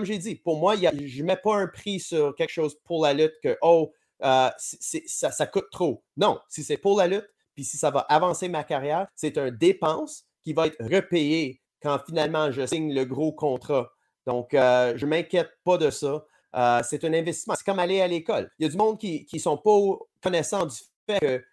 j'ai 0.03 0.18
dit, 0.18 0.36
pour 0.36 0.59
moi, 0.59 0.76
je 0.78 1.22
ne 1.22 1.24
mets 1.24 1.38
pas 1.38 1.57
un 1.57 1.68
prix 1.68 1.99
sur 1.99 2.36
quelque 2.36 2.51
chose 2.51 2.78
pour 2.86 3.03
la 3.03 3.14
lutte 3.14 3.34
que, 3.43 3.57
oh, 3.61 3.91
euh, 4.24 4.49
ça, 4.57 5.32
ça 5.32 5.47
coûte 5.47 5.68
trop. 5.70 6.05
Non, 6.16 6.39
si 6.47 6.64
c'est 6.64 6.78
pour 6.78 6.97
la 6.97 7.07
lutte, 7.07 7.28
puis 7.53 7.66
si 7.66 7.78
ça 7.78 7.91
va 7.91 7.99
avancer 8.01 8.47
ma 8.47 8.64
carrière, 8.64 9.07
c'est 9.16 9.38
une 9.38 9.51
dépense 9.51 10.26
qui 10.44 10.54
va 10.54 10.68
être 10.68 10.84
repayé 10.84 11.62
quand 11.82 12.00
finalement 12.06 12.52
je 12.52 12.66
signe 12.66 12.94
le 12.94 13.06
gros 13.06 13.34
contrat. 13.34 13.91
Donc, 14.26 14.54
euh, 14.54 14.94
je 14.96 15.06
ne 15.06 15.10
m'inquiète 15.10 15.52
pas 15.64 15.78
de 15.78 15.89
ça. 15.89 16.26
Euh, 16.56 16.82
c'est 16.84 17.04
un 17.04 17.14
investissement. 17.14 17.56
C'est 17.58 17.66
comme 17.66 17.80
aller 17.80 18.02
à 18.02 18.08
l'école. 18.08 18.50
Il 18.58 18.64
y 18.64 18.66
a 18.66 18.70
du 18.70 18.78
monde 18.78 18.98
qui 18.98 19.28
ne 19.32 19.39
sont 19.39 19.58
pas 19.58 19.80
connaissants 20.22 20.66
du 20.66 20.76
fait 21.08 21.20
que 21.20 21.44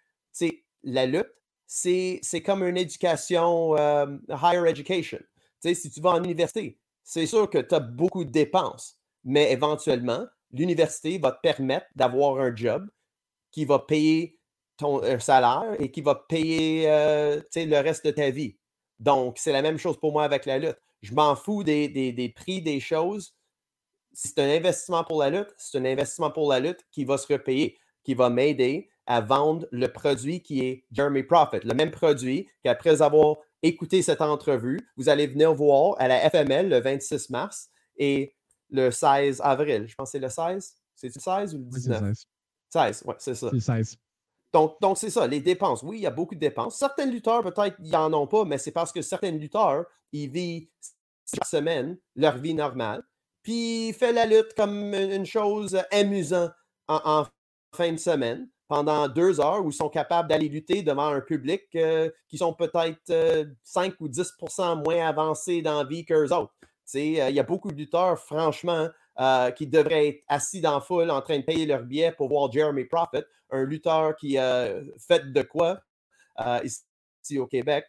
la 0.83 1.05
lutte, 1.05 1.33
c'est 1.67 2.21
comme 2.45 2.63
une 2.63 2.77
éducation, 2.77 3.77
euh, 3.77 4.17
higher 4.29 4.69
education. 4.69 5.19
si 5.61 5.89
tu 5.89 6.01
vas 6.01 6.11
en 6.11 6.23
université, 6.23 6.79
c'est 7.03 7.25
sûr 7.25 7.49
que 7.49 7.57
tu 7.57 7.75
as 7.75 7.79
beaucoup 7.79 8.23
de 8.23 8.31
dépenses, 8.31 8.97
mais 9.23 9.51
éventuellement, 9.51 10.25
l'université 10.51 11.17
va 11.17 11.31
te 11.31 11.41
permettre 11.41 11.87
d'avoir 11.95 12.39
un 12.39 12.55
job 12.55 12.87
qui 13.51 13.65
va 13.65 13.79
payer 13.79 14.39
ton 14.77 15.01
salaire 15.19 15.75
et 15.79 15.91
qui 15.91 16.01
va 16.01 16.15
payer 16.15 16.85
le 16.87 17.81
reste 17.81 18.05
de 18.05 18.11
ta 18.11 18.29
vie. 18.29 18.57
Donc, 19.01 19.39
c'est 19.39 19.51
la 19.51 19.63
même 19.63 19.79
chose 19.79 19.99
pour 19.99 20.13
moi 20.13 20.23
avec 20.23 20.45
la 20.45 20.59
lutte. 20.59 20.77
Je 21.01 21.13
m'en 21.13 21.35
fous 21.35 21.63
des, 21.63 22.33
prix 22.35 22.61
des 22.61 22.79
choses. 22.79 23.35
c'est 24.13 24.37
un 24.37 24.49
investissement 24.49 25.03
pour 25.03 25.19
la 25.19 25.31
lutte, 25.31 25.53
c'est 25.57 25.79
un 25.79 25.85
investissement 25.85 26.29
pour 26.29 26.49
la 26.49 26.59
lutte 26.59 26.85
qui 26.91 27.03
va 27.03 27.17
se 27.17 27.31
repayer, 27.33 27.77
qui 28.03 28.13
va 28.13 28.29
m'aider 28.29 28.89
à 29.07 29.19
vendre 29.19 29.67
le 29.71 29.87
produit 29.87 30.41
qui 30.41 30.61
est 30.61 30.85
Jeremy 30.91 31.23
Profit, 31.23 31.61
le 31.63 31.73
même 31.73 31.89
produit 31.89 32.47
qu'après 32.63 33.01
avoir 33.01 33.37
écouté 33.63 34.03
cette 34.03 34.21
entrevue, 34.21 34.79
vous 34.95 35.09
allez 35.09 35.25
venir 35.25 35.53
voir 35.53 35.95
à 35.97 36.07
la 36.07 36.29
FML 36.29 36.69
le 36.69 36.79
26 36.79 37.31
mars 37.31 37.69
et 37.97 38.35
le 38.69 38.91
16 38.91 39.41
avril. 39.43 39.87
Je 39.87 39.95
pense 39.95 40.09
que 40.09 40.11
c'est 40.11 40.19
le 40.19 40.29
16. 40.29 40.75
C'est 40.95 41.15
le 41.15 41.19
16 41.19 41.55
ou 41.55 41.57
le 41.57 41.63
19? 41.63 41.99
16. 41.99 42.27
16, 42.69 43.03
oui, 43.07 43.15
c'est 43.17 43.35
ça. 43.35 43.49
C'est 43.51 43.59
16. 43.59 43.97
Donc, 44.53 44.79
donc 44.81 44.97
c'est 44.97 45.09
ça, 45.09 45.27
les 45.27 45.39
dépenses. 45.39 45.83
Oui, 45.83 45.99
il 45.99 46.01
y 46.01 46.07
a 46.07 46.11
beaucoup 46.11 46.35
de 46.35 46.39
dépenses. 46.39 46.77
Certains 46.77 47.05
lutteurs, 47.05 47.41
peut-être, 47.43 47.77
ils 47.79 47.91
n'en 47.91 48.11
ont 48.13 48.27
pas, 48.27 48.43
mais 48.43 48.57
c'est 48.57 48.71
parce 48.71 48.91
que 48.91 49.01
certains 49.01 49.31
lutteurs, 49.31 49.85
ils 50.11 50.29
vivent 50.29 50.67
chaque 51.25 51.47
semaine 51.47 51.97
leur 52.15 52.37
vie 52.37 52.53
normale. 52.53 53.03
Puis, 53.43 53.89
ils 53.89 53.93
font 53.93 54.13
la 54.13 54.25
lutte 54.25 54.53
comme 54.55 54.93
une 54.93 55.25
chose 55.25 55.81
amusante 55.91 56.51
en, 56.87 57.25
fin 57.73 57.93
de 57.93 57.97
semaine 57.97 58.49
pendant 58.67 59.07
deux 59.07 59.39
heures 59.39 59.65
où 59.65 59.69
ils 59.69 59.75
sont 59.75 59.89
capables 59.89 60.29
d'aller 60.29 60.49
lutter 60.49 60.83
devant 60.83 61.07
un 61.07 61.21
public 61.21 61.63
euh, 61.75 62.09
qui 62.27 62.37
sont 62.37 62.53
peut-être 62.53 62.99
5 63.63 63.91
euh, 63.91 63.95
ou 64.01 64.09
10% 64.09 64.83
moins 64.83 65.07
avancés 65.07 65.61
dans 65.61 65.77
la 65.77 65.83
vie 65.85 66.03
qu'eux 66.03 66.33
autres. 66.33 66.53
Euh, 66.95 67.29
il 67.29 67.35
y 67.35 67.39
a 67.39 67.43
beaucoup 67.43 67.71
de 67.71 67.77
lutteurs, 67.77 68.19
franchement, 68.19 68.89
qui 69.55 69.67
devraient 69.67 70.07
être 70.07 70.23
assis 70.27 70.61
dans 70.61 70.75
la 70.75 70.81
foule 70.81 71.11
en 71.11 71.21
train 71.21 71.37
de 71.37 71.43
payer 71.43 71.65
leur 71.65 71.83
billet 71.83 72.11
pour 72.11 72.29
voir 72.29 72.51
Jeremy 72.51 72.85
Prophet, 72.85 73.23
un 73.51 73.63
lutteur 73.63 74.15
qui 74.15 74.37
a 74.37 74.79
fait 74.97 75.31
de 75.31 75.41
quoi 75.41 75.79
ici 76.63 77.37
au 77.37 77.45
Québec, 77.45 77.85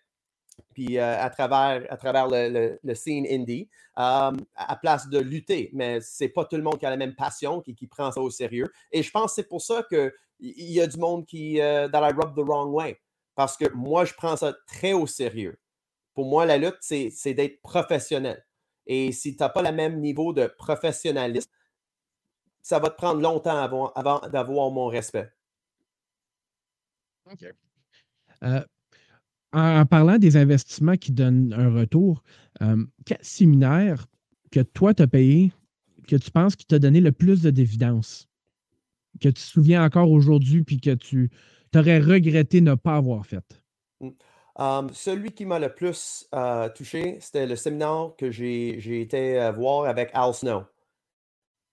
puis 0.74 0.99
à 0.99 1.30
travers, 1.30 1.87
à 1.91 1.97
travers 1.97 2.28
le, 2.28 2.95
scene 2.95 3.26
indie, 3.30 3.68
à 3.95 4.33
place 4.80 5.09
de 5.09 5.18
lutter. 5.18 5.70
Mais 5.72 6.01
c'est 6.01 6.28
pas 6.28 6.45
tout 6.45 6.57
le 6.57 6.62
monde 6.62 6.78
qui 6.78 6.87
a 6.87 6.91
la 6.91 6.97
même 6.97 7.14
passion, 7.14 7.61
qui, 7.61 7.74
qui 7.74 7.87
prend 7.87 8.12
ça 8.12 8.20
au 8.20 8.30
sérieux. 8.30 8.70
Et 8.91 9.03
je 9.03 9.11
pense 9.11 9.33
que 9.33 9.35
c'est 9.37 9.49
pour 9.49 9.62
ça 9.62 9.87
qu'il 9.89 10.12
y 10.41 10.80
a 10.80 10.87
du 10.87 10.99
monde 10.99 11.24
qui, 11.26 11.57
that 11.59 12.11
I 12.11 12.12
rub 12.12 12.35
the 12.35 12.47
wrong 12.47 12.72
way. 12.74 13.01
Parce 13.35 13.57
que 13.57 13.70
moi, 13.72 14.05
je 14.05 14.12
prends 14.14 14.37
ça 14.37 14.55
très 14.66 14.93
au 14.93 15.07
sérieux. 15.07 15.59
Pour 16.14 16.26
moi, 16.26 16.45
la 16.45 16.59
lutte, 16.59 16.76
c'est 16.80 17.35
d'être 17.35 17.62
professionnel. 17.62 18.45
Et 18.87 19.12
si 19.12 19.37
tu 19.37 19.43
n'as 19.43 19.49
pas 19.49 19.62
le 19.62 19.74
même 19.74 20.01
niveau 20.01 20.33
de 20.33 20.47
professionnalisme, 20.47 21.51
ça 22.62 22.78
va 22.78 22.91
te 22.91 22.97
prendre 22.97 23.20
longtemps 23.20 23.59
avant, 23.95 24.20
d'avoir 24.28 24.70
mon 24.70 24.87
respect. 24.87 25.30
OK. 27.30 27.45
Euh, 28.45 28.64
en, 29.53 29.87
parlant 29.87 30.18
des 30.18 30.37
investissements 30.37 30.97
qui 30.97 31.12
donnent 31.12 31.53
un 31.53 31.72
retour, 31.72 32.22
euh, 32.62 32.85
quel 33.05 33.18
séminaire 33.20 34.07
que 34.51 34.61
toi, 34.61 34.95
tu 34.95 35.03
as 35.03 35.07
payé, 35.07 35.53
que 36.09 36.16
tu 36.16 36.30
penses 36.30 36.57
qui 36.57 36.66
t'a 36.66 36.78
donné 36.78 37.01
le 37.01 37.12
plus 37.12 37.43
de 37.43 37.51
d'évidence, 37.51 38.28
que 39.20 39.28
tu 39.28 39.35
te 39.35 39.41
souviens 39.41 39.85
encore 39.85 40.11
aujourd'hui, 40.11 40.62
puis 40.62 40.80
que 40.80 40.95
tu 40.95 41.30
aurais 41.74 42.01
regretté 42.01 42.61
ne 42.61 42.74
pas 42.74 42.97
avoir 42.97 43.26
fait? 43.26 43.62
Mmh 44.59 44.88
celui 44.92 45.32
qui 45.32 45.46
m'a 45.46 45.59
le 45.59 45.74
plus 45.74 46.28
touché, 46.74 47.18
c'était 47.20 47.46
le 47.46 47.57
séminaire 47.57 48.11
que 48.18 48.30
j'ai 48.30 49.00
été 49.00 49.50
voir 49.57 49.86
avec 49.86 50.11
Al 50.14 50.34
Snow. 50.34 50.64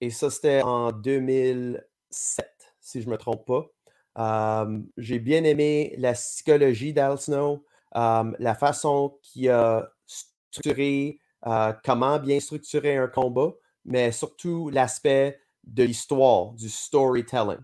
Et 0.02 0.10
ça, 0.10 0.30
c'était 0.30 0.62
en 0.62 0.92
2007, 0.92 2.48
si 2.80 3.02
je 3.02 3.08
ne 3.08 3.12
me 3.12 3.18
trompe 3.18 3.46
pas. 3.46 4.68
j'ai 4.98 5.20
bien 5.20 5.44
aimé 5.44 5.94
la 5.98 6.14
psychologie 6.14 6.94
d'Al 6.94 7.18
Snow, 7.18 7.66
la 7.94 8.56
façon 8.56 9.20
qu'il 9.24 9.50
a 9.50 9.92
structuré, 10.06 11.20
euh, 11.48 11.74
comment 11.84 12.20
bien 12.20 12.40
structurer 12.40 12.98
un 12.98 13.08
combat, 13.08 13.54
mais 13.86 14.12
surtout 14.12 14.70
l'aspect 14.70 15.40
de 15.64 15.84
l'histoire, 15.84 16.54
du 16.54 16.70
storytelling 16.70 17.60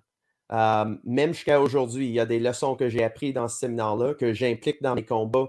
même 0.52 1.34
jusqu'à 1.34 1.62
aujourd'hui, 1.62 2.08
il 2.08 2.14
y 2.14 2.20
a 2.20 2.26
des 2.26 2.40
leçons 2.40 2.76
que 2.76 2.90
j'ai 2.90 3.04
apprises 3.04 3.34
dans 3.34 3.48
ce 3.48 3.58
séminaire-là, 3.58 4.14
que 4.14 4.34
j'implique 4.34 4.82
dans 4.82 4.96
mes 4.96 5.06
combats. 5.06 5.48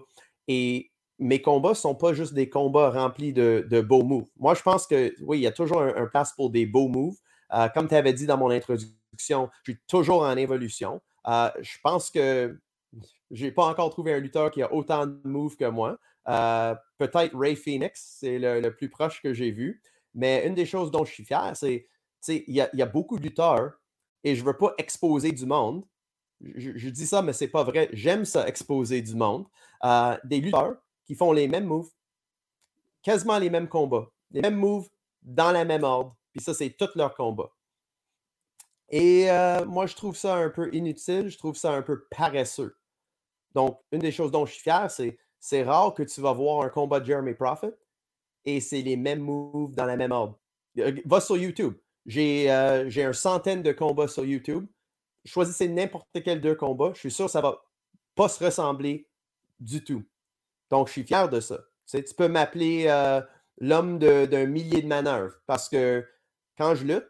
Et 0.48 0.90
mes 1.18 1.40
combats 1.40 1.70
ne 1.70 1.74
sont 1.74 1.94
pas 1.94 2.12
juste 2.12 2.34
des 2.34 2.48
combats 2.48 2.90
remplis 2.90 3.32
de, 3.32 3.80
beaux 3.80 4.02
moves. 4.02 4.28
Moi, 4.38 4.54
je 4.54 4.62
pense 4.62 4.86
que 4.86 5.14
oui, 5.22 5.38
il 5.38 5.42
y 5.42 5.46
a 5.46 5.52
toujours 5.52 5.82
un, 5.82 6.06
place 6.06 6.32
pour 6.32 6.50
des 6.50 6.66
beaux 6.66 6.88
moves. 6.88 7.16
Euh, 7.54 7.68
comme 7.68 7.88
tu 7.88 7.94
avais 7.94 8.12
dit 8.12 8.26
dans 8.26 8.36
mon 8.36 8.50
introduction, 8.50 9.48
je 9.62 9.72
suis 9.72 9.80
toujours 9.86 10.22
en 10.22 10.36
évolution. 10.36 11.00
Euh, 11.28 11.50
je 11.60 11.78
pense 11.82 12.10
que 12.10 12.58
je 13.30 13.44
n'ai 13.44 13.52
pas 13.52 13.64
encore 13.66 13.90
trouvé 13.90 14.12
un 14.14 14.18
lutteur 14.18 14.50
qui 14.50 14.62
a 14.62 14.72
autant 14.72 15.06
de 15.06 15.20
moves 15.24 15.56
que 15.56 15.64
moi. 15.64 15.98
Euh, 16.28 16.74
peut-être 16.98 17.36
Ray 17.36 17.56
Phoenix, 17.56 18.16
c'est 18.20 18.38
le, 18.38 18.68
plus 18.70 18.88
proche 18.88 19.22
que 19.22 19.32
j'ai 19.32 19.50
vu. 19.50 19.80
Mais 20.14 20.46
une 20.46 20.54
des 20.54 20.66
choses 20.66 20.90
dont 20.90 21.04
je 21.04 21.12
suis 21.12 21.24
fier, 21.24 21.52
c'est 21.54 21.86
qu'il 22.22 22.54
y, 22.54 22.60
a 22.60 22.86
beaucoup 22.86 23.18
de 23.18 23.22
lutteurs 23.22 23.72
et 24.26 24.34
je 24.34 24.40
ne 24.40 24.46
veux 24.46 24.56
pas 24.56 24.74
exposer 24.76 25.30
du 25.30 25.46
monde. 25.46 25.84
Je, 26.40 26.88
dis 26.88 27.06
ça, 27.06 27.22
mais 27.22 27.32
ce 27.32 27.44
n'est 27.44 27.50
pas 27.50 27.62
vrai. 27.62 27.88
J'aime 27.92 28.24
ça, 28.24 28.48
exposer 28.48 29.00
du 29.00 29.14
monde. 29.14 29.46
Euh, 29.84 30.18
des 30.24 30.40
lutteurs 30.40 30.74
qui 31.04 31.14
font 31.14 31.30
les 31.30 31.46
mêmes 31.46 31.66
moves, 31.66 31.90
quasiment 33.02 33.38
les 33.38 33.50
mêmes 33.50 33.68
combats, 33.68 34.10
les 34.32 34.40
mêmes 34.40 34.56
moves 34.56 34.88
dans 35.22 35.52
la 35.52 35.64
même 35.64 35.84
ordre. 35.84 36.16
Puis 36.32 36.42
ça, 36.42 36.54
c'est 36.54 36.70
tout 36.70 36.88
leur 36.96 37.14
combat. 37.14 37.52
Et 38.88 39.30
euh, 39.30 39.64
moi, 39.64 39.86
je 39.86 39.94
trouve 39.94 40.16
ça 40.16 40.34
un 40.34 40.50
peu 40.50 40.74
inutile, 40.74 41.28
je 41.28 41.38
trouve 41.38 41.54
ça 41.54 41.70
un 41.70 41.82
peu 41.82 42.04
paresseux. 42.10 42.76
Donc, 43.54 43.78
une 43.92 44.00
des 44.00 44.10
choses 44.10 44.32
dont 44.32 44.44
je 44.44 44.54
suis 44.54 44.62
fier, 44.62 44.90
c'est 44.90 45.16
c'est 45.38 45.62
rare 45.62 45.94
que 45.94 46.02
tu 46.02 46.20
vas 46.20 46.32
voir 46.32 46.64
un 46.64 46.68
combat 46.68 46.98
de 46.98 47.04
Jeremy 47.04 47.34
Prophet 47.34 47.72
et 48.44 48.60
c'est 48.60 48.82
les 48.82 48.96
mêmes 48.96 49.20
moves 49.20 49.76
dans 49.76 49.84
la 49.84 49.96
même 49.96 50.10
ordre. 50.10 50.36
Euh, 50.78 51.00
va 51.04 51.20
sur 51.20 51.36
YouTube. 51.36 51.74
Euh, 52.08 52.84
j'ai 52.88 53.02
une 53.04 53.12
centaine 53.12 53.62
de 53.62 53.72
combats 53.72 54.08
sur 54.08 54.24
YouTube. 54.24 54.66
Choisissez 55.24 55.68
n'importe 55.68 56.08
quel 56.24 56.40
deux 56.40 56.54
combats. 56.54 56.92
Je 56.94 57.00
suis 57.00 57.10
sûr 57.10 57.26
que 57.26 57.32
ça 57.32 57.40
ne 57.40 57.44
va 57.44 57.64
pas 58.14 58.28
se 58.28 58.42
ressembler 58.44 59.08
du 59.58 59.82
tout. 59.82 60.04
Donc, 60.70 60.88
je 60.88 60.92
suis 60.92 61.04
fier 61.04 61.28
de 61.28 61.40
ça. 61.40 61.58
Tu, 61.86 62.02
tu 62.02 62.14
peux 62.14 62.28
m'appeler 62.28 62.84
euh, 62.88 63.20
l'homme 63.60 63.98
d'un 63.98 64.46
millier 64.46 64.82
de 64.82 64.88
manœuvres 64.88 65.34
parce 65.46 65.68
que 65.68 66.06
quand 66.56 66.74
je 66.74 66.84
lutte, 66.84 67.06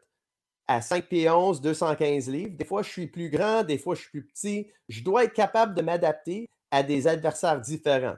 à 0.68 0.80
5 0.80 1.06
pieds 1.08 1.30
11, 1.30 1.60
215 1.60 2.28
livres, 2.28 2.56
des 2.56 2.64
fois 2.64 2.82
je 2.82 2.90
suis 2.90 3.06
plus 3.06 3.30
grand, 3.30 3.62
des 3.62 3.78
fois 3.78 3.94
je 3.94 4.00
suis 4.00 4.10
plus 4.10 4.26
petit. 4.26 4.66
Je 4.88 5.02
dois 5.02 5.24
être 5.24 5.32
capable 5.32 5.74
de 5.74 5.82
m'adapter 5.82 6.48
à 6.70 6.82
des 6.82 7.06
adversaires 7.06 7.60
différents. 7.60 8.16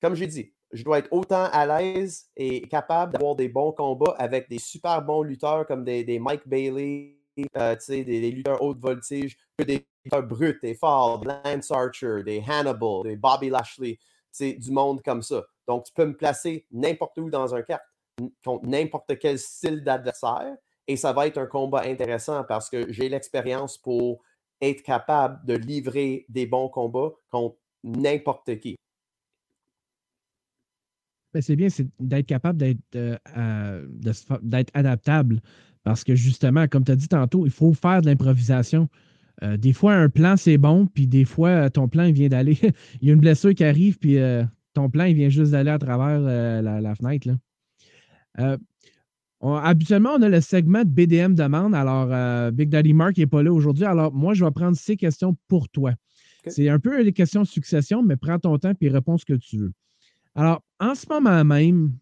Comme 0.00 0.14
j'ai 0.14 0.26
dit, 0.26 0.52
je 0.72 0.84
dois 0.84 0.98
être 0.98 1.12
autant 1.12 1.44
à 1.52 1.66
l'aise 1.66 2.28
et 2.36 2.62
capable 2.68 3.12
d'avoir 3.12 3.36
des 3.36 3.48
bons 3.48 3.72
combats 3.72 4.14
avec 4.18 4.48
des 4.48 4.58
super 4.58 5.02
bons 5.02 5.22
lutteurs 5.22 5.66
comme 5.66 5.84
des, 5.84 6.18
Mike 6.18 6.46
Bailey, 6.46 7.18
euh, 7.56 7.76
des, 7.88 8.30
lutteurs 8.30 8.62
haute 8.62 8.78
voltige, 8.78 9.36
que 9.56 9.64
des 9.64 9.86
lutteurs 10.04 10.22
bruts 10.22 10.58
et 10.62 10.74
forts, 10.74 11.22
Lance 11.24 11.70
Archer, 11.70 12.22
des 12.24 12.42
Hannibal, 12.46 13.02
des 13.04 13.16
Bobby 13.16 13.50
Lashley, 13.50 13.98
du 14.38 14.70
monde 14.70 15.02
comme 15.02 15.22
ça. 15.22 15.44
Donc, 15.66 15.84
tu 15.84 15.92
peux 15.92 16.06
me 16.06 16.16
placer 16.16 16.66
n'importe 16.70 17.18
où 17.18 17.30
dans 17.30 17.54
un 17.54 17.62
carte 17.62 17.82
contre 18.44 18.66
n'importe 18.66 19.18
quel 19.18 19.38
style 19.38 19.82
d'adversaire 19.82 20.56
et 20.86 20.96
ça 20.96 21.12
va 21.12 21.26
être 21.26 21.38
un 21.38 21.46
combat 21.46 21.82
intéressant 21.84 22.44
parce 22.44 22.68
que 22.68 22.92
j'ai 22.92 23.08
l'expérience 23.08 23.78
pour 23.78 24.22
être 24.60 24.82
capable 24.82 25.44
de 25.46 25.54
livrer 25.54 26.26
des 26.28 26.46
bons 26.46 26.68
combats 26.68 27.12
contre 27.30 27.56
n'importe 27.84 28.58
qui. 28.58 28.76
Ben, 31.32 31.42
c'est 31.42 31.56
bien, 31.56 31.68
c'est 31.68 31.86
d'être 32.00 32.26
capable 32.26 32.58
d'être 32.58 32.80
euh, 32.96 33.86
d'être 34.42 34.70
adaptable. 34.74 35.40
Parce 35.84 36.04
que 36.04 36.14
justement, 36.14 36.66
comme 36.66 36.84
tu 36.84 36.92
as 36.92 36.96
dit 36.96 37.08
tantôt, 37.08 37.46
il 37.46 37.52
faut 37.52 37.72
faire 37.72 38.02
de 38.02 38.06
l'improvisation. 38.06 38.88
Euh, 39.42 39.56
des 39.56 39.72
fois, 39.72 39.94
un 39.94 40.08
plan, 40.08 40.36
c'est 40.36 40.58
bon, 40.58 40.86
puis 40.86 41.06
des 41.06 41.24
fois, 41.24 41.70
ton 41.70 41.88
plan, 41.88 42.04
il 42.04 42.12
vient 42.12 42.28
d'aller. 42.28 42.58
il 43.00 43.08
y 43.08 43.10
a 43.10 43.14
une 43.14 43.20
blessure 43.20 43.54
qui 43.54 43.64
arrive, 43.64 43.98
puis 43.98 44.18
euh, 44.18 44.44
ton 44.74 44.90
plan, 44.90 45.04
il 45.04 45.14
vient 45.14 45.30
juste 45.30 45.52
d'aller 45.52 45.70
à 45.70 45.78
travers 45.78 46.20
la, 46.20 46.94
fenêtre. 46.94 47.28
habituellement, 49.40 50.10
on 50.18 50.22
a 50.22 50.28
le 50.28 50.40
segment 50.40 50.84
de 50.84 50.90
BDM 50.90 51.34
demande. 51.34 51.74
Alors, 51.74 52.52
Big 52.52 52.68
Daddy 52.68 52.92
Mark 52.92 53.16
n'est 53.16 53.26
pas 53.26 53.42
là 53.42 53.52
aujourd'hui. 53.52 53.84
Alors, 53.84 54.12
moi, 54.12 54.34
je 54.34 54.44
vais 54.44 54.50
prendre 54.50 54.76
ces 54.76 54.96
questions 54.96 55.36
pour 55.48 55.68
toi. 55.70 55.94
C'est 56.46 56.68
un 56.68 56.78
peu 56.78 57.02
les 57.02 57.12
questions 57.12 57.42
de 57.42 57.46
succession, 57.46 58.02
mais 58.02 58.16
prends 58.16 58.38
ton 58.38 58.58
temps 58.58 58.72
et 58.80 58.88
réponds 58.88 59.18
ce 59.18 59.24
que 59.24 59.34
tu 59.34 59.58
veux. 59.58 59.72
Alors, 60.34 60.62
en 60.80 60.94
ce 60.94 61.06
moment 61.08 61.44
même, 61.44 61.98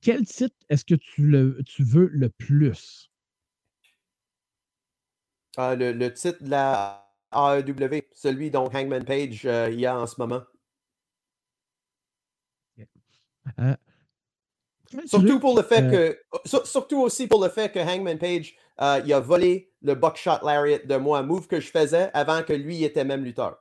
quel 0.00 0.24
titre 0.24 0.56
est-ce 0.68 0.84
que 0.84 0.94
tu, 0.94 1.22
le, 1.26 1.62
tu 1.66 1.82
veux 1.82 2.06
le 2.06 2.28
plus? 2.28 3.10
Ah, 5.56 5.74
le, 5.74 6.08
titre 6.14 6.42
de 6.42 6.50
la 6.50 7.12
AEW, 7.34 8.02
celui 8.14 8.50
dont 8.50 8.70
Hangman 8.72 9.04
Page 9.04 9.44
euh, 9.44 9.70
y 9.70 9.84
a 9.84 9.98
en 9.98 10.06
ce 10.06 10.14
moment. 10.18 10.42
Euh, 13.58 13.74
surtout 15.04 15.40
pour 15.40 15.56
le 15.56 15.62
fait 15.62 15.82
euh 15.82 16.14
que. 16.44 16.64
Surtout 16.64 17.00
aussi 17.00 17.26
pour 17.26 17.42
le 17.42 17.50
fait 17.50 17.70
que 17.70 17.78
Hangman 17.78 18.18
Page 18.18 18.54
il 19.04 19.12
a 19.12 19.20
volé 19.20 19.72
le 19.82 19.94
Buckshot 19.94 20.44
Lariat 20.44 20.78
de 20.78 20.96
moi, 20.96 21.22
move 21.22 21.48
que 21.48 21.60
je 21.60 21.70
faisais 21.70 22.10
avant 22.14 22.42
que 22.42 22.52
lui 22.52 22.84
était 22.84 23.04
même 23.04 23.24
lutteur. 23.24 23.58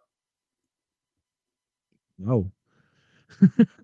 Oh. 2.28 2.47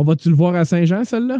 On 0.00 0.04
va-tu 0.04 0.30
le 0.30 0.36
voir 0.36 0.54
à 0.54 0.64
Saint-Jean, 0.64 1.04
celle-là? 1.04 1.38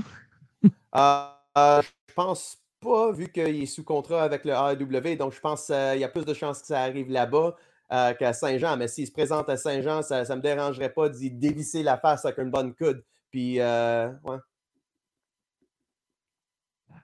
Euh, 0.97 1.29
euh, 1.57 1.83
je 1.83 2.15
pense 2.15 2.59
pas, 2.81 3.13
vu 3.13 3.29
qu'il 3.29 3.63
est 3.63 3.67
sous 3.67 3.85
contrat 3.85 4.25
avec 4.25 4.45
le 4.45 4.53
AEW. 4.53 5.17
Donc, 5.17 5.33
je 5.33 5.39
pense 5.39 5.67
qu'il 5.67 6.01
y 6.01 6.03
a 6.03 6.09
plus 6.09 6.25
de 6.25 6.35
chances 6.35 6.63
que 6.63 6.67
ça 6.67 6.81
arrive 6.81 7.09
là-bas 7.11 7.55
qu'à 7.89 8.33
Saint-Jean. 8.33 8.77
Mais 8.77 8.89
s'il 8.89 9.07
se 9.07 9.13
présente 9.13 9.49
à 9.49 9.57
Saint-Jean, 9.57 10.03
ça 10.03 10.25
ne 10.25 10.35
me 10.35 10.41
dérangerait 10.41 10.93
pas 10.93 11.09
d'y 11.09 11.31
dévisser 11.31 11.85
la 11.85 11.99
face 11.99 12.25
avec 12.25 12.39
une 12.39 12.51
bonne 12.51 12.75
coude. 12.75 13.05
Puis, 13.31 13.61
ouais. 13.61 14.39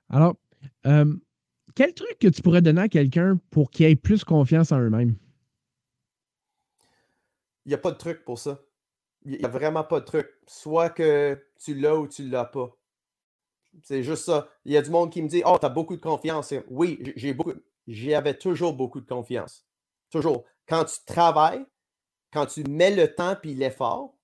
Alors, 0.09 0.35
quel 0.83 1.95
truc 1.95 2.19
que 2.19 2.29
tu 2.29 2.43
pourrais 2.43 2.63
donner 2.63 2.81
à 2.81 2.89
quelqu'un 2.89 3.39
pour 3.51 3.71
qu'il 3.71 3.87
ait 3.87 3.95
plus 3.95 4.25
confiance 4.25 4.73
en 4.73 4.81
eux-mêmes? 4.81 5.15
Il 7.67 7.69
n'y 7.69 7.75
a 7.75 7.79
pas 7.79 7.93
de 7.93 7.99
truc 7.99 8.25
pour 8.25 8.41
ça. 8.41 8.59
Il 9.25 9.39
n'y 9.39 9.45
a 9.45 9.49
vraiment 9.49 9.85
pas 9.85 10.01
de 10.01 10.05
truc. 10.05 10.29
Soit 10.47 10.91
que 10.91 11.43
tu 11.59 11.75
l'as 11.75 11.97
ou 11.97 12.07
tu 12.07 12.23
ne 12.25 12.31
l'as 12.31 12.45
pas. 12.45 12.77
C'est 13.83 14.03
juste 14.03 14.25
ça. 14.25 14.49
Il 14.65 14.73
y 14.73 14.77
a 14.77 14.83
du 14.83 14.91
monde 14.91 15.11
qui 15.11 15.23
me 15.23 15.29
dit 15.29 15.43
Oh, 15.45 15.57
tu 15.59 15.67
as 15.67 15.71
beaucoup 15.71 15.97
de 15.97 16.01
confiance. 16.01 16.53
Oui, 16.69 17.01
j'ai 17.17 17.35
beaucoup. 17.35 17.55
J'avais 17.87 18.37
toujours 18.37 18.75
beaucoup 18.75 19.01
de 19.01 19.07
confiance. 19.07 19.67
Toujours. 20.11 20.45
Quand 20.67 20.85
tu 20.85 20.97
travailles, 21.07 21.65
quand 22.33 22.47
tu 22.47 22.65
mets 22.65 22.95
le 22.95 23.15
temps 23.15 23.37
et 23.43 23.55
l'effort, 23.55 24.15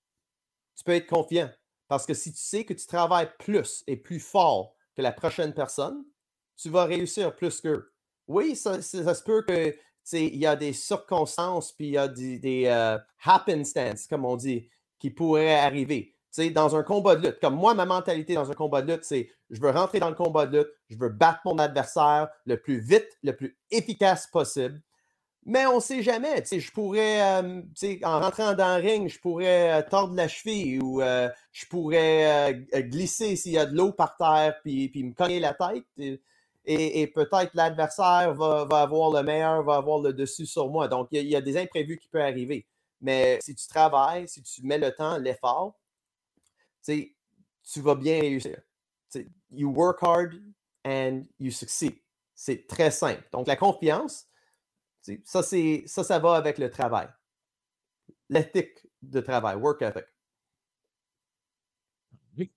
tu 0.76 0.84
peux 0.84 0.92
être 0.92 1.07
confiant. 1.07 1.51
Parce 1.88 2.07
que 2.07 2.14
si 2.14 2.32
tu 2.32 2.38
sais 2.38 2.64
que 2.64 2.72
tu 2.72 2.86
travailles 2.86 3.30
plus 3.38 3.82
et 3.86 3.96
plus 3.96 4.20
fort 4.20 4.76
que 4.96 5.03
la 5.03 5.12
prochaine 5.12 5.53
personne, 5.53 6.05
tu 6.57 6.70
vas 6.70 6.84
réussir 6.84 7.34
plus 7.34 7.61
qu'eux. 7.61 7.92
Oui, 8.28 8.55
ça, 8.55 8.80
se 8.80 9.22
peut 9.22 9.42
que 9.42 9.74
il 10.12 10.36
y 10.36 10.46
a 10.46 10.57
des 10.57 10.72
circonstances, 10.72 11.72
puis 11.72 11.88
il 11.88 11.92
y 11.92 11.98
a 11.98 12.09
des, 12.09 12.38
des 12.38 12.66
euh, 12.66 12.98
happenstances, 13.24 14.07
comme 14.07 14.24
on 14.24 14.36
dit, 14.36 14.68
qui 15.01 15.11
pourraient 15.11 15.59
arriver. 15.59 16.14
dans 16.55 16.76
un 16.76 16.84
combat 16.84 17.16
de 17.16 17.26
lutte, 17.26 17.40
comme 17.40 17.57
moi, 17.57 17.74
ma 17.74 17.86
mentalité 17.86 18.34
dans 18.34 18.51
un 18.51 18.55
combat 18.55 18.82
de 18.82 18.92
lutte, 18.92 19.05
c'est 19.05 19.28
je 19.51 19.61
veux 19.61 19.70
rentrer 19.70 19.98
dans 19.98 20.09
le 20.09 20.14
combat 20.14 20.46
de 20.46 20.59
lutte, 20.59 20.70
je 20.88 20.96
veux 20.96 21.09
battre 21.09 21.40
mon 21.44 21.59
adversaire 21.59 22.28
le 22.46 22.57
plus 22.61 22.78
vite, 22.78 23.09
le 23.24 23.34
plus 23.34 23.59
efficace 23.72 24.28
possible. 24.28 24.80
Mais 25.46 25.66
on 25.66 25.76
ne 25.76 25.80
sait 25.80 26.03
jamais. 26.03 26.44
Je 26.44 26.70
pourrais, 26.70 27.42
euh, 27.42 27.62
en 28.05 28.20
rentrant 28.20 28.53
dans 28.53 28.76
le 28.76 28.82
ring, 28.82 29.09
je 29.09 29.18
pourrais 29.18 29.80
euh, 29.80 29.82
tordre 29.82 30.14
la 30.14 30.28
cheville 30.28 30.80
ou 30.80 31.01
je 31.01 31.66
pourrais 31.66 32.62
glisser 32.74 33.34
s'il 33.36 33.53
y 33.53 33.59
a 33.59 33.66
de 33.66 33.74
l'eau 33.74 33.90
par 33.90 34.16
terre 34.16 34.55
puis, 34.62 34.88
puis 34.90 35.03
me 35.03 35.14
cogner 35.14 35.40
la 35.40 35.55
tête 35.55 36.20
et, 36.64 37.07
peut-être 37.09 37.51
l'adversaire 37.55 38.34
va, 38.34 38.66
avoir 38.70 39.11
le 39.11 39.22
meilleur, 39.22 39.62
va 39.62 39.76
avoir 39.76 40.01
le 40.01 40.12
dessus 40.12 40.46
sur 40.46 40.68
moi. 40.68 40.88
Donc, 40.88 41.09
il 41.12 41.26
y, 41.26 41.36
a 41.36 41.40
des 41.40 41.57
imprévus 41.57 41.98
qui 41.98 42.09
peuvent 42.09 42.22
arriver. 42.22 42.66
Mais 43.01 43.38
si 43.42 43.55
tu 43.55 43.66
travailles, 43.66 44.28
si 44.28 44.42
tu 44.42 44.62
mets 44.62 44.78
le 44.78 44.92
temps, 44.92 45.18
l'effort, 45.18 45.80
tu 46.84 47.80
vas 47.80 47.94
bien 47.94 48.20
réussir. 48.20 48.61
you 49.51 49.68
work 49.68 49.98
hard 50.03 50.34
and 50.84 51.24
you 51.38 51.51
succeed. 51.51 51.96
C'est 52.34 52.66
très 52.66 52.90
simple. 52.90 53.26
Donc, 53.32 53.46
la 53.46 53.57
confiance, 53.57 54.26
ça, 55.24 55.42
ça, 55.42 56.05
ça 56.05 56.18
va 56.18 56.34
avec 56.34 56.59
le 56.59 56.70
travail. 56.70 57.09
L'éthique 58.28 58.86
de 59.03 59.20
travail, 59.20 59.57
work 59.57 59.82
ethic. 59.82 60.05
Oui 62.36 62.53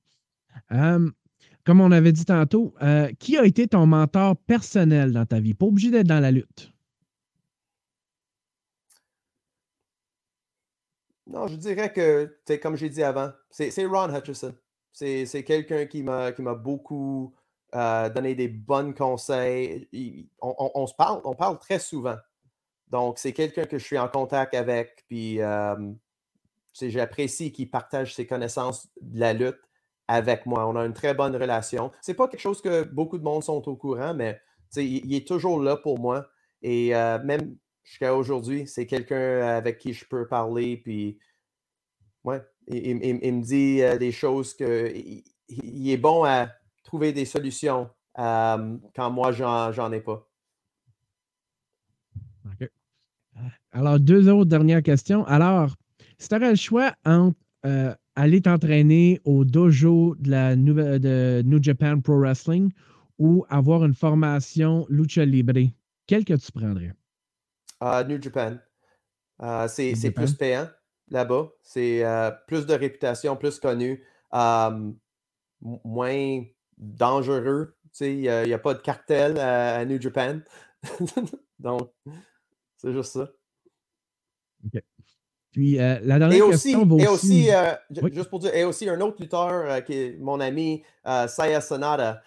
comme 1.64 1.80
on 1.80 1.92
avait 1.92 2.12
dit 2.12 2.26
tantôt, 2.26 2.74
euh, 2.82 3.12
qui 3.20 3.38
a 3.38 3.46
été 3.46 3.68
ton 3.68 3.86
mentor 3.86 4.36
personnel 4.36 5.14
dans 5.14 5.26
ta 5.26 5.40
vie? 5.40 5.54
Pas 5.54 5.66
obligé 5.66 5.92
d'être 5.92 6.08
dans 6.08 6.20
la 6.20 6.32
lutte. 6.32 6.73
Non, 11.28 11.48
je 11.48 11.56
dirais 11.56 11.92
que, 11.92 12.36
comme 12.62 12.76
j'ai 12.76 12.90
dit 12.90 13.04
avant, 13.04 13.32
c'est 13.50 13.86
Ron 13.86 14.14
Hutchison. 14.14 14.54
C'est 14.92 15.44
quelqu'un 15.46 15.86
qui 15.86 16.04
m'a 16.04 16.32
beaucoup 16.56 17.34
euh, 17.76 18.10
donné 18.10 18.36
des 18.36 18.48
bons 18.48 18.94
conseils. 18.94 19.90
on, 20.42 20.86
se 20.86 20.94
parle, 20.94 21.22
on 21.24 21.34
parle 21.34 21.58
très 21.60 21.80
souvent. 21.80 22.18
Donc, 22.90 23.18
c'est 23.18 23.34
quelqu'un 23.34 23.66
que 23.66 23.80
je 23.80 23.84
suis 23.84 23.98
en 23.98 24.08
contact 24.08 24.54
avec. 24.54 25.06
Puis, 25.08 25.42
euh, 25.42 25.76
j'apprécie 26.80 27.52
qu'il 27.52 27.72
partage 27.72 28.14
ses 28.14 28.28
connaissances 28.28 28.90
de 29.02 29.20
la 29.20 29.34
lutte 29.34 29.60
avec 30.08 30.46
moi. 30.46 30.68
On 30.68 30.76
a 30.76 30.86
une 30.86 30.94
très 30.94 31.14
bonne 31.14 31.36
relation. 31.36 31.92
C'est 32.02 32.14
pas 32.14 32.28
quelque 32.28 32.42
chose 32.42 32.62
que 32.62 32.84
beaucoup 32.84 33.18
de 33.18 33.24
monde 33.24 33.44
sont 33.44 33.68
au 33.68 33.76
courant, 33.76 34.14
mais 34.14 34.40
il, 34.76 35.16
est 35.16 35.28
toujours 35.28 35.60
là 35.60 35.78
pour 35.78 35.98
moi. 35.98 36.28
Et 36.62 36.96
euh, 36.96 37.18
même 37.24 37.58
jusqu'à 37.84 38.16
aujourd'hui, 38.16 38.68
c'est 38.68 38.86
quelqu'un 38.86 39.42
avec 39.42 39.78
qui 39.78 39.94
je 39.94 40.06
peux 40.06 40.28
parler. 40.28 40.78
Puis, 40.78 41.20
ouais, 42.24 42.42
il, 42.68 42.96
me 42.96 43.44
dit 43.44 43.82
euh, 43.82 43.98
des 43.98 44.12
choses 44.12 44.54
que 44.54 44.92
il, 44.96 45.90
est 45.90 45.98
bon 45.98 46.24
à 46.24 46.50
trouver 46.84 47.12
des 47.14 47.26
solutions 47.26 47.90
euh, 48.20 48.78
quand 48.96 49.12
moi, 49.12 49.32
j'en 49.32 49.92
ai 49.92 50.02
pas. 50.02 50.28
Alors, 53.72 54.00
deux 54.00 54.30
autres 54.30 54.50
dernières 54.50 54.84
questions. 54.84 55.26
Alors, 55.26 55.76
si 56.20 56.30
tu 56.30 56.36
aurais 56.36 56.52
le 56.52 56.56
choix 56.56 56.94
entre 57.06 57.38
aller 58.16 58.42
t'entraîner 58.42 59.20
au 59.24 59.46
dojo 59.46 60.16
de 60.20 60.30
la 60.30 60.56
de 60.56 61.42
New 61.44 61.62
Japan 61.62 62.00
Pro 62.00 62.20
Wrestling 62.20 62.72
ou 63.18 63.46
avoir 63.50 63.86
une 63.86 63.94
formation 63.94 64.86
Lucha 64.90 65.26
Libre, 65.26 65.70
quel 66.08 66.26
que 66.26 66.34
tu 66.34 66.52
prendrais? 66.52 66.94
Uh, 67.82 68.04
New 68.08 68.22
Japan. 68.22 68.58
Uh, 69.42 69.68
c'est 69.68 70.12
plus 70.12 70.34
payant 70.34 70.70
là-bas. 71.10 71.50
C'est 71.62 72.00
uh, 72.00 72.32
plus 72.48 72.66
de 72.66 72.74
réputation, 72.74 73.36
plus 73.36 73.60
connu, 73.60 74.04
um, 74.32 74.98
moins 75.62 76.44
dangereux. 76.78 77.76
Il 78.00 78.18
n'y 78.22 78.54
a, 78.54 78.58
pas 78.58 78.74
de 78.74 78.82
cartel 78.82 79.38
à, 79.38 79.86
New 79.86 80.02
Japan. 80.02 80.40
Donc, 81.60 81.92
c'est 82.78 82.92
juste 82.92 83.14
ça. 83.14 83.30
Puis 85.54 85.80
euh, 85.80 86.00
la 86.02 86.18
dernière 86.18 86.48
question 86.48 86.84
va 86.84 87.04
et 87.04 87.08
aussi, 87.08 87.54
euh, 87.54 87.76
juste 88.12 88.30
pour 88.30 88.40
dire, 88.40 88.56
et 88.56 88.64
aussi 88.64 88.90
un 88.90 89.00
autre 89.02 89.18
lutteur 89.22 89.52
euh, 89.52 89.82
qui 89.82 89.94
est 89.94 90.18
mon 90.20 90.40
ami 90.40 90.84
Saya 91.06 91.62
Sonata, 91.62 92.22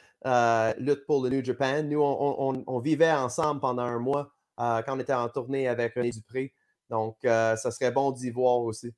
lutte 0.78 1.04
pour 1.06 1.24
le 1.24 1.30
New 1.30 1.44
Japan. 1.44 1.82
Nous, 1.82 2.00
on, 2.00 2.78
vivait 2.78 3.12
ensemble 3.12 3.60
pendant 3.60 3.82
un 3.82 3.98
mois 3.98 4.32
quand 4.56 4.84
on 4.88 5.00
était 5.00 5.14
en 5.14 5.28
tournée 5.28 5.68
avec 5.68 5.94
René 5.94 6.10
Dupré. 6.10 6.52
Donc, 6.90 7.16
ça 7.22 7.70
serait 7.70 7.90
bon 7.90 8.12
d'y 8.12 8.30
voir 8.30 8.58
aussi. 8.60 8.92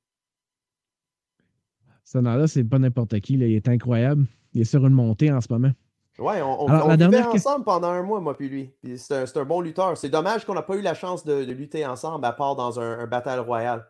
Sonata, 2.03 2.47
c'est 2.47 2.63
pas 2.63 2.79
n'importe 2.79 3.19
qui. 3.19 3.33
Il 3.33 3.43
est 3.43 3.67
incroyable. 3.67 4.25
Il 4.53 4.61
est 4.61 4.65
sur 4.65 4.85
une 4.85 4.93
montée 4.93 5.31
en 5.31 5.41
ce 5.41 5.47
moment. 5.51 5.71
Oui, 6.17 6.33
on, 6.41 6.95
vivait 6.95 7.23
ensemble 7.23 7.63
pendant 7.63 7.89
un 7.89 8.03
mois, 8.03 8.19
moi 8.19 8.35
puis 8.35 8.49
lui. 8.49 8.97
c'est 8.97 9.37
un, 9.37 9.45
bon 9.45 9.61
lutteur. 9.61 9.97
C'est 9.97 10.09
dommage 10.09 10.43
qu'on 10.43 10.53
n'a 10.53 10.61
pas 10.61 10.75
eu 10.75 10.81
la 10.81 10.93
chance 10.93 11.23
de, 11.23 11.45
lutter 11.45 11.85
ensemble 11.85 12.25
à 12.25 12.33
part 12.33 12.55
dans 12.55 12.79
un, 12.79 12.99
un 12.99 13.07
Battle 13.07 13.39
Royal. 13.39 13.85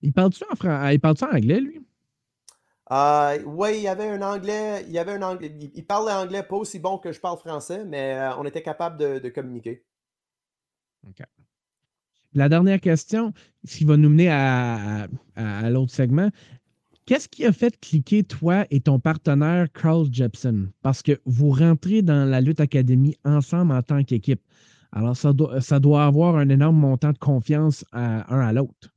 Il 0.00 0.12
parle-tu 0.12 0.42
en, 0.44 0.68
en 0.68 1.36
anglais, 1.36 1.60
lui? 1.60 1.86
Euh, 2.90 3.38
oui, 3.46 3.76
il 3.76 3.82
y 3.82 3.88
avait 3.88 4.08
un 4.08 4.22
anglais. 4.22 4.84
Il 4.86 4.92
y 4.92 4.98
avait 4.98 5.12
un 5.12 5.22
anglais. 5.22 5.54
Il, 5.74 5.86
parlait 5.86 6.12
anglais 6.12 6.42
pas 6.42 6.56
aussi 6.56 6.78
bon 6.78 6.98
que 6.98 7.12
je 7.12 7.20
parle 7.20 7.38
français, 7.38 7.84
mais 7.84 8.14
euh, 8.14 8.36
on 8.38 8.44
était 8.44 8.62
capable 8.62 8.98
de, 8.98 9.28
communiquer. 9.28 9.84
OK. 11.06 11.22
La 12.34 12.48
dernière 12.48 12.80
question, 12.80 13.32
ce 13.64 13.78
qui 13.78 13.84
va 13.84 13.96
nous 13.96 14.08
mener 14.08 14.30
à, 14.30 15.06
l'autre 15.68 15.92
segment. 15.92 16.30
Qu'est-ce 17.04 17.28
qui 17.28 17.44
a 17.44 17.52
fait 17.52 17.78
cliquer 17.80 18.22
toi 18.22 18.64
et 18.70 18.80
ton 18.80 19.00
partenaire 19.00 19.66
Carl 19.72 20.06
Jepson? 20.10 20.68
Parce 20.82 21.02
que 21.02 21.20
vous 21.26 21.50
rentrez 21.50 22.00
dans 22.00 22.24
la 22.28 22.40
Lutte 22.40 22.60
Académie 22.60 23.16
ensemble 23.24 23.72
en 23.72 23.82
tant 23.82 24.04
qu'équipe. 24.04 24.40
Alors, 24.92 25.16
ça 25.16 25.32
doit, 25.32 25.60
ça 25.60 25.80
doit 25.80 26.04
avoir 26.04 26.36
un 26.36 26.48
énorme 26.48 26.76
montant 26.76 27.12
de 27.12 27.18
confiance 27.18 27.84
à, 27.92 28.32
un 28.32 28.40
à 28.40 28.52
l'autre. 28.52 28.94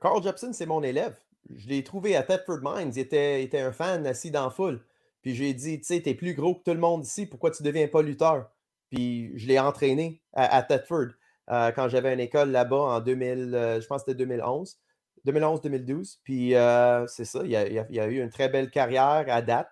Carl 0.00 0.22
Jepson, 0.22 0.50
c'est 0.52 0.66
mon 0.66 0.82
élève. 0.82 1.16
Je 1.54 1.68
l'ai 1.68 1.84
trouvé 1.84 2.16
à 2.16 2.22
Thetford 2.22 2.60
Mines. 2.62 2.92
Il 2.94 3.00
était, 3.00 3.60
un 3.60 3.72
fan 3.72 4.06
assis 4.06 4.30
dans 4.30 4.44
la 4.44 4.50
foule. 4.50 4.80
Puis 5.22 5.34
j'ai 5.34 5.54
dit, 5.54 5.78
tu 5.78 5.86
sais, 5.86 6.00
t'es 6.00 6.14
plus 6.14 6.34
gros 6.34 6.54
que 6.54 6.62
tout 6.62 6.74
le 6.74 6.80
monde 6.80 7.04
ici, 7.04 7.26
pourquoi 7.26 7.50
tu 7.50 7.62
ne 7.62 7.68
deviens 7.68 7.88
pas 7.88 8.02
lutteur? 8.02 8.50
Puis 8.90 9.32
je 9.38 9.46
l'ai 9.46 9.58
entraîné 9.58 10.22
à, 10.34 10.62
Thetford 10.62 11.08
euh, 11.50 11.72
quand 11.72 11.88
j'avais 11.88 12.12
une 12.12 12.20
école 12.20 12.50
là-bas 12.50 12.76
en 12.76 13.00
2000, 13.00 13.54
euh, 13.54 13.80
je 13.80 13.86
pense 13.86 14.02
que 14.04 14.10
c'était 14.10 14.24
2011. 14.24 14.78
2011-2012. 15.26 16.18
Puis 16.22 16.54
euh, 16.54 17.06
c'est 17.06 17.24
ça, 17.24 17.40
il 17.44 17.56
a, 17.56 18.06
eu 18.06 18.22
une 18.22 18.30
très 18.30 18.48
belle 18.48 18.70
carrière 18.70 19.24
à 19.28 19.40
date. 19.40 19.70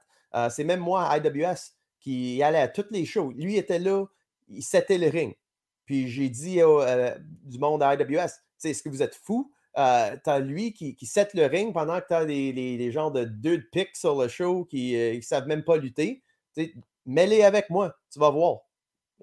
c'est 0.51 0.65
même 0.65 0.81
moi 0.81 1.05
à 1.05 1.19
IWS 1.19 1.75
qui 2.01 2.43
allait 2.43 2.59
à 2.59 2.69
toutes 2.69 2.91
les 2.91 3.05
shows. 3.05 3.33
Lui 3.37 3.57
était 3.57 3.79
là, 3.79 4.07
il 4.49 4.63
s'était 4.63 4.99
le 4.99 5.09
ring. 5.09 5.37
Puis 5.85 6.09
j'ai 6.09 6.31
dit 6.31 6.61
du 7.45 7.59
monde 7.59 7.83
à 7.83 7.95
IWS, 7.95 8.31
est-ce 8.65 8.83
que 8.83 8.89
vous 8.89 9.03
êtes 9.03 9.15
fou? 9.15 9.53
Euh, 9.79 10.17
tu 10.23 10.31
as 10.31 10.39
lui 10.39 10.73
qui, 10.73 10.95
qui 10.95 11.07
set 11.07 11.33
le 11.35 11.47
ring 11.47 11.73
pendant 11.73 12.01
que 12.01 12.07
tu 12.09 12.15
as 12.15 12.25
des, 12.25 12.91
gens 12.91 13.11
de 13.11 13.25
deux 13.25 13.59
de 13.59 13.67
pics 13.73 13.97
sur 13.97 14.21
le 14.21 14.29
show 14.29 14.65
qui 14.65 14.93
ne 14.95 15.19
euh, 15.19 15.21
savent 15.23 15.47
même 15.47 15.65
pas 15.65 15.77
lutter. 15.77 16.23
Mets-les 17.07 17.43
avec 17.43 17.71
moi, 17.71 17.97
tu 18.11 18.19
vas 18.19 18.31
voir. 18.31 18.61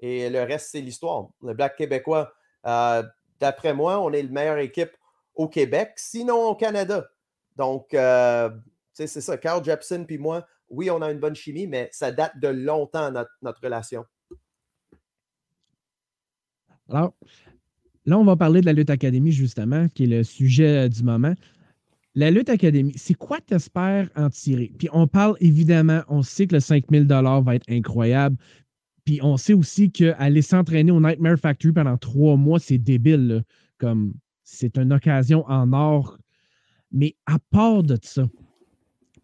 Et 0.00 0.28
le 0.30 0.42
reste, 0.42 0.70
c'est 0.70 0.80
l'histoire. 0.80 1.28
Le 1.42 1.54
Black 1.54 1.76
québécois, 1.76 2.32
euh, 2.66 3.02
d'après 3.38 3.74
moi, 3.74 4.00
on 4.00 4.12
est 4.12 4.22
la 4.22 4.30
meilleure 4.30 4.58
équipe 4.58 4.96
au 5.34 5.48
Québec, 5.48 5.92
sinon 5.96 6.48
au 6.48 6.54
Canada. 6.54 7.08
Donc, 7.56 7.94
euh, 7.94 8.50
c'est 8.92 9.06
ça. 9.06 9.36
Carl 9.36 9.64
Jepson 9.64 10.04
puis 10.06 10.18
moi, 10.18 10.46
oui, 10.68 10.90
on 10.90 11.02
a 11.02 11.10
une 11.10 11.18
bonne 11.18 11.34
chimie, 11.34 11.66
mais 11.66 11.88
ça 11.92 12.12
date 12.12 12.38
de 12.38 12.48
longtemps, 12.48 13.10
notre, 13.10 13.30
notre 13.42 13.60
relation. 13.62 14.04
Alors, 16.88 17.12
là, 18.10 18.18
on 18.18 18.24
va 18.24 18.36
parler 18.36 18.60
de 18.60 18.66
la 18.66 18.72
lutte 18.72 18.90
académie, 18.90 19.32
justement, 19.32 19.88
qui 19.94 20.04
est 20.04 20.06
le 20.06 20.24
sujet 20.24 20.88
du 20.88 21.02
moment. 21.02 21.34
La 22.14 22.30
lutte 22.30 22.50
académie, 22.50 22.92
c'est 22.96 23.14
quoi 23.14 23.38
tu 23.46 23.54
espères 23.54 24.10
en 24.16 24.28
tirer? 24.30 24.72
Puis 24.76 24.88
on 24.92 25.06
parle 25.06 25.36
évidemment, 25.40 26.02
on 26.08 26.22
sait 26.22 26.46
que 26.46 26.56
le 26.56 26.60
5000 26.60 27.06
va 27.06 27.54
être 27.54 27.70
incroyable. 27.70 28.36
Puis 29.04 29.20
on 29.22 29.36
sait 29.36 29.54
aussi 29.54 29.90
qu'aller 29.90 30.42
s'entraîner 30.42 30.90
au 30.90 31.00
Nightmare 31.00 31.38
Factory 31.38 31.72
pendant 31.72 31.96
trois 31.96 32.36
mois, 32.36 32.58
c'est 32.58 32.78
débile. 32.78 33.44
Comme 33.78 34.12
c'est 34.42 34.76
une 34.76 34.92
occasion 34.92 35.44
en 35.46 35.72
or. 35.72 36.18
Mais 36.90 37.14
à 37.26 37.38
part 37.50 37.84
de 37.84 37.96
ça, 38.02 38.28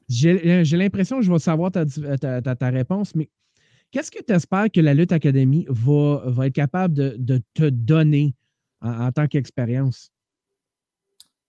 j'ai 0.08 0.62
l'impression 0.76 1.18
que 1.18 1.24
je 1.24 1.32
vais 1.32 1.38
savoir 1.40 1.72
ta, 1.72 1.84
ta, 1.84 2.70
réponse, 2.70 3.16
mais 3.16 3.28
qu'est-ce 3.90 4.12
que 4.12 4.22
tu 4.22 4.32
espères 4.32 4.70
que 4.72 4.80
la 4.80 4.94
Lutte 4.94 5.10
Académie 5.10 5.66
va, 5.68 6.22
va 6.26 6.46
être 6.46 6.54
capable 6.54 6.94
de, 6.94 7.42
te 7.54 7.68
donner 7.68 8.34
en 8.80 9.10
tant 9.12 9.26
qu'expérience? 9.26 10.12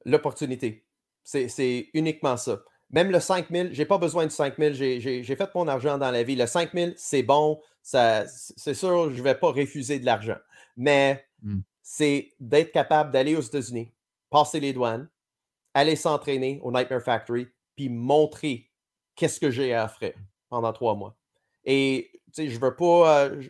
L'opportunité. 0.06 0.86
C'est 1.24 1.90
uniquement 1.94 2.38
ça. 2.38 2.62
Même 2.90 3.12
le 3.12 3.20
5000, 3.20 3.74
je 3.74 3.80
n'ai 3.80 3.86
pas 3.86 3.98
besoin 3.98 4.26
de 4.26 4.32
5000. 4.32 4.74
J'ai 4.74 5.36
fait 5.36 5.56
mon 5.56 5.68
argent 5.68 5.98
dans 5.98 6.12
la 6.12 6.24
vie. 6.24 6.36
Le 6.36 6.46
5000, 6.46 6.94
c'est 6.96 7.24
bon. 7.24 7.62
C'est 7.82 8.74
sûr, 8.74 9.12
je 9.12 9.18
ne 9.18 9.22
vais 9.22 9.36
pas 9.36 9.52
refuser 9.52 10.00
de 10.00 10.06
l'argent. 10.06 10.38
Mais 10.78 11.26
hmm. 11.42 11.60
c'est 11.82 12.34
d'être 12.40 12.72
capable 12.72 13.12
d'aller 13.12 13.36
aux 13.36 13.42
États-Unis, 13.42 13.92
passer 14.30 14.60
les 14.60 14.74
douanes, 14.74 15.10
aller 15.74 15.96
s'entraîner 15.96 16.60
au 16.64 16.72
Nightmare 16.72 17.02
Factory, 17.02 17.48
puis 17.76 17.90
montrer 17.90 18.70
qu'est-ce 19.16 19.40
que 19.40 19.52
j'ai 19.52 19.74
à 19.74 19.86
offrir 19.86 20.14
pendant 20.50 20.72
trois 20.72 20.96
mois. 20.96 21.18
Et 21.66 22.10
tu 22.28 22.32
sais, 22.34 22.48
je 22.50 22.60
veux 22.60 22.76
pas. 22.76 23.26
Euh, 23.26 23.44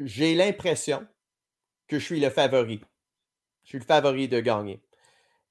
j'ai 0.00 0.34
l'impression 0.34 1.06
que 1.88 1.98
je 1.98 2.04
suis 2.04 2.20
le 2.20 2.30
favori. 2.30 2.80
Je 3.64 3.70
suis 3.70 3.78
le 3.78 3.84
favori 3.84 4.28
de 4.28 4.40
gagner. 4.40 4.82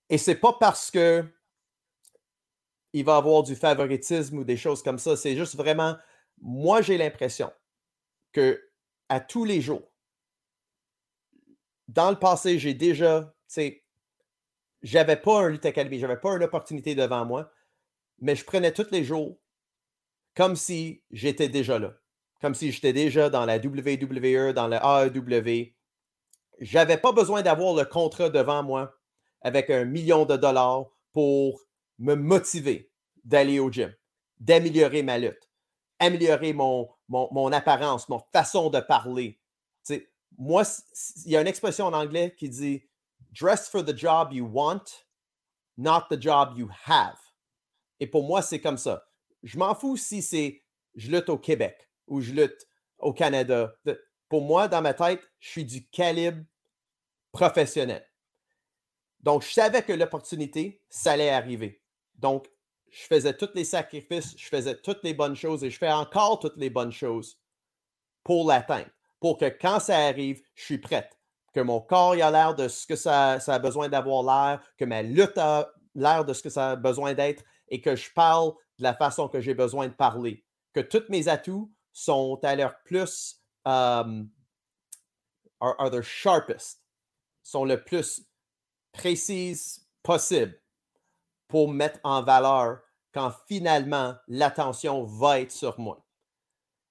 Et 0.09 0.17
c'est 0.17 0.35
pas 0.35 0.53
parce 0.53 0.89
que 0.89 1.25
il 2.93 3.03
va 3.03 3.17
avoir 3.17 3.43
du 3.43 3.55
favoritisme 3.55 4.39
ou 4.39 4.43
des 4.43 4.57
choses 4.57 4.81
comme 4.81 4.97
ça. 4.97 5.15
C'est 5.17 5.35
juste 5.35 5.55
vraiment, 5.55 5.97
moi, 6.41 6.81
j'ai 6.81 6.97
l'impression 6.97 7.51
que 8.31 8.63
à 9.09 9.19
tous 9.19 9.45
les 9.45 9.61
jours, 9.61 9.91
dans 11.87 12.09
le 12.09 12.17
passé, 12.17 12.59
j'ai 12.59 12.73
déjà, 12.73 13.21
tu 13.47 13.53
sais, 13.53 13.83
j'avais 14.81 15.15
pas 15.15 15.41
un 15.41 15.49
Lutte 15.49 15.65
Academy, 15.65 15.99
j'avais 15.99 16.19
pas 16.19 16.35
une 16.35 16.43
opportunité 16.43 16.95
devant 16.95 17.25
moi, 17.25 17.51
mais 18.19 18.35
je 18.35 18.45
prenais 18.45 18.71
tous 18.71 18.91
les 18.91 19.03
jours 19.03 19.37
comme 20.35 20.55
si 20.55 21.03
j'étais 21.11 21.49
déjà 21.49 21.79
là, 21.79 21.93
comme 22.41 22.55
si 22.55 22.71
j'étais 22.71 22.93
déjà 22.93 23.29
dans 23.29 23.45
la 23.45 23.57
WWE, 23.57 24.53
dans 24.53 24.67
le 24.67 24.77
AEW. 24.77 25.76
J'avais 26.59 26.97
pas 26.97 27.11
besoin 27.11 27.41
d'avoir 27.41 27.75
le 27.75 27.85
contrat 27.85 28.29
devant 28.29 28.63
moi 28.63 28.93
avec 29.41 29.69
un 29.69 29.85
million 29.85 30.25
de 30.25 30.35
dollars 30.35 30.85
pour 31.13 31.61
me 31.99 32.15
motiver 32.15 32.91
d'aller 33.23 33.59
au 33.59 33.71
gym, 33.71 33.93
d'améliorer 34.39 35.03
ma 35.03 35.17
lutte, 35.17 35.49
améliorer 35.99 36.53
mon, 36.53 36.89
mon, 37.09 37.51
apparence, 37.51 38.09
mon 38.09 38.21
façon 38.31 38.69
de 38.69 38.79
parler. 38.79 39.39
moi, 40.37 40.63
il 41.25 41.31
y 41.31 41.37
a 41.37 41.41
une 41.41 41.47
expression 41.47 41.85
en 41.85 41.93
anglais 41.93 42.35
qui 42.37 42.49
dit 42.49 42.83
Dress 43.39 43.69
for 43.69 43.83
the 43.83 43.95
job 43.95 44.31
you 44.31 44.45
want, 44.45 44.83
not 45.77 46.05
the 46.09 46.21
job 46.21 46.57
you 46.57 46.69
have. 46.85 47.17
Et 47.99 48.07
pour 48.07 48.23
moi, 48.23 48.41
c'est 48.41 48.61
comme 48.61 48.77
ça. 48.77 49.05
Je 49.43 49.57
m'en 49.57 49.75
fous 49.75 49.97
si 49.97 50.21
c'est 50.21 50.63
je 50.95 51.11
lutte 51.11 51.29
au 51.29 51.37
Québec 51.37 51.89
ou 52.07 52.21
je 52.21 52.31
lutte 52.31 52.67
au 52.99 53.13
Canada. 53.13 53.73
Pour 54.29 54.41
moi, 54.41 54.67
dans 54.67 54.81
ma 54.81 54.93
tête, 54.93 55.21
je 55.39 55.49
suis 55.49 55.65
du 55.65 55.87
calibre 55.87 56.43
professionnel. 57.31 58.05
Donc, 59.21 59.43
je 59.43 59.51
savais 59.51 59.83
que 59.83 59.93
l'opportunité, 59.93 60.81
ça 60.89 61.11
allait 61.13 61.29
arriver. 61.29 61.81
Donc, 62.15 62.47
je 62.89 63.03
faisais 63.03 63.35
tous 63.35 63.49
les 63.53 63.65
sacrifices, 63.65 64.35
je 64.37 64.47
faisais 64.47 64.75
toutes 64.75 65.03
les 65.03 65.13
bonnes 65.13 65.35
choses 65.35 65.63
et 65.63 65.69
je 65.69 65.77
fais 65.77 65.91
encore 65.91 66.39
toutes 66.39 66.57
les 66.57 66.69
bonnes 66.69 66.91
choses 66.91 67.39
pour 68.23 68.47
l'atteindre. 68.47 68.89
Pour 69.19 69.37
que 69.37 69.45
quand 69.45 69.79
ça 69.79 69.97
arrive, 69.97 70.41
je 70.55 70.63
suis 70.63 70.77
prête. 70.77 71.17
Que 71.53 71.59
mon 71.59 71.81
corps 71.81 72.11
a 72.13 72.31
l'air 72.31 72.55
de 72.55 72.67
ce 72.67 72.85
que 72.85 72.95
ça, 72.95 73.33
a 73.33 73.59
besoin 73.59 73.89
d'avoir 73.89 74.23
l'air, 74.23 74.61
que 74.77 74.85
ma 74.85 75.01
lutte 75.01 75.37
a 75.37 75.71
l'air 75.95 76.23
de 76.23 76.33
ce 76.33 76.43
que 76.43 76.49
ça 76.49 76.71
a 76.71 76.75
besoin 76.75 77.13
d'être 77.13 77.43
et 77.69 77.81
que 77.81 77.95
je 77.95 78.11
parle 78.13 78.53
de 78.77 78.83
la 78.83 78.93
façon 78.93 79.27
que 79.27 79.41
j'ai 79.41 79.55
besoin 79.55 79.87
de 79.87 79.93
parler. 79.93 80.45
Que 80.73 80.81
tous 80.81 81.03
mes 81.09 81.27
atouts 81.27 81.71
sont 81.93 82.39
à 82.43 82.55
leur 82.55 82.81
plus 82.83 83.36
um, 83.67 84.29
are, 85.59 86.03
sharpest, 86.03 86.81
sont 87.43 87.65
le 87.65 87.83
plus 87.83 88.21
précises 88.93 89.87
possible 90.03 90.59
pour 91.47 91.69
mettre 91.71 91.99
en 92.03 92.23
valeur 92.23 92.79
quand 93.13 93.31
finalement 93.47 94.15
l'attention 94.27 95.03
va 95.03 95.41
être 95.41 95.51
sur 95.51 95.79
moi. 95.79 96.05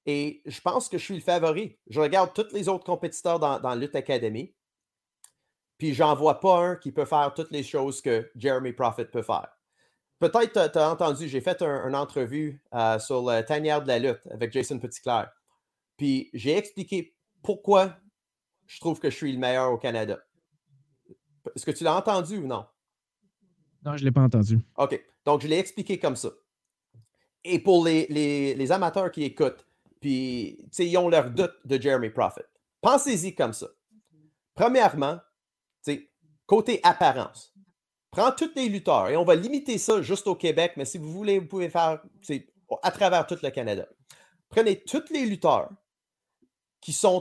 Et 0.07 0.43
je 0.47 0.61
pense 0.61 0.89
que 0.89 0.99
je 0.99 1.05
suis 1.05 1.17
le 1.17 1.21
favori. 1.21 1.79
Je 1.89 2.01
regarde 2.01 2.33
tous 2.33 2.53
les 2.53 2.69
autres 2.69 2.85
compétiteurs 2.85 3.39
dans, 3.39 3.59
dans 3.59 3.75
Lutte 3.75 3.97
Academy, 3.97 4.55
puis 5.79 5.95
j'en 5.95 6.15
vois 6.15 6.41
pas 6.41 6.59
un 6.59 6.77
qui 6.77 6.93
peut 6.93 7.05
faire 7.05 7.33
toutes 7.35 7.51
les 7.51 7.63
choses 7.63 8.01
que 8.01 8.31
Jeremy 8.37 8.73
Prophet 8.73 9.07
peut 9.07 9.23
faire. 9.23 9.49
Peut-être 10.19 10.73
tu 10.73 10.79
as 10.79 10.91
entendu, 10.91 11.29
j'ai 11.29 11.43
fait 11.43 11.61
une 11.63 11.95
entrevue 11.95 12.63
euh, 12.75 12.99
sur 12.99 13.23
la 13.23 13.43
tanière 13.43 13.83
de 13.83 13.89
la 13.89 13.99
lutte 13.99 14.27
avec 14.31 14.53
Jason 14.53 14.79
Petitclerc. 14.79 15.31
Puis 15.97 16.31
j'ai 16.35 16.57
expliqué 16.57 17.17
pourquoi 17.43 17.97
je 18.67 18.81
trouve 18.81 18.99
que 18.99 19.11
je 19.11 19.17
suis 19.17 19.33
le 19.33 19.39
meilleur 19.39 19.73
au 19.73 19.79
Canada. 19.79 20.19
Est-ce 21.55 21.65
que 21.65 21.71
tu 21.71 21.85
l'as 21.85 21.97
entendu 21.97 22.39
ou 22.39 22.47
non? 22.47 22.67
Non, 23.85 23.97
je 23.97 24.03
ne 24.03 24.07
l'ai 24.07 24.13
pas 24.13 24.23
entendu. 24.23 24.59
OK. 24.77 25.01
Donc, 25.25 25.43
je 25.43 25.49
l'ai 25.49 25.59
expliqué 25.59 25.99
comme 25.99 26.17
ça. 26.17 26.31
Et 27.45 27.61
pour 27.61 27.85
les, 27.85 28.73
amateurs 28.73 29.11
qui 29.13 29.23
écoutent, 29.23 29.65
puis, 30.01 30.59
ils 30.79 30.99
ont 30.99 31.09
leur 31.09 31.31
doute 31.31 31.55
de 31.65 31.81
Jeremy 31.81 32.11
Prophet, 32.11 32.45
pensez-y 32.81 33.35
comme 33.35 33.53
ça. 33.53 33.69
Premièrement, 34.55 35.19
côté 36.47 36.81
apparence, 36.83 37.55
prends 38.11 38.33
tous 38.33 38.51
les 38.57 38.69
lutteurs, 38.69 39.09
et 39.09 39.17
on 39.17 39.25
va 39.25 39.37
limiter 39.37 39.79
ça 39.79 40.03
juste 40.03 40.27
au 40.27 40.35
Québec, 40.35 40.73
mais 40.77 40.85
si 40.85 40.99
vous 40.99 41.13
voulez, 41.13 41.39
vous 41.39 41.47
pouvez 41.47 41.71
faire 41.71 42.03
à 42.83 42.91
travers 42.91 43.27
tout 43.27 43.39
le 43.43 43.51
Canada. 43.51 43.87
Prenez 44.49 44.83
tous 44.83 45.05
les 45.11 45.27
lutteurs 45.27 45.71
qui 46.87 46.93
sont 46.93 47.21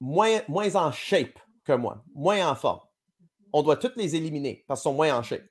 moins, 0.00 0.40
en 0.48 0.90
shape 0.90 1.38
que 1.64 1.74
moi, 1.74 2.02
moins 2.14 2.48
en 2.48 2.54
forme 2.54 2.80
on 3.56 3.62
doit 3.62 3.76
tous 3.76 3.92
les 3.94 4.16
éliminer 4.16 4.64
parce 4.66 4.80
qu'ils 4.80 4.90
sont 4.90 4.96
moins 4.96 5.16
en 5.16 5.22
shape. 5.22 5.46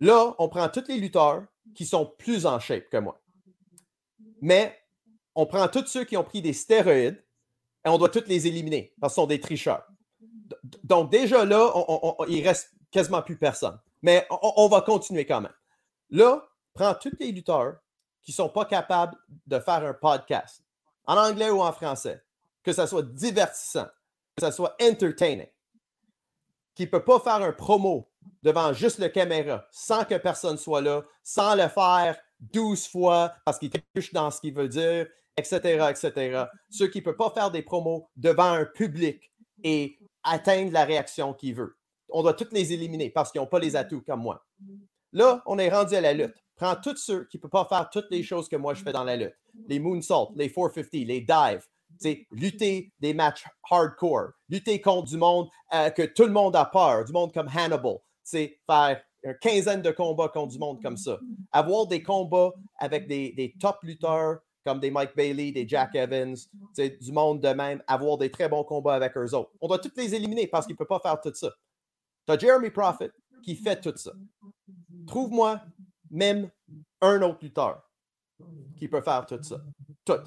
Là, 0.00 0.36
on 0.38 0.48
prend 0.48 0.68
tous 0.68 0.84
les 0.86 0.98
lutteurs 0.98 1.44
qui 1.74 1.84
sont 1.84 2.06
plus 2.06 2.46
en 2.46 2.60
shape 2.60 2.88
que 2.90 2.96
moi. 2.96 3.20
Mais 4.40 4.78
on 5.34 5.44
prend 5.46 5.66
tous 5.66 5.86
ceux 5.86 6.04
qui 6.04 6.16
ont 6.16 6.22
pris 6.22 6.40
des 6.40 6.52
stéroïdes 6.52 7.20
et 7.84 7.88
on 7.88 7.98
doit 7.98 8.08
tous 8.08 8.28
les 8.28 8.46
éliminer 8.46 8.94
parce 9.00 9.14
qu'ils 9.14 9.22
sont 9.22 9.26
des 9.26 9.40
tricheurs. 9.40 9.84
Donc, 10.84 11.10
déjà 11.10 11.44
là, 11.44 11.72
il 12.28 12.36
il 12.36 12.46
reste 12.46 12.70
quasiment 12.92 13.22
plus 13.22 13.36
personne. 13.36 13.80
Mais 14.00 14.24
on, 14.30 14.68
va 14.68 14.80
continuer 14.80 15.26
quand 15.26 15.40
même. 15.40 15.54
Là, 16.10 16.46
prends 16.72 16.94
tous 16.94 17.16
les 17.18 17.32
lutteurs 17.32 17.78
qui 18.22 18.30
ne 18.30 18.36
sont 18.36 18.48
pas 18.48 18.64
capables 18.64 19.18
de 19.48 19.58
faire 19.58 19.84
un 19.84 19.94
podcast, 19.94 20.62
en 21.06 21.16
anglais 21.16 21.50
ou 21.50 21.60
en 21.60 21.72
français, 21.72 22.22
que 22.62 22.72
ça 22.72 22.86
soit 22.86 23.02
divertissant, 23.02 23.86
que 24.36 24.40
ça 24.40 24.52
soit 24.52 24.76
entertaining 24.80 25.48
qui 26.74 26.84
ne 26.84 26.88
peut 26.88 27.04
pas 27.04 27.20
faire 27.20 27.42
un 27.42 27.52
promo 27.52 28.10
devant 28.42 28.72
juste 28.72 28.98
le 28.98 29.08
caméra 29.08 29.66
sans 29.70 30.04
que 30.04 30.14
personne 30.16 30.56
soit 30.56 30.80
là, 30.80 31.02
sans 31.22 31.54
le 31.54 31.68
faire 31.68 32.18
12 32.40 32.88
fois 32.88 33.34
parce 33.44 33.58
qu'il 33.58 33.70
touche 33.70 34.12
dans 34.12 34.30
ce 34.30 34.40
qu'il 34.40 34.54
veut 34.54 34.68
dire, 34.68 35.06
etc., 35.36 35.86
etc. 35.90 36.44
Ceux 36.70 36.88
qui 36.88 36.98
ne 36.98 37.04
peuvent 37.04 37.16
pas 37.16 37.30
faire 37.30 37.50
des 37.50 37.62
promos 37.62 38.08
devant 38.16 38.52
un 38.52 38.64
public 38.64 39.32
et 39.62 39.98
atteindre 40.22 40.72
la 40.72 40.84
réaction 40.84 41.34
qu'il 41.34 41.54
veut. 41.54 41.76
On 42.08 42.22
doit 42.22 42.34
tous 42.34 42.52
les 42.52 42.72
éliminer 42.72 43.10
parce 43.10 43.30
qu'ils 43.30 43.40
n'ont 43.40 43.46
pas 43.46 43.58
les 43.58 43.76
atouts 43.76 44.02
comme 44.02 44.20
moi. 44.20 44.44
Là, 45.12 45.42
on 45.46 45.58
est 45.58 45.70
rendu 45.70 45.94
à 45.94 46.00
la 46.00 46.12
lutte. 46.12 46.34
Prends 46.62 46.76
tous 46.76 46.96
ceux 46.96 47.24
qui 47.24 47.38
ne 47.38 47.40
peuvent 47.40 47.50
pas 47.50 47.66
faire 47.68 47.90
toutes 47.90 48.08
les 48.12 48.22
choses 48.22 48.48
que 48.48 48.54
moi 48.54 48.72
je 48.74 48.84
fais 48.84 48.92
dans 48.92 49.02
la 49.02 49.16
lutte. 49.16 49.34
Les 49.66 49.80
moonsaults, 49.80 50.30
les 50.36 50.48
450, 50.48 50.92
les 50.92 51.20
dives, 51.20 51.66
lutter 52.30 52.92
des 53.00 53.14
matchs 53.14 53.44
hardcore, 53.68 54.28
lutter 54.48 54.80
contre 54.80 55.08
du 55.08 55.16
monde 55.16 55.48
euh, 55.74 55.90
que 55.90 56.02
tout 56.02 56.22
le 56.22 56.30
monde 56.30 56.54
a 56.54 56.64
peur, 56.64 57.04
du 57.04 57.12
monde 57.12 57.32
comme 57.32 57.48
Hannibal, 57.48 57.96
faire 58.24 59.02
une 59.24 59.34
quinzaine 59.40 59.82
de 59.82 59.90
combats 59.90 60.28
contre 60.28 60.52
du 60.52 60.58
monde 60.60 60.80
comme 60.80 60.96
ça. 60.96 61.18
Avoir 61.50 61.88
des 61.88 62.00
combats 62.00 62.52
avec 62.78 63.08
des, 63.08 63.56
top 63.58 63.78
lutteurs 63.82 64.38
comme 64.64 64.78
des 64.78 64.92
Mike 64.92 65.16
Bailey, 65.16 65.50
des 65.50 65.66
Jack 65.66 65.96
Evans, 65.96 66.36
du 66.76 67.10
monde 67.10 67.40
de 67.40 67.48
même, 67.48 67.82
avoir 67.88 68.18
des 68.18 68.30
très 68.30 68.48
bons 68.48 68.62
combats 68.62 68.94
avec 68.94 69.16
eux 69.16 69.34
autres. 69.34 69.50
On 69.60 69.66
doit 69.66 69.80
tous 69.80 69.90
les 69.96 70.14
éliminer 70.14 70.46
parce 70.46 70.66
qu'ils 70.66 70.74
ne 70.74 70.78
peuvent 70.78 70.86
pas 70.86 71.00
faire 71.00 71.20
tout 71.20 71.34
ça. 71.34 71.50
Tu 72.24 72.32
as 72.32 72.38
Jeremy 72.38 72.70
Prophet 72.70 73.10
qui 73.42 73.56
fait 73.56 73.80
tout 73.80 73.96
ça. 73.96 74.12
Trouve-moi 75.08 75.60
même 76.12 76.50
un 77.00 77.20
autre 77.22 77.38
lutteur 77.42 77.82
qui 78.76 78.86
peut 78.88 79.02
faire 79.02 79.26
tout 79.26 79.42
ça. 79.42 79.56
Tout. 80.04 80.20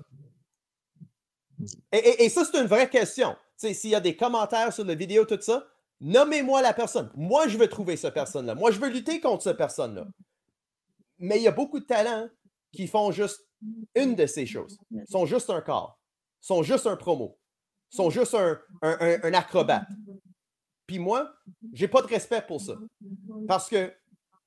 Et, 1.91 2.27
ça, 2.29 2.43
c'est 2.43 2.59
une 2.59 2.67
vraie 2.67 2.89
question. 2.89 3.35
S'il 3.55 3.89
y 3.89 3.95
a 3.95 4.01
des 4.01 4.17
commentaires 4.17 4.73
sur 4.73 4.83
la 4.83 4.95
vidéo, 4.95 5.23
tout 5.25 5.39
ça, 5.41 5.65
nommez-moi 6.01 6.61
la 6.61 6.73
personne. 6.73 7.09
Moi, 7.15 7.47
je 7.47 7.57
veux 7.57 7.67
trouver 7.67 7.95
cette 7.95 8.13
personne-là. 8.13 8.55
Moi, 8.55 8.71
je 8.71 8.79
veux 8.79 8.89
lutter 8.89 9.21
contre 9.21 9.43
cette 9.43 9.57
personne-là. 9.57 10.05
Mais 11.19 11.37
il 11.37 11.43
y 11.43 11.47
a 11.47 11.51
beaucoup 11.51 11.79
de 11.79 11.85
talents 11.85 12.27
qui 12.73 12.87
font 12.87 13.11
juste 13.11 13.47
une 13.95 14.15
de 14.15 14.25
ces 14.25 14.45
choses. 14.45 14.77
Ils 14.91 15.07
sont 15.07 15.25
juste 15.25 15.49
un 15.49 15.61
corps. 15.61 15.97
Ils 16.43 16.47
sont 16.47 16.63
juste 16.63 16.87
un 16.87 16.97
promo. 16.97 17.37
Ils 17.93 17.95
sont 17.95 18.09
juste 18.09 18.35
un, 18.35 19.33
acrobate. 19.33 19.87
Puis 20.85 20.99
moi, 20.99 21.33
j'ai 21.73 21.87
pas 21.87 22.01
de 22.01 22.07
respect 22.07 22.43
pour 22.45 22.59
ça. 22.59 22.75
Parce 23.47 23.69
que 23.69 23.93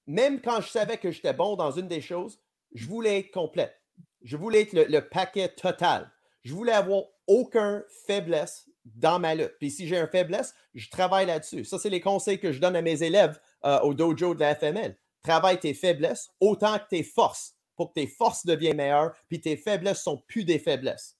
même 0.08 0.40
quand 0.40 0.60
je 0.60 0.68
savais 0.68 0.96
que 0.96 1.10
j'étais 1.12 1.34
bon 1.34 1.54
dans 1.54 1.70
une 1.70 1.86
des 1.86 2.00
choses, 2.00 2.40
je 2.74 2.86
voulais 2.86 3.20
être 3.20 3.30
complète. 3.30 3.74
Je 4.22 4.36
voulais 4.36 4.62
être 4.62 4.72
le, 4.72 5.00
paquet 5.00 5.48
total. 5.48 6.10
Je 6.42 6.54
voulais 6.54 6.72
avoir 6.72 7.04
aucun 7.26 7.84
faiblesse 8.06 8.68
dans 8.84 9.18
ma 9.18 9.34
lutte. 9.34 9.54
Puis 9.60 9.70
si 9.70 9.86
j'ai 9.86 9.98
un 9.98 10.08
faiblesse, 10.08 10.54
je 10.74 10.88
travaille 10.88 11.26
là-dessus. 11.26 11.64
Ça, 11.64 11.78
c'est 11.78 11.90
les 11.90 12.00
conseils 12.00 12.40
que 12.40 12.52
je 12.52 12.60
donne 12.60 12.74
à 12.74 12.82
mes 12.82 13.02
élèves 13.02 13.38
euh, 13.64 13.80
au 13.80 13.92
dojo 13.94 14.34
de 14.34 14.40
la 14.40 14.54
FML. 14.54 14.98
Travaille 15.22 15.60
tes 15.60 15.74
faiblesses 15.74 16.30
autant 16.40 16.78
que 16.78 16.88
tes 16.88 17.02
forces 17.02 17.54
pour 17.76 17.90
que 17.90 18.00
tes 18.00 18.06
forces 18.06 18.44
deviennent 18.44 18.76
meilleures, 18.76 19.14
puis 19.28 19.40
tes 19.40 19.56
faiblesses 19.56 20.02
sont 20.02 20.22
plus 20.26 20.44
des 20.44 20.58
faiblesses. 20.58 21.16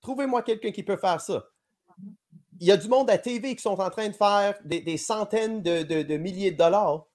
Trouvez-moi 0.00 0.42
quelqu'un 0.42 0.72
qui 0.72 0.82
peut 0.82 0.96
faire 0.96 1.20
ça. 1.20 1.44
Il 2.58 2.66
y 2.66 2.72
a 2.72 2.76
du 2.76 2.88
monde 2.88 3.08
à 3.10 3.16
TV 3.16 3.54
qui 3.54 3.62
sont 3.62 3.80
en 3.80 3.90
train 3.90 4.08
de 4.08 4.14
faire 4.14 4.58
des, 4.64 4.96
centaines 4.96 5.62
de, 5.62 6.16
milliers 6.16 6.50
de 6.50 6.56
dollars 6.56 7.06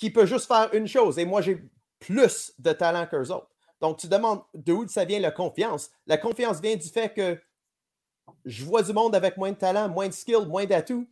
qui 0.00 0.10
peut 0.10 0.24
juste 0.24 0.46
faire 0.46 0.72
une 0.72 0.88
chose. 0.88 1.18
Et 1.18 1.26
moi, 1.26 1.42
j'ai 1.42 1.62
plus 1.98 2.54
de 2.58 2.72
talent 2.72 3.06
qu'eux 3.06 3.30
autres. 3.30 3.50
Donc, 3.82 3.98
tu 3.98 4.08
demandes 4.08 4.42
d'où 4.54 4.88
ça 4.88 5.04
vient 5.04 5.20
la 5.20 5.30
confiance. 5.30 5.90
La 6.06 6.16
confiance 6.16 6.60
vient 6.60 6.74
du 6.74 6.88
fait 6.88 7.12
que 7.12 7.38
je 8.46 8.64
vois 8.64 8.82
du 8.82 8.94
monde 8.94 9.14
avec 9.14 9.36
moins 9.36 9.52
de 9.52 9.58
talent, 9.58 9.90
moins 9.90 10.08
de 10.08 10.14
skill, 10.14 10.46
moins 10.48 10.64
d'atouts 10.64 11.06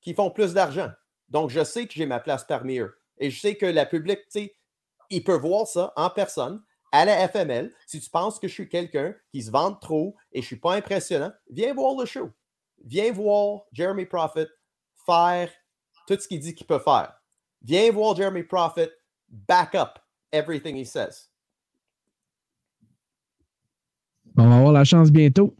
qui 0.00 0.14
font 0.14 0.30
plus 0.30 0.54
d'argent. 0.54 0.90
Donc, 1.28 1.50
je 1.50 1.64
sais 1.64 1.88
que 1.88 1.94
j'ai 1.94 2.06
ma 2.06 2.20
place 2.20 2.44
parmi 2.44 2.78
eux. 2.78 2.96
Et 3.18 3.30
je 3.30 3.40
sais 3.40 3.56
que 3.56 3.66
la 3.66 3.86
public, 3.86 4.20
tu 4.30 4.40
sais, 4.40 4.56
il 5.10 5.24
peut 5.24 5.36
voir 5.36 5.66
ça 5.66 5.92
en 5.96 6.08
personne 6.08 6.62
à 6.92 7.04
la 7.04 7.28
FML. 7.28 7.74
Si 7.88 8.00
tu 8.00 8.08
penses 8.08 8.38
que 8.38 8.46
je 8.46 8.52
suis 8.52 8.68
quelqu'un 8.68 9.16
qui 9.32 9.42
se 9.42 9.50
vante 9.50 9.80
trop 9.80 10.14
et 10.30 10.42
je 10.42 10.44
ne 10.44 10.46
suis 10.46 10.60
pas 10.60 10.74
impressionnant, 10.74 11.32
viens 11.50 11.74
voir 11.74 11.96
le 11.98 12.06
show. 12.06 12.30
Viens 12.84 13.10
voir 13.10 13.62
Jeremy 13.72 14.06
Prophet 14.06 14.46
faire 15.04 15.50
tout 16.06 16.16
ce 16.20 16.28
qu'il 16.28 16.38
dit 16.38 16.54
qu'il 16.54 16.68
peut 16.68 16.78
faire. 16.78 17.15
Viens 17.66 17.90
voir 17.90 18.14
Jeremy 18.14 18.44
Prophet 18.44 18.92
back 19.28 19.74
up 19.74 19.98
everything 20.32 20.76
he 20.76 20.84
says. 20.84 21.28
On 24.38 24.48
va 24.48 24.56
avoir 24.56 24.72
la 24.72 24.84
chance 24.84 25.10
bientôt. 25.10 25.56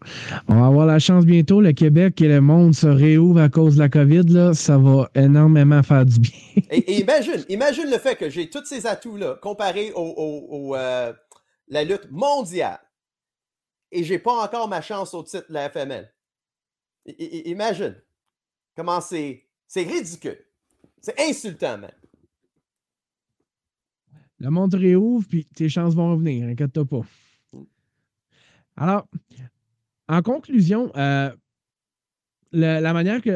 On 0.49 0.61
va 0.61 0.67
avoir 0.67 0.87
la 0.87 0.99
chance 0.99 1.25
bientôt. 1.25 1.61
Le 1.61 1.73
Québec 1.73 2.21
et 2.21 2.29
le 2.29 2.41
monde 2.41 2.75
se 2.75 2.87
réouvrent 2.87 3.41
à 3.41 3.49
cause 3.49 3.77
de 3.77 3.81
la 3.81 3.89
COVID. 3.89 4.25
Là. 4.29 4.55
Ça 4.55 4.77
va 4.79 5.11
énormément 5.15 5.83
faire 5.83 6.05
du 6.05 6.21
bien. 6.21 6.33
et, 6.71 7.01
imagine, 7.01 7.45
imagine 7.49 7.91
le 7.91 7.99
fait 7.99 8.17
que 8.17 8.29
j'ai 8.29 8.51
tous 8.51 8.65
ces 8.67 8.87
atouts-là 8.87 9.39
comparés 9.43 9.93
au, 9.95 10.77
euh, 10.77 11.13
la 11.69 11.85
lutte 11.85 12.11
mondiale 12.11 12.81
et 13.91 14.05
j'ai 14.05 14.19
pas 14.19 14.45
encore 14.45 14.69
ma 14.69 14.83
chance 14.83 15.15
au 15.15 15.23
titre 15.23 15.47
de 15.49 15.55
la 15.55 15.71
FML. 15.71 16.13
imagine 17.19 17.97
comment 18.77 19.01
c'est, 19.01 19.49
c'est 19.67 19.83
ridicule. 19.83 20.46
C'est 21.07 21.21
insultant, 21.21 21.79
même. 21.79 21.93
Le 24.41 24.51
monde 24.51 24.75
réouvre, 24.75 25.25
puis 25.29 25.45
tes 25.45 25.69
chances 25.69 25.95
vont 25.95 26.11
revenir, 26.11 26.49
inquiète-toi 26.49 26.85
pas. 26.85 27.03
Alors, 28.77 29.07
en 30.09 30.21
conclusion, 30.23 30.91
euh, 30.97 31.31
la, 32.51 32.93
manière 32.93 33.23
que 33.23 33.31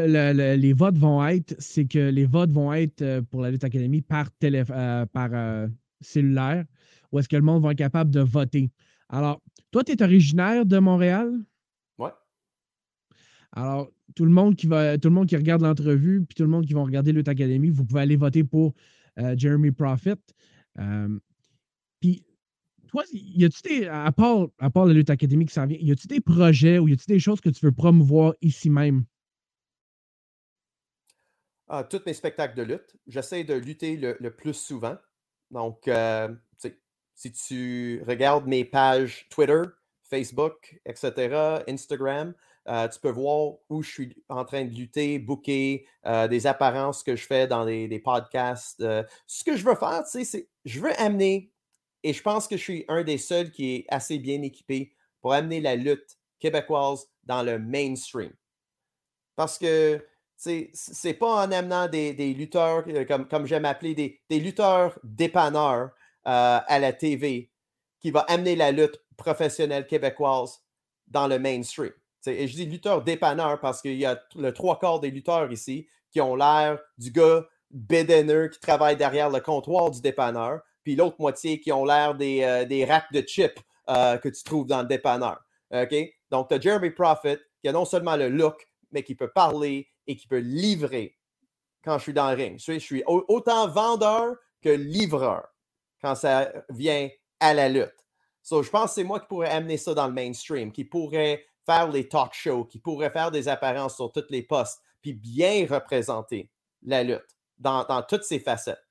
les 0.57 0.73
votes 0.73 0.99
vont 0.99 1.25
être, 1.25 1.55
c'est 1.61 1.85
que 1.85 2.11
les 2.11 2.27
votes 2.27 2.51
vont 2.51 2.73
être 2.73 3.03
euh, 3.03 3.23
pour 3.23 3.41
la 3.41 3.53
Lutte 3.53 3.63
Académie 3.63 4.03
par, 4.03 4.33
télé, 4.33 4.65
euh, 4.69 5.07
par 5.07 5.31
cellulaire, 6.01 6.65
ou 7.13 7.21
est-ce 7.21 7.29
que 7.29 7.37
le 7.37 7.43
monde 7.43 7.63
va 7.63 7.71
être 7.71 7.79
capable 7.79 8.11
de 8.11 8.21
voter? 8.21 8.69
Alors, 9.09 9.41
toi, 9.71 9.85
tu 9.85 9.93
es 9.93 10.03
originaire 10.03 10.67
de 10.67 10.79
Montréal? 10.81 11.39
Oui. 11.99 12.11
Alors, 13.53 13.89
tout 14.15 14.25
le 14.25 14.31
monde 14.31 14.57
qui 14.57 14.67
va, 14.67 14.99
tout 14.99 15.09
le 15.09 15.15
monde 15.15 15.29
qui 15.29 15.37
regarde 15.37 15.63
l'entrevue, 15.63 16.25
puis 16.25 16.35
tout 16.35 16.43
le 16.43 16.49
monde 16.49 16.67
qui 16.67 16.75
va 16.75 16.83
regarder 16.83 17.13
Lutte 17.13 17.29
Académie, 17.29 17.71
vous 17.71 17.85
pouvez 17.85 18.03
aller 18.03 18.17
voter 18.17 18.45
pour 18.45 18.75
Jeremy 19.37 19.71
Profit. 19.71 20.17
puis 22.01 22.25
toi, 22.91 23.05
y 23.13 23.45
a-tu 23.45 23.63
des, 23.63 23.87
à 23.87 24.11
part, 24.11 24.49
à 24.59 24.69
part 24.71 24.87
la 24.87 24.95
lutte 24.95 25.11
académique 25.11 25.49
qui 25.49 25.55
s'en 25.55 25.67
vient, 25.67 25.79
y 25.81 25.93
a-tu 25.93 26.09
des 26.09 26.21
projets 26.21 26.79
ou 26.79 26.89
y 26.89 26.93
a-tu 26.93 27.07
des 27.07 27.21
choses 27.21 27.41
que 27.41 27.49
tu 27.49 27.65
veux 27.65 27.73
promouvoir 27.73 28.35
ici 28.41 28.69
même? 28.69 29.05
Ah, 31.69 31.85
tous 31.85 32.03
mes 32.05 32.15
spectacles 32.15 32.57
de 32.57 32.65
lutte. 32.65 32.97
J'essaie 33.07 33.45
de 33.45 33.55
lutter 33.55 33.97
le, 33.97 34.31
plus 34.31 34.55
souvent. 34.55 34.97
Donc, 35.53 35.87
euh, 35.87 36.35
si 37.15 37.33
tu 37.33 38.03
regardes 38.09 38.49
mes 38.49 38.65
pages 38.65 39.29
Twitter, 39.31 39.63
Facebook, 40.03 40.81
etc., 40.85 41.63
Instagram, 41.69 42.35
euh, 42.69 42.89
tu 42.89 43.01
peux 43.01 43.11
voir 43.11 43.55
où 43.69 43.83
je 43.83 43.91
suis 43.91 44.25
en 44.29 44.45
train 44.45 44.65
de 44.65 44.75
lutter, 44.75 45.19
booker, 45.19 45.87
euh, 46.07 46.29
des 46.29 46.47
apparences 46.47 47.03
que 47.03 47.17
je 47.17 47.27
fais 47.27 47.47
dans 47.47 47.65
des, 47.65 48.03
podcasts. 48.05 48.85
ce 49.27 49.45
que 49.45 49.57
je 49.57 49.65
veux 49.65 49.75
faire, 49.75 50.03
c'est 50.07 50.49
je 50.65 50.81
veux 50.81 50.99
amener 51.01 51.53
et 52.03 52.13
je 52.13 52.23
pense 52.23 52.49
que 52.49 52.57
je 52.57 52.63
suis 52.63 52.85
un 52.89 53.03
des 53.03 53.19
seuls 53.19 53.51
qui 53.51 53.75
est 53.75 53.85
assez 53.89 54.19
bien 54.19 54.43
équipé 54.43 54.93
pour 55.21 55.33
amener 55.33 55.61
la 55.61 55.77
lutte 55.77 56.19
québécoise 56.39 57.07
dans 57.25 57.43
le 57.43 57.59
mainstream. 57.59 58.33
Parce 59.37 59.59
que 59.59 60.05
c'est 60.37 61.15
pas 61.19 61.45
en 61.47 61.53
amenant 61.53 61.87
des, 61.89 62.35
lutteurs, 62.35 62.85
euh, 62.89 63.05
comme, 63.05 63.29
comme 63.29 63.47
j'aime 63.47 63.67
appeler, 63.67 63.95
des, 64.29 64.41
lutteurs 64.41 64.99
dépanneurs 65.05 65.91
euh, 66.27 66.59
à 66.67 66.79
la 66.79 66.93
TV 66.93 67.51
qui 68.01 68.11
va 68.11 68.21
amener 68.21 68.57
la 68.57 68.73
lutte 68.73 69.03
professionnelle 69.17 69.87
québécoise 69.87 70.63
dans 71.07 71.27
le 71.27 71.39
mainstream. 71.39 71.93
Je 72.27 72.55
dis 72.55 72.67
lutteurs 72.67 73.03
dépanneurs 73.03 73.61
parce 73.61 73.81
qu'il 73.81 73.97
y 73.97 74.07
a 74.07 74.21
le 74.37 74.53
trois 74.53 74.79
quarts 74.79 75.01
des 75.01 75.11
lutteurs 75.11 75.51
ici 75.53 75.87
qui 76.11 76.21
ont 76.21 76.35
l'air 76.35 76.79
du 76.99 77.11
gars 77.11 77.47
bédenneux 77.71 78.49
qui 78.49 78.61
travaille 78.61 78.97
derrière 78.97 79.31
le 79.31 79.41
comptoir 79.41 79.91
du 79.91 80.01
dépanneur 80.01 80.61
puis 80.83 80.97
l'autre 80.97 81.17
moitié 81.19 81.61
qui 81.61 81.73
ont 81.73 81.85
l'air 81.85 82.15
des, 82.15 82.43
euh, 82.43 82.87
racks 82.87 83.13
de 83.13 83.21
chips 83.23 83.61
euh, 83.89 84.17
que 84.19 84.29
tu 84.29 84.43
trouves 84.43 84.67
dans 84.67 84.83
le 84.83 84.89
dépanneur. 84.89 85.41
OK? 85.73 85.95
Donc, 86.31 86.49
tu 86.49 86.55
as 86.55 86.61
Jeremy 86.61 86.91
Prophet 86.91 87.41
qui 87.61 87.69
a 87.69 87.73
non 87.73 87.85
seulement 87.85 88.17
le 88.17 88.29
look, 88.29 88.67
mais 88.93 89.03
qui 89.03 89.15
peut 89.15 89.31
parler 89.31 89.89
et 90.07 90.17
qui 90.17 90.27
peut 90.27 90.39
livrer 90.39 91.17
quand 91.85 91.99
je 91.99 92.05
suis 92.05 92.13
dans 92.13 92.31
le 92.31 92.37
ring. 92.37 92.59
Je 92.59 92.79
suis, 92.79 93.03
autant 93.07 93.69
vendeur 93.69 94.37
que 94.63 94.69
livreur 94.69 95.49
quand 96.01 96.15
ça 96.15 96.53
vient 96.71 97.09
à 97.41 97.55
la 97.55 97.69
lutte. 97.69 97.95
Je 98.49 98.69
pense 98.69 98.91
que 98.91 98.95
c'est 98.95 99.05
moi 99.05 99.21
qui 99.21 99.27
pourrais 99.27 99.51
amener 99.51 99.77
ça 99.77 99.95
dans 99.95 100.07
le 100.07 100.13
mainstream, 100.13 100.73
qui 100.73 100.85
pourrait 100.85 101.45
faire 101.67 101.89
les 101.91 102.09
talk 102.09 102.33
shows, 102.33 102.65
qui 102.65 102.79
pourrait 102.79 103.11
faire 103.11 103.31
des 103.31 103.49
apparences 103.49 103.97
sur 103.97 104.13
tous 104.13 104.27
les 104.31 104.43
postes, 104.43 104.81
puis 105.03 105.13
bien 105.13 105.67
représenter 105.69 106.51
la 106.83 107.03
lutte 107.03 107.37
dans 107.59 108.03
toutes 108.09 108.25
ses 108.25 108.41
facettes. 108.41 108.83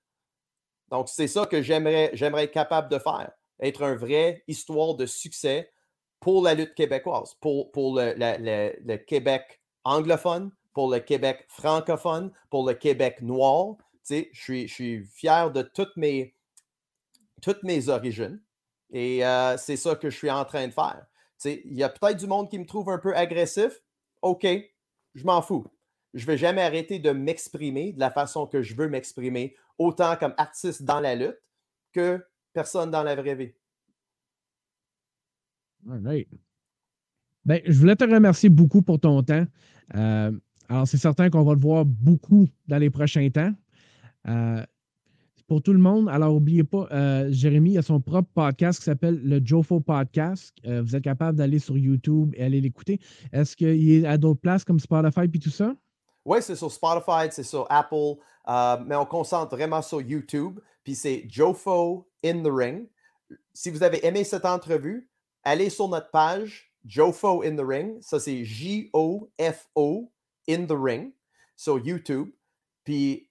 Donc, 0.90 1.10
c'est 1.10 1.28
ça 1.28 1.46
que 1.46 1.62
j'aimerais, 1.62 2.12
j'aimerais 2.14 2.46
être 2.46 2.52
capable 2.52 2.90
de 2.90 3.00
faire. 3.00 3.32
Être 3.60 3.84
un 3.84 3.96
vrai 3.96 4.44
histoire 4.48 4.96
de 4.96 5.06
succès 5.06 5.72
pour 6.20 6.44
la 6.44 6.54
lutte 6.54 6.74
québécoise, 6.74 7.36
pour, 7.40 7.72
pour 7.72 8.00
le, 8.00 8.96
Québec 8.98 9.62
anglophone, 9.84 10.52
pour 10.74 10.92
le 10.92 11.00
Québec 11.00 11.46
francophone, 11.50 12.32
pour 12.50 12.68
le 12.68 12.74
Québec 12.74 13.22
noir. 13.22 13.76
je, 14.10 14.26
suis, 14.34 14.68
je 14.68 14.74
suis 14.74 15.06
fier 15.06 15.52
de 15.52 15.62
toutes 15.62 15.96
mes, 15.96 16.36
toutes 17.42 17.64
mes 17.64 17.90
origines. 17.90 18.42
Et 18.92 19.26
euh, 19.26 19.56
c'est 19.58 19.78
ça 19.78 19.96
que 19.96 20.10
je 20.10 20.18
suis 20.18 20.32
en 20.32 20.46
train 20.46 20.68
de 20.68 20.74
faire. 20.74 21.06
Il 21.46 21.74
y 21.74 21.84
a 21.84 21.90
peut-être 21.90 22.18
du 22.18 22.28
monde 22.28 22.50
qui 22.50 22.60
me 22.60 22.66
trouve 22.66 22.90
un 22.90 22.98
peu 22.98 23.16
agressif. 23.16 23.82
OK, 24.22 24.46
je 25.16 25.24
m'en 25.24 25.42
fous. 25.42 25.66
Je 26.14 26.24
ne 26.24 26.28
vais 26.28 26.38
jamais 26.38 26.62
arrêter 26.62 27.00
de 27.00 27.12
m'exprimer 27.12 27.94
de 27.94 28.00
la 28.00 28.12
façon 28.12 28.48
que 28.48 28.62
je 28.62 28.76
veux 28.76 28.90
m'exprimer 28.90 29.56
autant 29.78 30.16
comme 30.16 30.34
artiste 30.38 30.84
dans 30.84 31.00
la 31.00 31.16
lutte 31.16 31.40
que 31.94 32.24
personne 32.54 32.92
dans 32.92 33.04
la 33.04 33.16
vraie 33.16 33.36
vie. 33.36 33.54
All 35.90 36.26
Ben, 37.46 37.62
je 37.66 37.80
voulais 37.80 37.96
te 37.96 38.04
remercier 38.04 38.50
beaucoup 38.50 38.82
pour 38.82 39.00
ton 39.00 39.24
temps. 39.24 39.46
Euh, 39.96 40.32
alors, 40.68 40.88
c'est 40.88 40.98
certain 40.98 41.30
qu'on 41.30 41.44
va 41.44 41.54
le 41.54 41.60
voir 41.60 41.86
beaucoup 41.86 42.48
dans 42.68 42.78
les 42.78 42.90
prochains 42.90 43.30
temps. 43.30 43.54
Euh, 44.28 44.64
pour 45.50 45.62
tout 45.62 45.74
le 45.74 45.80
monde, 45.80 46.08
alors 46.08 46.32
n'oubliez 46.32 46.64
pas, 46.64 46.88
euh, 46.92 47.28
Jérémy 47.30 47.78
a 47.78 47.82
son 47.82 48.00
propre 48.00 48.30
podcast 48.34 48.80
qui 48.80 48.86
s'appelle 48.86 49.20
le 49.22 49.42
Jofo 49.44 49.82
Podcast. 49.82 50.56
vous 50.64 50.96
êtes 50.96 51.04
capable 51.04 51.38
d'aller 51.38 51.60
sur 51.60 51.78
YouTube 51.78 52.34
et 52.38 52.44
aller 52.44 52.62
l'écouter. 52.62 53.02
Est-ce 53.34 53.58
qu'il 53.58 53.84
y 53.84 54.06
a 54.06 54.18
d'autres 54.18 54.40
places 54.40 54.64
comme 54.64 54.80
Spotify 54.80 55.22
et 55.22 55.40
tout 55.40 55.50
ça? 55.50 55.74
Oui, 56.26 56.40
c'est 56.42 56.56
sur 56.56 56.72
Spotify, 56.72 57.28
c'est 57.32 57.44
sur 57.44 57.66
Apple, 57.70 58.20
euh, 58.48 58.78
mais 58.86 58.96
on 58.96 59.06
concentre 59.06 59.56
vraiment 59.56 59.82
sur 59.82 60.00
YouTube. 60.00 60.60
Puis 60.84 60.94
c'est 60.94 61.26
Jofo 61.28 62.08
in 62.24 62.44
the 62.44 62.52
Ring. 62.52 62.88
Si 63.54 63.72
vous 63.72 63.84
avez 63.84 64.06
aimé 64.06 64.24
cette 64.24 64.46
entrevue, 64.46 65.10
allez 65.44 65.72
sur 65.72 65.88
notre 65.88 66.12
page 66.12 66.72
Jofo 66.86 67.44
in 67.44 67.56
the 67.56 67.66
Ring. 67.66 67.98
Ça, 68.02 68.20
c'est 68.20 68.44
J-O-F-O 68.44 70.12
in 70.48 70.66
the 70.66 70.76
Ring 70.78 71.12
sur 71.56 71.80
YouTube. 71.80 72.30
Puis 72.84 73.30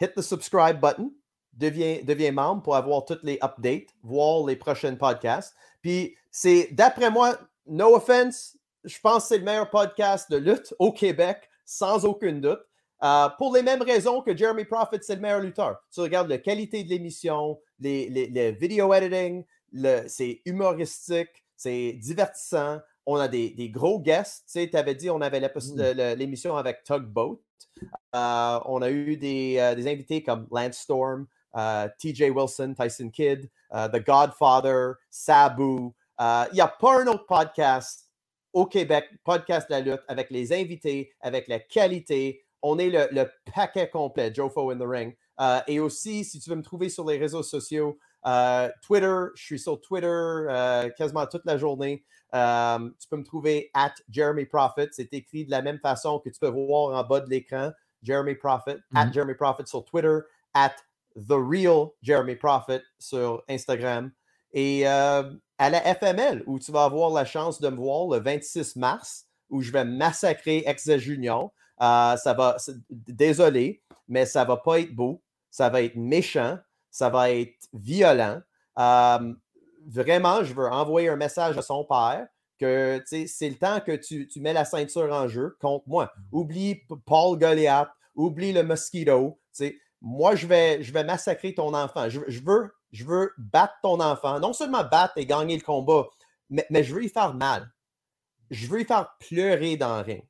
hit 0.00 0.14
the 0.14 0.22
subscribe 0.22 0.80
button. 0.80 1.10
Deviens, 1.56 2.00
deviens 2.02 2.32
membre 2.32 2.62
pour 2.62 2.76
avoir 2.76 3.04
toutes 3.04 3.22
les 3.22 3.38
updates, 3.42 3.88
voir 4.02 4.46
les 4.46 4.56
prochains 4.56 4.94
podcasts. 4.94 5.54
Puis 5.80 6.16
c'est, 6.30 6.68
d'après 6.72 7.10
moi, 7.10 7.38
no 7.66 7.96
offense, 7.96 8.56
je 8.84 8.98
pense 9.00 9.24
que 9.24 9.28
c'est 9.28 9.38
le 9.38 9.44
meilleur 9.44 9.70
podcast 9.70 10.30
de 10.30 10.36
lutte 10.36 10.74
au 10.78 10.92
Québec 10.92 11.48
sans 11.64 12.04
aucun 12.04 12.32
doute. 12.32 12.60
Euh, 13.02 13.28
pour 13.36 13.54
les 13.54 13.62
mêmes 13.62 13.82
raisons 13.82 14.22
que 14.22 14.36
Jeremy 14.36 14.64
Prophet, 14.64 14.98
c'est 15.02 15.16
le 15.16 15.20
meilleur 15.20 15.40
lutteur. 15.40 15.78
Tu 15.92 16.00
regardes 16.00 16.28
la 16.28 16.38
qualité 16.38 16.82
de 16.82 16.88
l'émission, 16.88 17.58
les, 17.78 18.08
les, 18.08 18.52
video 18.52 18.92
editing, 18.94 19.44
c'est 20.06 20.40
humoristique, 20.46 21.44
c'est 21.56 21.92
divertissant. 21.92 22.80
On 23.04 23.16
a 23.16 23.28
des, 23.28 23.50
des 23.50 23.68
gros 23.68 24.00
guests. 24.00 24.44
Tu 24.46 24.60
sais, 24.60 24.76
avais 24.76 24.94
dit 24.94 25.10
on 25.10 25.20
avait 25.20 25.40
mmh. 25.40 26.16
l'émission 26.16 26.56
avec 26.56 26.82
Tugboat. 26.84 27.38
Euh, 28.14 28.60
on 28.64 28.80
a 28.80 28.90
eu 28.90 29.16
des, 29.16 29.56
euh, 29.58 29.74
des, 29.74 29.86
invités 29.88 30.22
comme 30.22 30.46
Lance 30.50 30.78
Storm, 30.78 31.26
TJ 31.56 32.30
Wilson, 32.30 32.74
Tyson 32.74 33.10
Kidd, 33.10 33.50
The 33.72 34.04
Godfather, 34.04 34.96
Sabu. 35.10 35.94
Il 36.20 36.54
n'y 36.54 36.60
a 36.60 36.68
pas 36.68 37.00
un 37.02 37.06
autre 37.06 37.26
podcast 37.26 38.10
au 38.52 38.66
Québec, 38.66 39.04
podcast 39.24 39.68
de 39.68 39.74
la 39.74 39.80
lutte, 39.80 40.02
avec 40.08 40.30
les 40.30 40.52
invités, 40.52 41.12
avec 41.20 41.46
la 41.48 41.58
qualité. 41.58 42.44
On 42.62 42.78
est 42.78 42.90
le, 42.90 43.26
paquet 43.54 43.90
complet, 43.90 44.32
Jofo 44.34 44.70
in 44.70 44.78
the 44.78 44.86
Ring. 44.86 45.14
Et 45.66 45.80
aussi, 45.80 46.24
si 46.24 46.40
tu 46.40 46.50
veux 46.50 46.56
me 46.56 46.62
trouver 46.62 46.88
sur 46.88 47.06
les 47.06 47.18
réseaux 47.18 47.42
sociaux, 47.42 47.98
Twitter, 48.82 49.24
je 49.34 49.42
suis 49.42 49.58
sur 49.58 49.80
Twitter 49.80 50.88
quasiment 50.96 51.26
toute 51.26 51.44
la 51.44 51.58
journée. 51.58 52.04
tu 52.32 53.08
peux 53.10 53.16
me 53.16 53.24
trouver 53.24 53.70
at 53.74 53.92
Jeremy 54.08 54.46
Profit. 54.46 54.88
C'est 54.92 55.12
écrit 55.12 55.44
de 55.44 55.50
la 55.50 55.62
même 55.62 55.78
façon 55.78 56.18
que 56.18 56.30
tu 56.30 56.38
peux 56.40 56.48
voir 56.48 56.98
en 56.98 57.06
bas 57.06 57.20
de 57.20 57.28
l'écran. 57.28 57.72
Jeremy 58.02 58.34
Profit, 58.34 58.76
at 58.94 59.06
mm-hmm. 59.06 59.12
Jeremy 59.12 59.34
Profit 59.34 59.66
sur 59.66 59.84
Twitter, 59.84 60.18
at 60.54 60.76
The 61.16 61.34
Real 61.34 61.88
Jeremy 62.02 62.36
Profit 62.36 62.82
sur 62.98 63.42
Instagram. 63.48 64.12
Et 64.52 64.86
à 65.58 65.70
la 65.70 65.94
FML, 65.94 66.42
où 66.46 66.58
tu 66.58 66.72
vas 66.72 66.84
avoir 66.84 67.10
la 67.10 67.24
chance 67.24 67.60
de 67.60 67.68
me 67.68 67.76
voir 67.76 68.08
le 68.08 68.22
26 68.22 68.76
mars, 68.76 69.26
où 69.50 69.62
je 69.62 69.72
vais 69.72 69.84
massacrer 69.84 70.62
Exa 70.66 70.98
Junior. 70.98 71.52
Euh, 71.80 72.16
ça 72.16 72.34
va, 72.34 72.56
désolé, 72.90 73.82
mais 74.08 74.26
ça 74.26 74.44
va 74.44 74.56
pas 74.56 74.80
être 74.80 74.94
beau. 74.94 75.22
Ça 75.50 75.68
va 75.68 75.82
être 75.82 75.96
méchant. 75.96 76.58
Ça 76.90 77.08
va 77.08 77.30
être 77.30 77.68
violent. 77.72 78.40
Euh, 78.78 79.34
vraiment, 79.86 80.42
je 80.44 80.54
veux 80.54 80.66
envoyer 80.66 81.08
un 81.08 81.16
message 81.16 81.56
à 81.56 81.62
son 81.62 81.84
père 81.84 82.26
que 82.58 83.02
c'est 83.06 83.48
le 83.48 83.56
temps 83.56 83.80
que 83.80 83.92
tu, 83.92 84.28
mets 84.40 84.54
la 84.54 84.64
ceinture 84.64 85.12
en 85.12 85.28
jeu 85.28 85.56
contre 85.60 85.86
moi. 85.86 86.12
Oublie 86.32 86.80
Paul 87.04 87.38
Goliath, 87.38 87.90
oublie 88.14 88.52
le 88.52 88.62
mosquito. 88.62 89.38
Moi, 90.00 90.34
je 90.36 90.46
vais, 90.46 90.82
je 90.82 90.92
vais 90.92 91.04
massacrer 91.04 91.54
ton 91.54 91.74
enfant. 91.74 92.08
Je, 92.08 92.20
veux 92.40 92.72
je 92.92 93.04
veux 93.04 93.32
battre 93.38 93.74
ton 93.82 94.00
enfant. 94.00 94.40
Non 94.40 94.52
seulement 94.52 94.84
battre 94.84 95.14
et 95.16 95.26
gagner 95.26 95.56
le 95.56 95.62
combat, 95.62 96.06
mais, 96.48 96.84
je 96.84 96.94
veux 96.94 97.04
y 97.04 97.08
faire 97.08 97.34
mal. 97.34 97.70
Je 98.50 98.66
veux 98.66 98.80
y 98.80 98.84
faire 98.84 99.16
pleurer 99.18 99.76
dans 99.76 99.96
le 99.96 100.02
ring. 100.02 100.24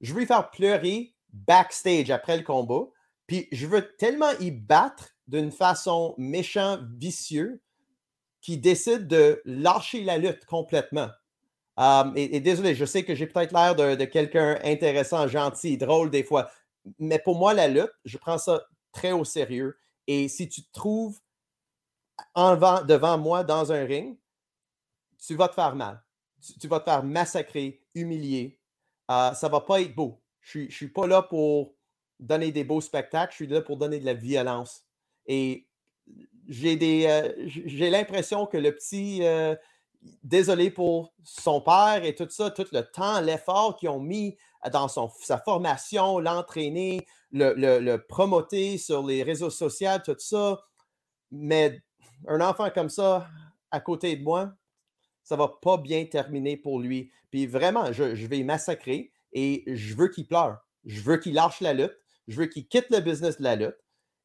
Je 0.00 0.14
veux 0.14 0.22
y 0.22 0.26
faire 0.26 0.50
pleurer 0.50 1.14
backstage 1.32 2.10
après 2.10 2.36
le 2.36 2.42
combat. 2.42 2.86
Puis 3.26 3.48
je 3.52 3.66
veux 3.66 3.94
tellement 3.96 4.30
y 4.40 4.50
battre 4.50 5.10
d'une 5.26 5.52
façon 5.52 6.14
méchant, 6.16 6.78
vicieux, 6.96 7.60
qu'il 8.40 8.60
décide 8.60 9.06
de 9.06 9.42
lâcher 9.44 10.02
la 10.02 10.16
lutte 10.16 10.46
complètement. 10.46 11.08
Um, 11.76 12.12
et, 12.16 12.40
désolé, 12.40 12.74
je 12.74 12.84
sais 12.84 13.04
que 13.04 13.14
j'ai 13.14 13.26
peut-être 13.26 13.52
l'air 13.52 13.76
de, 13.76 13.94
de 13.94 14.04
quelqu'un 14.04 14.58
intéressant, 14.64 15.28
gentil, 15.28 15.76
drôle 15.76 16.10
des 16.10 16.24
fois, 16.24 16.50
mais 16.98 17.18
pour 17.18 17.36
moi, 17.36 17.54
la 17.54 17.68
lutte, 17.68 17.92
je 18.04 18.18
prends 18.18 18.38
ça 18.38 18.62
très 18.92 19.12
au 19.12 19.24
sérieux. 19.24 19.76
Et 20.06 20.28
si 20.28 20.48
tu 20.48 20.62
trouves 20.70 21.18
en 22.34 22.56
devant 22.84 23.18
moi 23.18 23.44
dans 23.44 23.72
un 23.72 23.84
ring, 23.84 24.18
tu 25.24 25.34
vas 25.34 25.48
te 25.48 25.54
faire 25.54 25.74
mal. 25.74 26.02
Tu, 26.60 26.68
vas 26.68 26.80
te 26.80 26.84
faire 26.84 27.02
massacrer, 27.02 27.82
humilier. 27.94 28.58
Euh, 29.10 29.32
ça 29.34 29.48
ne 29.48 29.52
va 29.52 29.60
pas 29.60 29.80
être 29.80 29.94
beau. 29.94 30.20
Je 30.40 30.60
ne 30.60 30.70
suis 30.70 30.88
pas 30.88 31.06
là 31.06 31.22
pour 31.22 31.74
donner 32.18 32.52
des 32.52 32.64
beaux 32.64 32.80
spectacles, 32.80 33.32
je 33.32 33.36
suis 33.36 33.46
là 33.46 33.60
pour 33.60 33.76
donner 33.76 33.98
de 33.98 34.04
la 34.04 34.14
violence. 34.14 34.84
Et 35.26 35.66
j'ai 36.48 37.08
euh, 37.10 37.90
l'impression 37.90 38.46
que 38.46 38.56
le 38.56 38.74
petit 38.74 39.24
euh, 39.24 39.54
désolé 40.22 40.70
pour 40.70 41.12
son 41.22 41.60
père 41.60 42.04
et 42.04 42.14
tout 42.14 42.28
ça, 42.30 42.50
tout 42.50 42.66
le 42.72 42.82
temps, 42.82 43.20
l'effort 43.20 43.76
qu'ils 43.76 43.88
ont 43.88 44.00
mis 44.00 44.36
dans 44.72 44.88
son, 44.88 45.10
sa 45.20 45.38
formation, 45.38 46.18
l'entraîner, 46.18 47.06
le, 47.30 47.52
le, 47.54 48.06
promoter 48.06 48.78
sur 48.78 49.06
les 49.06 49.22
réseaux 49.22 49.50
sociaux, 49.50 49.98
tout 50.04 50.16
ça. 50.18 50.60
Mais 51.30 51.80
un 52.26 52.40
enfant 52.40 52.70
comme 52.70 52.88
ça 52.88 53.28
à 53.70 53.80
côté 53.80 54.16
de 54.16 54.22
moi, 54.22 54.52
ça 55.22 55.36
va 55.36 55.48
pas 55.60 55.76
bien 55.76 56.06
terminer 56.06 56.56
pour 56.56 56.80
lui. 56.80 57.10
Puis 57.30 57.46
vraiment, 57.46 57.92
je, 57.92 58.26
vais 58.26 58.42
massacrer 58.42 59.12
et 59.32 59.62
je 59.66 59.94
veux 59.94 60.08
qu'il 60.08 60.26
pleure. 60.26 60.58
Je 60.84 61.02
veux 61.02 61.18
qu'il 61.18 61.34
lâche 61.34 61.60
la 61.60 61.74
lutte. 61.74 61.96
Je 62.28 62.38
veux 62.38 62.46
qu'il 62.46 62.66
quitte 62.66 62.90
le 62.90 63.00
business 63.00 63.38
de 63.38 63.42
la 63.42 63.56
lutte 63.56 63.76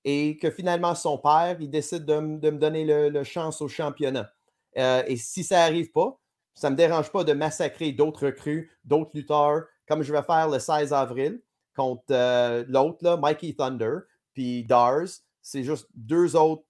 et 0.05 0.37
que 0.37 0.49
finalement 0.49 0.95
son 0.95 1.17
père, 1.17 1.57
il 1.59 1.69
décide 1.69 2.05
de, 2.05 2.19
me 2.19 2.57
donner 2.57 2.85
le, 2.85 3.23
chance 3.23 3.61
au 3.61 3.67
championnat. 3.67 4.31
Euh, 4.77 5.03
et 5.07 5.17
si 5.17 5.43
ça 5.43 5.57
n'arrive 5.57 5.91
pas, 5.91 6.19
ça 6.53 6.69
ne 6.69 6.73
me 6.73 6.77
dérange 6.77 7.11
pas 7.11 7.23
de 7.23 7.33
massacrer 7.33 7.91
d'autres 7.91 8.27
recrues, 8.27 8.71
d'autres 8.83 9.11
lutteurs, 9.13 9.63
comme 9.87 10.03
je 10.03 10.13
vais 10.13 10.23
faire 10.23 10.49
le 10.49 10.59
16 10.59 10.93
avril 10.93 11.41
contre 11.75 12.03
euh, 12.11 12.65
l'autre, 12.67 13.17
Mikey 13.21 13.53
Thunder, 13.53 13.99
puis 14.33 14.63
Dars. 14.63 15.07
C'est 15.41 15.63
juste 15.63 15.87
deux 15.93 16.35
autres 16.35 16.63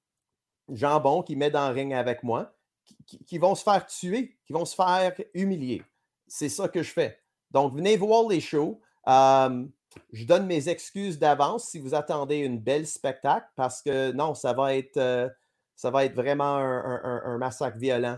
jambon 0.70 1.22
qui 1.22 1.36
met 1.36 1.52
dans 1.52 1.68
le 1.70 1.76
ring 1.76 1.94
avec 1.94 2.24
moi, 2.24 2.56
qui, 3.06 3.38
vont 3.38 3.54
se 3.54 3.64
faire 3.64 3.86
tuer, 3.86 4.38
qui 4.46 4.54
vont 4.54 4.66
se 4.66 4.76
faire 4.76 5.14
humilier. 5.34 5.84
C'est 6.28 6.50
ça 6.50 6.68
que 6.68 6.82
je 6.82 6.92
fais. 6.92 7.20
Donc, 7.52 7.76
venez 7.76 7.98
voir 7.98 8.28
les 8.28 8.40
shows. 8.40 8.82
je 9.06 10.26
donne 10.26 10.48
mes 10.48 10.70
excuses 10.70 11.20
d'avance 11.20 11.68
si 11.68 11.80
vous 11.80 11.94
attendez 11.94 12.38
une 12.38 12.60
belle 12.60 12.88
spectacle 12.88 13.48
parce 13.56 13.82
que 13.82 14.12
non, 14.12 14.34
ça 14.34 14.54
va 14.54 14.74
être, 14.76 14.98
euh, 14.98 15.30
ça 15.76 15.92
va 15.92 16.06
être 16.06 16.16
vraiment 16.16 16.56
un, 16.58 17.38
massacre 17.38 17.78
violent, 17.78 18.18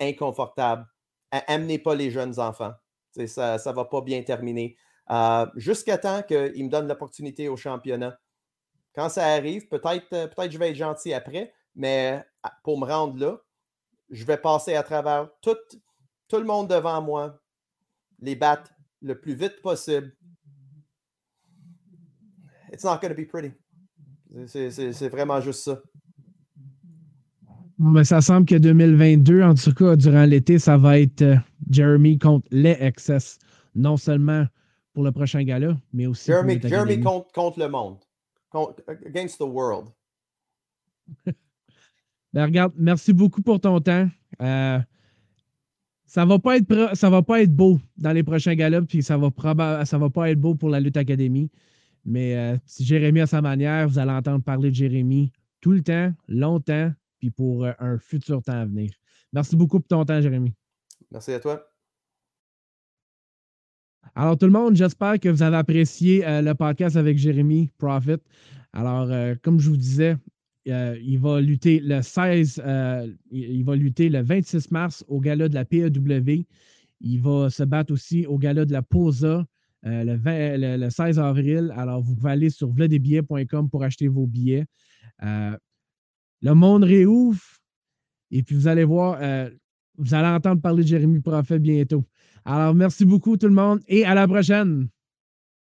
inconfortable. 0.00 0.86
Amenez 1.30 1.78
pas 1.78 1.94
les 1.94 2.10
jeunes 2.10 2.40
enfants. 2.40 2.72
Ça 3.26 3.56
ne 3.56 3.72
va 3.72 3.84
pas 3.84 4.00
bien 4.00 4.22
terminer. 4.22 4.76
Euh, 5.10 5.46
jusqu'à 5.56 5.96
temps 5.96 6.22
qu'ils 6.22 6.64
me 6.64 6.68
donnent 6.68 6.88
l'opportunité 6.88 7.48
au 7.48 7.56
championnat. 7.56 8.18
Quand 8.94 9.08
ça 9.08 9.26
arrive, 9.26 9.68
peut-être 9.68 10.12
euh, 10.12 10.26
peut 10.26 10.50
je 10.50 10.58
vais 10.58 10.70
être 10.70 10.76
gentil 10.76 11.14
après, 11.14 11.52
mais 11.74 12.22
ah, 12.42 12.52
pour 12.62 12.78
me 12.78 12.84
rendre 12.84 13.18
là, 13.18 13.40
je 14.10 14.24
vais 14.24 14.36
passer 14.36 14.74
à 14.74 14.82
travers 14.82 15.28
tout, 15.40 15.56
tout 16.28 16.38
le 16.38 16.44
monde 16.44 16.68
devant 16.68 17.00
moi, 17.00 17.40
les 18.20 18.36
battre 18.36 18.70
le 19.00 19.18
plus 19.18 19.34
vite 19.34 19.62
possible. 19.62 20.12
It's 22.72 22.84
not 22.84 22.98
going 23.00 23.14
to 23.14 23.14
be 23.14 23.26
pretty. 23.26 23.52
C'est 24.46 25.08
vraiment 25.08 25.40
juste 25.40 25.64
ça. 25.64 25.80
Mais 27.78 28.04
ça 28.04 28.20
semble 28.20 28.44
que 28.44 28.56
2022, 28.56 29.42
en 29.42 29.54
tout 29.54 29.72
cas, 29.72 29.94
durant 29.94 30.24
l'été, 30.24 30.58
ça 30.58 30.76
va 30.76 30.98
être 30.98 31.22
euh, 31.22 31.36
Jeremy 31.70 32.18
contre 32.18 32.46
les 32.50 32.76
Excess. 32.80 33.38
Non 33.74 33.96
seulement 33.96 34.46
pour 34.92 35.04
le 35.04 35.12
prochain 35.12 35.42
gala, 35.42 35.76
mais 35.92 36.06
aussi. 36.06 36.26
Jeremy, 36.26 36.60
Jeremy 36.62 37.00
contre, 37.00 37.30
contre 37.32 37.60
le 37.60 37.68
monde 37.68 37.98
against 39.06 39.38
the 39.38 39.46
world. 39.46 39.88
ben, 42.32 42.44
regarde, 42.44 42.72
merci 42.76 43.12
beaucoup 43.12 43.42
pour 43.42 43.60
ton 43.60 43.80
temps. 43.80 44.08
Euh, 44.42 44.78
ça 46.06 46.24
va 46.24 46.38
pas 46.38 46.56
être 46.56 46.96
ça 46.96 47.10
va 47.10 47.22
pas 47.22 47.42
être 47.42 47.54
beau 47.54 47.78
dans 47.96 48.12
les 48.12 48.22
prochains 48.22 48.54
galops, 48.54 48.86
puis 48.88 49.02
ça 49.02 49.18
va 49.18 49.84
ça 49.84 49.98
va 49.98 50.10
pas 50.10 50.30
être 50.30 50.40
beau 50.40 50.54
pour 50.54 50.70
la 50.70 50.80
lutte 50.80 50.96
académie. 50.96 51.50
Mais 52.04 52.36
euh, 52.36 52.56
si 52.64 52.84
Jérémy 52.84 53.20
à 53.20 53.26
sa 53.26 53.42
manière, 53.42 53.88
vous 53.88 53.98
allez 53.98 54.12
entendre 54.12 54.42
parler 54.42 54.70
de 54.70 54.74
Jérémy 54.74 55.32
tout 55.60 55.72
le 55.72 55.82
temps, 55.82 56.12
longtemps, 56.28 56.92
puis 57.18 57.30
pour 57.30 57.64
euh, 57.64 57.72
un 57.78 57.98
futur 57.98 58.42
temps 58.42 58.52
à 58.52 58.64
venir. 58.64 58.90
Merci 59.32 59.56
beaucoup 59.56 59.80
pour 59.80 59.88
ton 59.88 60.04
temps, 60.04 60.20
Jérémy. 60.20 60.54
Merci 61.10 61.32
à 61.32 61.40
toi. 61.40 61.68
Alors, 64.14 64.36
tout 64.36 64.46
le 64.46 64.52
monde, 64.52 64.76
j'espère 64.76 65.18
que 65.20 65.28
vous 65.28 65.42
avez 65.42 65.56
apprécié 65.56 66.26
euh, 66.26 66.42
le 66.42 66.54
podcast 66.54 66.96
avec 66.96 67.18
Jérémy 67.18 67.70
Profit. 67.78 68.16
Alors, 68.72 69.10
euh, 69.10 69.34
comme 69.42 69.58
je 69.60 69.70
vous 69.70 69.76
disais, 69.76 70.16
euh, 70.68 70.98
il 71.02 71.18
va 71.18 71.40
lutter 71.40 71.80
le 71.80 72.02
16, 72.02 72.62
il 73.30 73.64
va 73.64 73.76
lutter 73.76 74.08
le 74.08 74.22
26 74.22 74.70
mars 74.70 75.04
au 75.08 75.20
gala 75.20 75.48
de 75.48 75.54
la 75.54 75.64
PEW. 75.64 76.46
Il 77.00 77.20
va 77.20 77.48
se 77.48 77.62
battre 77.62 77.92
aussi 77.92 78.26
au 78.26 78.38
gala 78.38 78.64
de 78.64 78.72
la 78.72 78.82
POSA 78.82 79.46
le, 79.84 80.76
le, 80.76 80.90
16 80.90 81.18
avril. 81.18 81.72
Alors, 81.76 82.02
vous 82.02 82.16
pouvez 82.16 82.32
aller 82.32 82.50
sur 82.50 82.70
vledesbillets.com 82.70 83.70
pour 83.70 83.84
acheter 83.84 84.08
vos 84.08 84.26
billets. 84.26 84.66
le 85.20 85.58
monde 86.42 86.84
réouvre. 86.84 87.40
Et 88.30 88.42
puis, 88.42 88.56
vous 88.56 88.66
allez 88.68 88.84
voir, 88.84 89.18
vous 89.98 90.14
allez 90.14 90.28
entendre 90.28 90.62
parler 90.62 90.82
de 90.84 90.88
Jérémy 90.88 91.20
Prophet 91.20 91.58
bientôt. 91.58 92.04
Alors, 92.44 92.74
merci 92.74 93.04
beaucoup 93.04 93.36
tout 93.36 93.48
le 93.48 93.54
monde 93.54 93.80
et 93.88 94.04
à 94.04 94.14
la 94.14 94.26
prochaine. 94.26 94.88